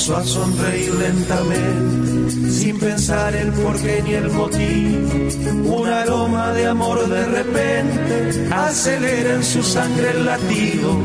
[0.01, 5.77] Comenzó a sonreír lentamente, sin pensar el porqué ni el motivo.
[5.77, 11.03] Un aroma de amor de repente acelera en su sangre el latido.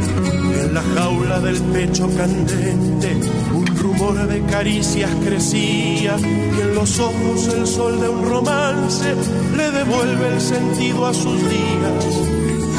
[0.62, 3.18] En la jaula del pecho candente,
[3.54, 6.16] un rumor de caricias crecía.
[6.18, 9.14] Y en los ojos el sol de un romance
[9.58, 12.06] le devuelve el sentido a sus días.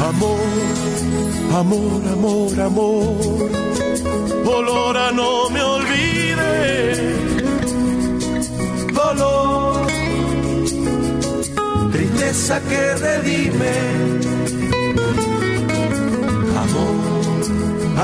[0.01, 0.39] Amor,
[1.53, 3.67] amor, amor, amor.
[4.47, 5.61] Olora, no me
[9.07, 9.87] Dolor,
[11.93, 13.75] tristeza que redime.
[16.63, 16.97] Amor,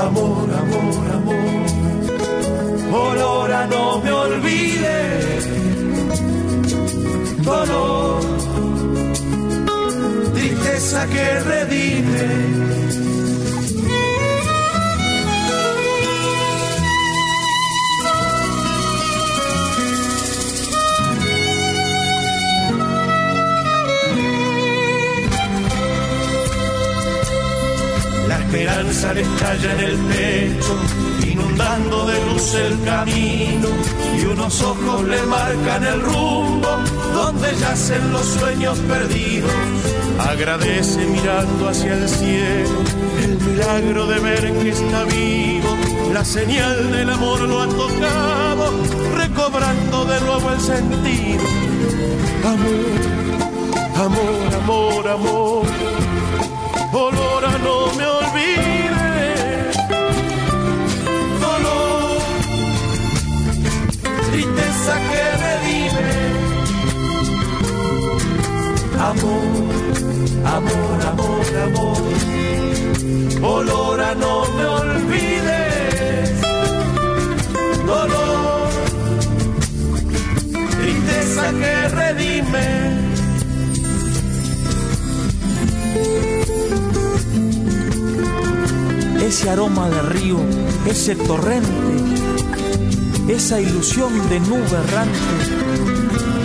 [0.06, 1.64] amor, amor, amor.
[2.90, 4.96] Olora, no me olvide.
[7.42, 8.22] Dolor,
[10.32, 12.83] tristeza que redime.
[28.64, 30.78] Esperanza le estalla en el pecho,
[31.30, 33.68] inundando de luz el camino,
[34.18, 36.68] y unos ojos le marcan el rumbo
[37.12, 39.50] donde yacen los sueños perdidos.
[40.18, 42.82] Agradece mirando hacia el cielo
[43.22, 45.76] el milagro de ver que está vivo
[46.12, 48.70] La señal del amor lo ha tocado,
[49.16, 51.44] recobrando de nuevo el sentido.
[52.44, 53.00] Amor,
[54.06, 55.66] amor, amor, amor.
[56.92, 58.23] Olor a no me olvides.
[64.92, 66.10] Que redime.
[69.10, 69.48] Amor,
[70.56, 72.02] amor, amor, amor.
[73.42, 76.40] Olor no me olvides.
[77.86, 78.68] Dolor,
[80.80, 82.94] tristeza que redime.
[89.26, 90.36] ese aroma de río,
[90.86, 92.53] ese torrente,
[93.28, 95.18] esa ilusión de nube errante,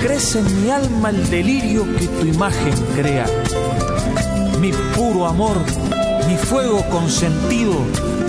[0.01, 3.25] crece en mi alma el delirio que tu imagen crea.
[4.59, 5.57] Mi puro amor,
[6.27, 7.73] mi fuego consentido,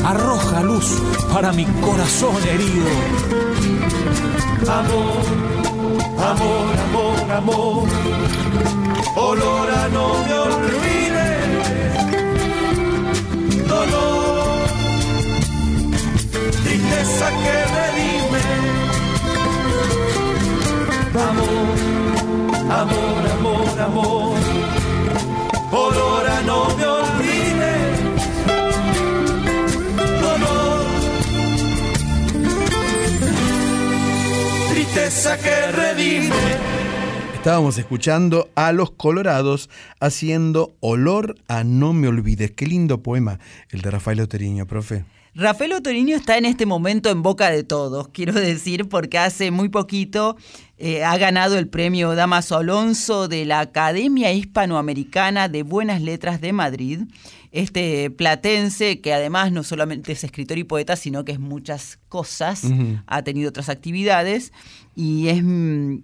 [0.04, 0.86] arroja luz
[1.32, 2.86] para mi corazón herido.
[4.68, 5.24] Amor,
[6.18, 7.88] amor, amor, amor.
[9.16, 11.40] Olor a no me olvides.
[13.66, 14.58] Dolor,
[16.64, 17.79] tristeza que
[21.20, 21.76] Amor,
[22.70, 24.38] amor, amor, amor.
[25.70, 28.00] Olor a no me olvides.
[30.22, 30.86] Dolor,
[34.72, 36.34] tristeza que redime.
[37.34, 42.50] Estábamos escuchando a los Colorados haciendo Olor a No Me Olvides.
[42.50, 43.40] Qué lindo poema
[43.70, 45.04] el de Rafael Oteriño, profe.
[45.40, 49.70] Rafael Otoriño está en este momento en boca de todos, quiero decir, porque hace muy
[49.70, 50.36] poquito
[50.76, 56.52] eh, ha ganado el premio Damaso Alonso de la Academia Hispanoamericana de Buenas Letras de
[56.52, 57.00] Madrid.
[57.52, 62.64] Este platense, que además no solamente es escritor y poeta, sino que es muchas cosas,
[63.06, 64.52] ha tenido otras actividades
[64.94, 66.00] y es mm,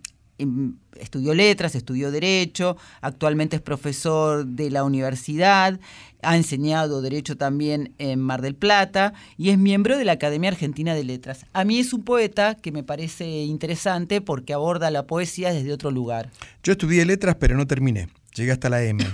[0.99, 5.79] estudió letras, estudió derecho, actualmente es profesor de la universidad,
[6.23, 10.95] ha enseñado derecho también en Mar del Plata y es miembro de la Academia Argentina
[10.95, 11.47] de Letras.
[11.53, 15.91] A mí es un poeta que me parece interesante porque aborda la poesía desde otro
[15.91, 16.31] lugar.
[16.63, 18.09] Yo estudié letras, pero no terminé.
[18.35, 19.05] Llegué hasta la M.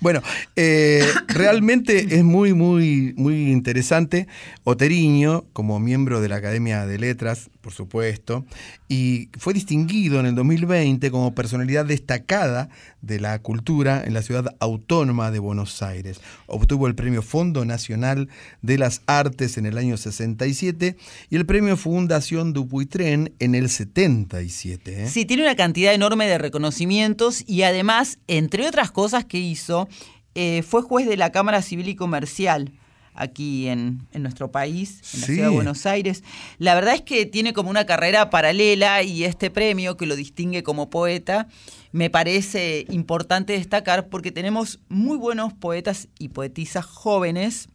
[0.00, 0.22] Bueno,
[0.56, 4.26] eh, realmente es muy, muy, muy interesante.
[4.64, 8.44] Oteriño, como miembro de la Academia de Letras, por supuesto,
[8.88, 12.68] y fue distinguido en el 2020 como personalidad destacada
[13.02, 16.20] de la cultura en la ciudad autónoma de Buenos Aires.
[16.46, 18.28] Obtuvo el premio Fondo Nacional
[18.62, 20.96] de las Artes en el año 67
[21.30, 25.04] y el premio Fundación Dupuytren en el 77.
[25.04, 25.08] ¿eh?
[25.08, 29.88] Sí, tiene una cantidad enorme de reconocimientos y además, entre otras cosas que hizo,
[30.34, 32.72] eh, fue juez de la Cámara Civil y Comercial
[33.20, 35.32] aquí en, en nuestro país, en la Sí.
[35.34, 36.22] ciudad de Buenos Aires.
[36.58, 40.62] La verdad es que tiene como una carrera paralela y este premio que lo distingue
[40.62, 41.48] como poeta
[41.90, 47.68] me parece importante destacar porque tenemos muy buenos poetas y poetisas jóvenes.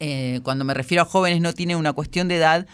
[0.00, 2.66] Eh, cuando me refiero a jóvenes no tiene una cuestión de edad,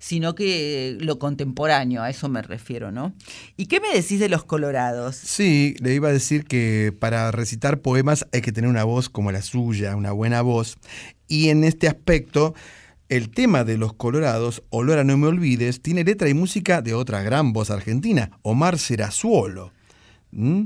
[0.00, 3.14] sino que lo contemporáneo, a eso me refiero, ¿no?
[3.58, 5.14] ¿Y qué me decís de los colorados?
[5.14, 9.30] Sí, le iba a decir que para recitar poemas hay que tener una voz como
[9.30, 10.78] la suya, una buena voz.
[11.28, 12.54] Y en este aspecto,
[13.10, 16.94] el tema de los colorados, Olor a no me olvides, tiene letra y música de
[16.94, 19.70] otra gran voz argentina, Omar Serazuolo.
[20.32, 20.62] ¿Mm?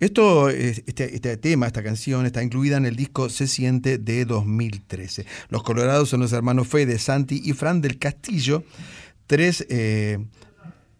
[0.00, 4.24] Esto, es- este, este tema, esta canción, está incluida en el disco Se Siente de
[4.24, 5.26] 2013.
[5.50, 8.64] Los Colorados son los hermanos Fede, Santi y Fran del Castillo,
[9.26, 10.18] tres eh,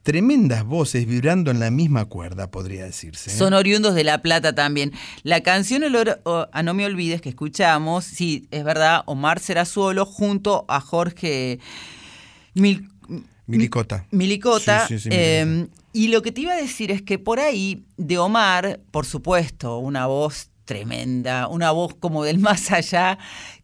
[0.02, 3.30] tremendas voces vibrando en la misma cuerda, podría decirse.
[3.30, 3.34] ¿eh?
[3.34, 4.92] Son oriundos de La Plata también.
[5.22, 6.20] La canción Olor
[6.52, 11.58] a No Me Olvides que escuchamos, sí, es verdad, Omar Serazuolo junto a Jorge
[12.54, 12.88] Mil-
[13.46, 14.06] Milicota.
[14.10, 14.86] Milicota.
[14.86, 17.84] Sí, sí, sí, eh, y lo que te iba a decir es que por ahí,
[17.96, 23.18] de Omar, por supuesto, una voz tremenda, una voz como del más allá,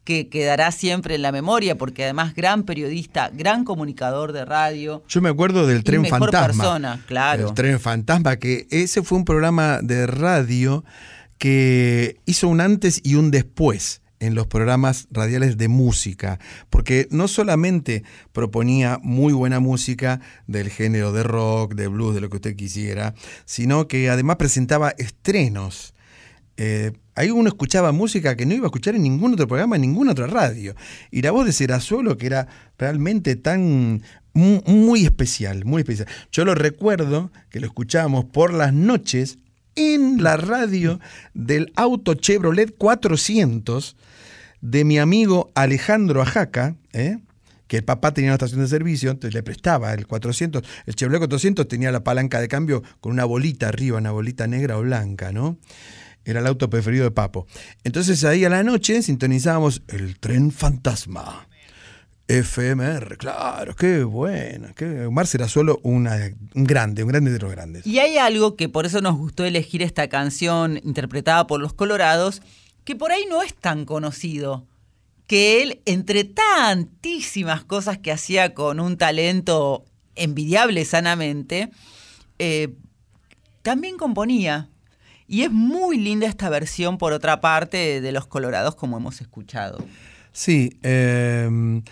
[0.04, 5.02] que quedará siempre en la memoria, porque además gran periodista, gran comunicador de radio.
[5.08, 6.62] Yo me acuerdo del Tren mejor Fantasma.
[6.62, 7.48] persona, claro.
[7.48, 10.84] El Tren Fantasma, que ese fue un programa de radio
[11.38, 16.38] que hizo un antes y un después en los programas radiales de música,
[16.70, 18.02] porque no solamente
[18.32, 23.14] proponía muy buena música del género de rock, de blues, de lo que usted quisiera,
[23.44, 25.94] sino que además presentaba estrenos.
[26.56, 29.82] Eh, ahí uno escuchaba música que no iba a escuchar en ningún otro programa, en
[29.82, 30.74] ninguna otra radio.
[31.10, 32.48] Y la voz de Serazuelo, que era
[32.78, 34.02] realmente tan
[34.32, 36.08] mu- muy especial, muy especial.
[36.32, 39.38] Yo lo recuerdo que lo escuchábamos por las noches
[39.76, 40.98] en la radio
[41.34, 43.96] del auto Chevrolet 400
[44.60, 47.18] de mi amigo Alejandro Ajaca, ¿eh?
[47.68, 51.20] que el papá tenía una estación de servicio, entonces le prestaba el 400, el Chevrolet
[51.20, 55.32] 400 tenía la palanca de cambio con una bolita arriba, una bolita negra o blanca,
[55.32, 55.58] ¿no?
[56.24, 57.46] Era el auto preferido de Papo.
[57.84, 61.46] Entonces ahí a la noche sintonizábamos el tren fantasma.
[62.28, 64.72] FMR, claro, qué buena.
[64.74, 65.06] Qué...
[65.06, 66.16] Omar será solo una,
[66.54, 67.86] un grande, un grande de los grandes.
[67.86, 72.42] Y hay algo que por eso nos gustó elegir esta canción interpretada por los Colorados,
[72.84, 74.66] que por ahí no es tan conocido.
[75.28, 79.84] Que él, entre tantísimas cosas que hacía con un talento
[80.16, 81.70] envidiable sanamente,
[82.38, 82.74] eh,
[83.62, 84.68] también componía.
[85.28, 89.78] Y es muy linda esta versión, por otra parte, de Los Colorados, como hemos escuchado.
[90.32, 91.82] Sí, eh,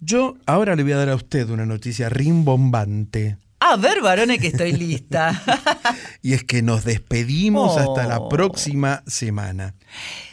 [0.00, 3.36] yo ahora le voy a dar a usted una noticia rimbombante.
[3.60, 5.42] A ver, varones, que estoy lista.
[6.22, 7.78] y es que nos despedimos Oh.
[7.80, 9.74] hasta la próxima semana.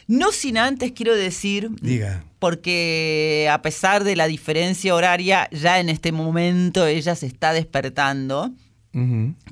[0.08, 2.24] No sin antes quiero decir, Diga.
[2.38, 8.52] porque a pesar de la diferencia horaria, ya en este momento ella se está despertando,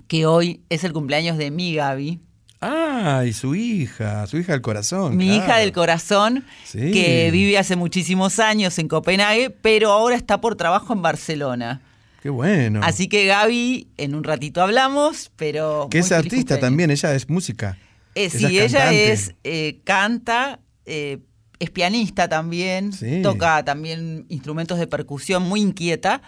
[0.08, 2.20] que hoy es el cumpleaños de mi Gaby,
[2.66, 5.18] Ah, y su hija, su hija del corazón.
[5.18, 5.44] mi claro.
[5.44, 6.92] hija del corazón, Sí.
[6.92, 11.82] que vive hace muchísimos años en Copenhague, pero ahora está por trabajo en Barcelona.
[12.22, 12.80] Qué bueno.
[12.84, 15.88] Así que Gaby, en un ratito hablamos, pero...
[15.92, 16.62] que es artista cumpleaños.
[16.62, 17.78] también, ella es música.
[18.16, 21.18] Eh, Ella sí, es ella es, eh, canta, eh,
[21.60, 23.22] es pianista también, Sí.
[23.22, 26.22] toca también instrumentos de percusión, muy inquieta,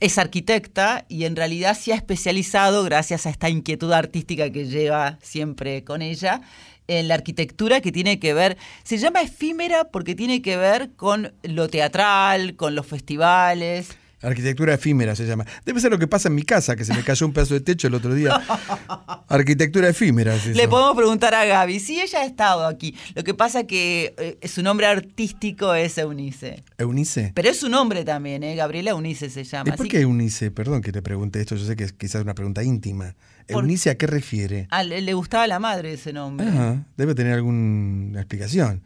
[0.00, 5.18] es arquitecta y en realidad se ha especializado, gracias a esta inquietud artística que lleva
[5.22, 6.40] siempre con ella,
[6.88, 11.32] en la arquitectura que tiene que ver, se llama efímera porque tiene que ver con
[11.42, 13.96] lo teatral, con los festivales.
[14.22, 15.46] Arquitectura efímera se llama.
[15.64, 17.60] Debe ser lo que pasa en mi casa, que se me cayó un pedazo de
[17.60, 18.40] techo el otro día.
[19.28, 20.34] Arquitectura efímera.
[20.34, 20.46] es.
[20.46, 22.94] Le podemos preguntar a Gaby, sí, ella ha estado aquí.
[23.14, 26.62] Lo que pasa que eh, su nombre artístico es Eunice.
[26.76, 27.32] Eunice.
[27.34, 28.54] Pero es su nombre también, ¿eh?
[28.56, 29.70] Gabriela Eunice se llama.
[29.72, 30.50] ¿Y por qué Eunice?
[30.50, 33.14] Perdón que te pregunte esto, yo sé que es quizás una pregunta íntima.
[33.48, 34.68] ¿Eunice a qué refiere?
[34.70, 36.46] Ah, le, le gustaba a la madre ese nombre.
[36.46, 38.82] Ajá, debe tener alguna explicación.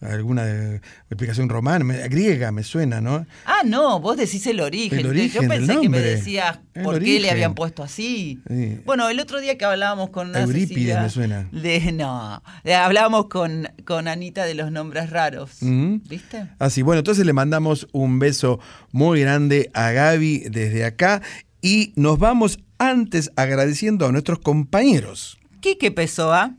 [0.00, 0.80] Alguna eh,
[1.10, 3.26] explicación romana, griega, me suena, ¿no?
[3.44, 4.98] Ah, no, vos decís el origen.
[5.00, 8.40] El Yo origen del pensé que me decías El por qué le habían puesto así.
[8.48, 8.80] Sí.
[8.86, 11.48] Bueno, el otro día que hablábamos con una Eurípides Cecilia me suena.
[11.50, 12.42] de- no,
[12.76, 15.56] hablábamos con, con Anita de los nombres raros.
[15.60, 16.46] ¿Viste?
[16.60, 18.60] Así, bueno, entonces le mandamos un beso
[18.92, 21.22] muy grande a Gaby desde acá
[21.60, 26.54] y nos vamos antes agradeciendo a nuestros compañeros Quique Pessoa.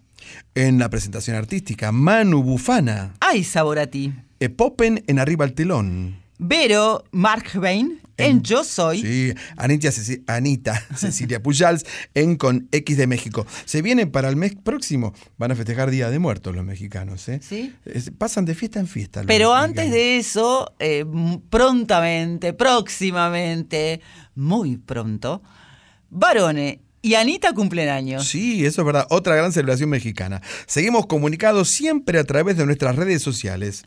[0.55, 1.91] En la presentación artística.
[1.91, 4.13] Manu Bufana, Ay, sabor a ti.
[4.39, 6.17] Epopen en Arriba al Telón.
[6.41, 9.01] Vero Markbein en Yo Soy.
[9.01, 13.45] Sí, Anita, Ceci- Anita Cecilia Pujals en Con X de México.
[13.65, 17.41] Se viene para el mes próximo, van a festejar Día de Muertos los mexicanos, ¿eh?
[17.43, 17.73] Sí.
[17.83, 19.21] Es- pasan de fiesta en fiesta.
[19.27, 19.63] Pero mexicanos.
[19.69, 21.03] antes de eso, eh,
[21.49, 23.99] prontamente, próximamente,
[24.35, 25.41] muy pronto,
[26.09, 28.27] Barone y Anita cumplen años.
[28.27, 29.07] Sí, eso es verdad.
[29.09, 30.41] Otra gran celebración mexicana.
[30.65, 33.85] Seguimos comunicados siempre a través de nuestras redes sociales.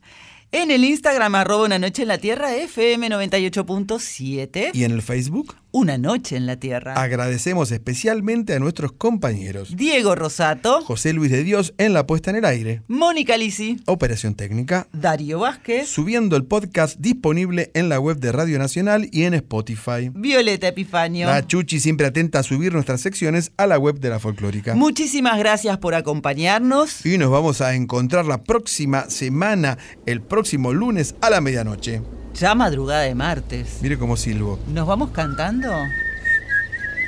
[0.51, 4.71] En el Instagram, arroba una noche en la tierra, FM 98.7.
[4.75, 6.93] Y en el Facebook Una noche en la tierra.
[7.01, 9.75] agradecemos especialmente a nuestros compañeros.
[9.75, 12.83] Diego Rosato, José Luis de Dios en la puesta en el aire.
[12.89, 14.87] Mónica Lisi, Operación técnica.
[14.93, 20.11] Darío Vázquez, Subiendo el podcast disponible en la web de Radio Nacional y en Spotify.
[20.13, 21.27] Violeta Epifanio.
[21.27, 24.75] La Chuchi siempre atenta a subir nuestras secciones a la web de la folclórica.
[24.75, 27.07] Muchísimas gracias por acompañarnos.
[27.07, 32.03] Y nos vamos a encontrar la próxima semana, el próximo lunes a la medianoche.
[32.39, 33.79] Ya madrugada de martes.
[33.83, 34.59] Mire cómo silbo.
[34.69, 35.71] ¿Nos vamos cantando?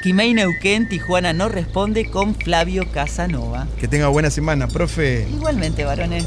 [0.02, 3.66] Quimei Neuquén, Tijuana no responde con Flavio Casanova.
[3.80, 5.26] Que tenga buena semana, profe.
[5.30, 6.26] Igualmente, varones.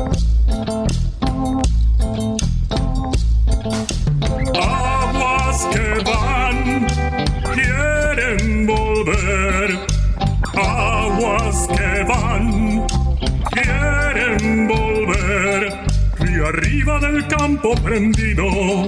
[17.75, 18.87] prendido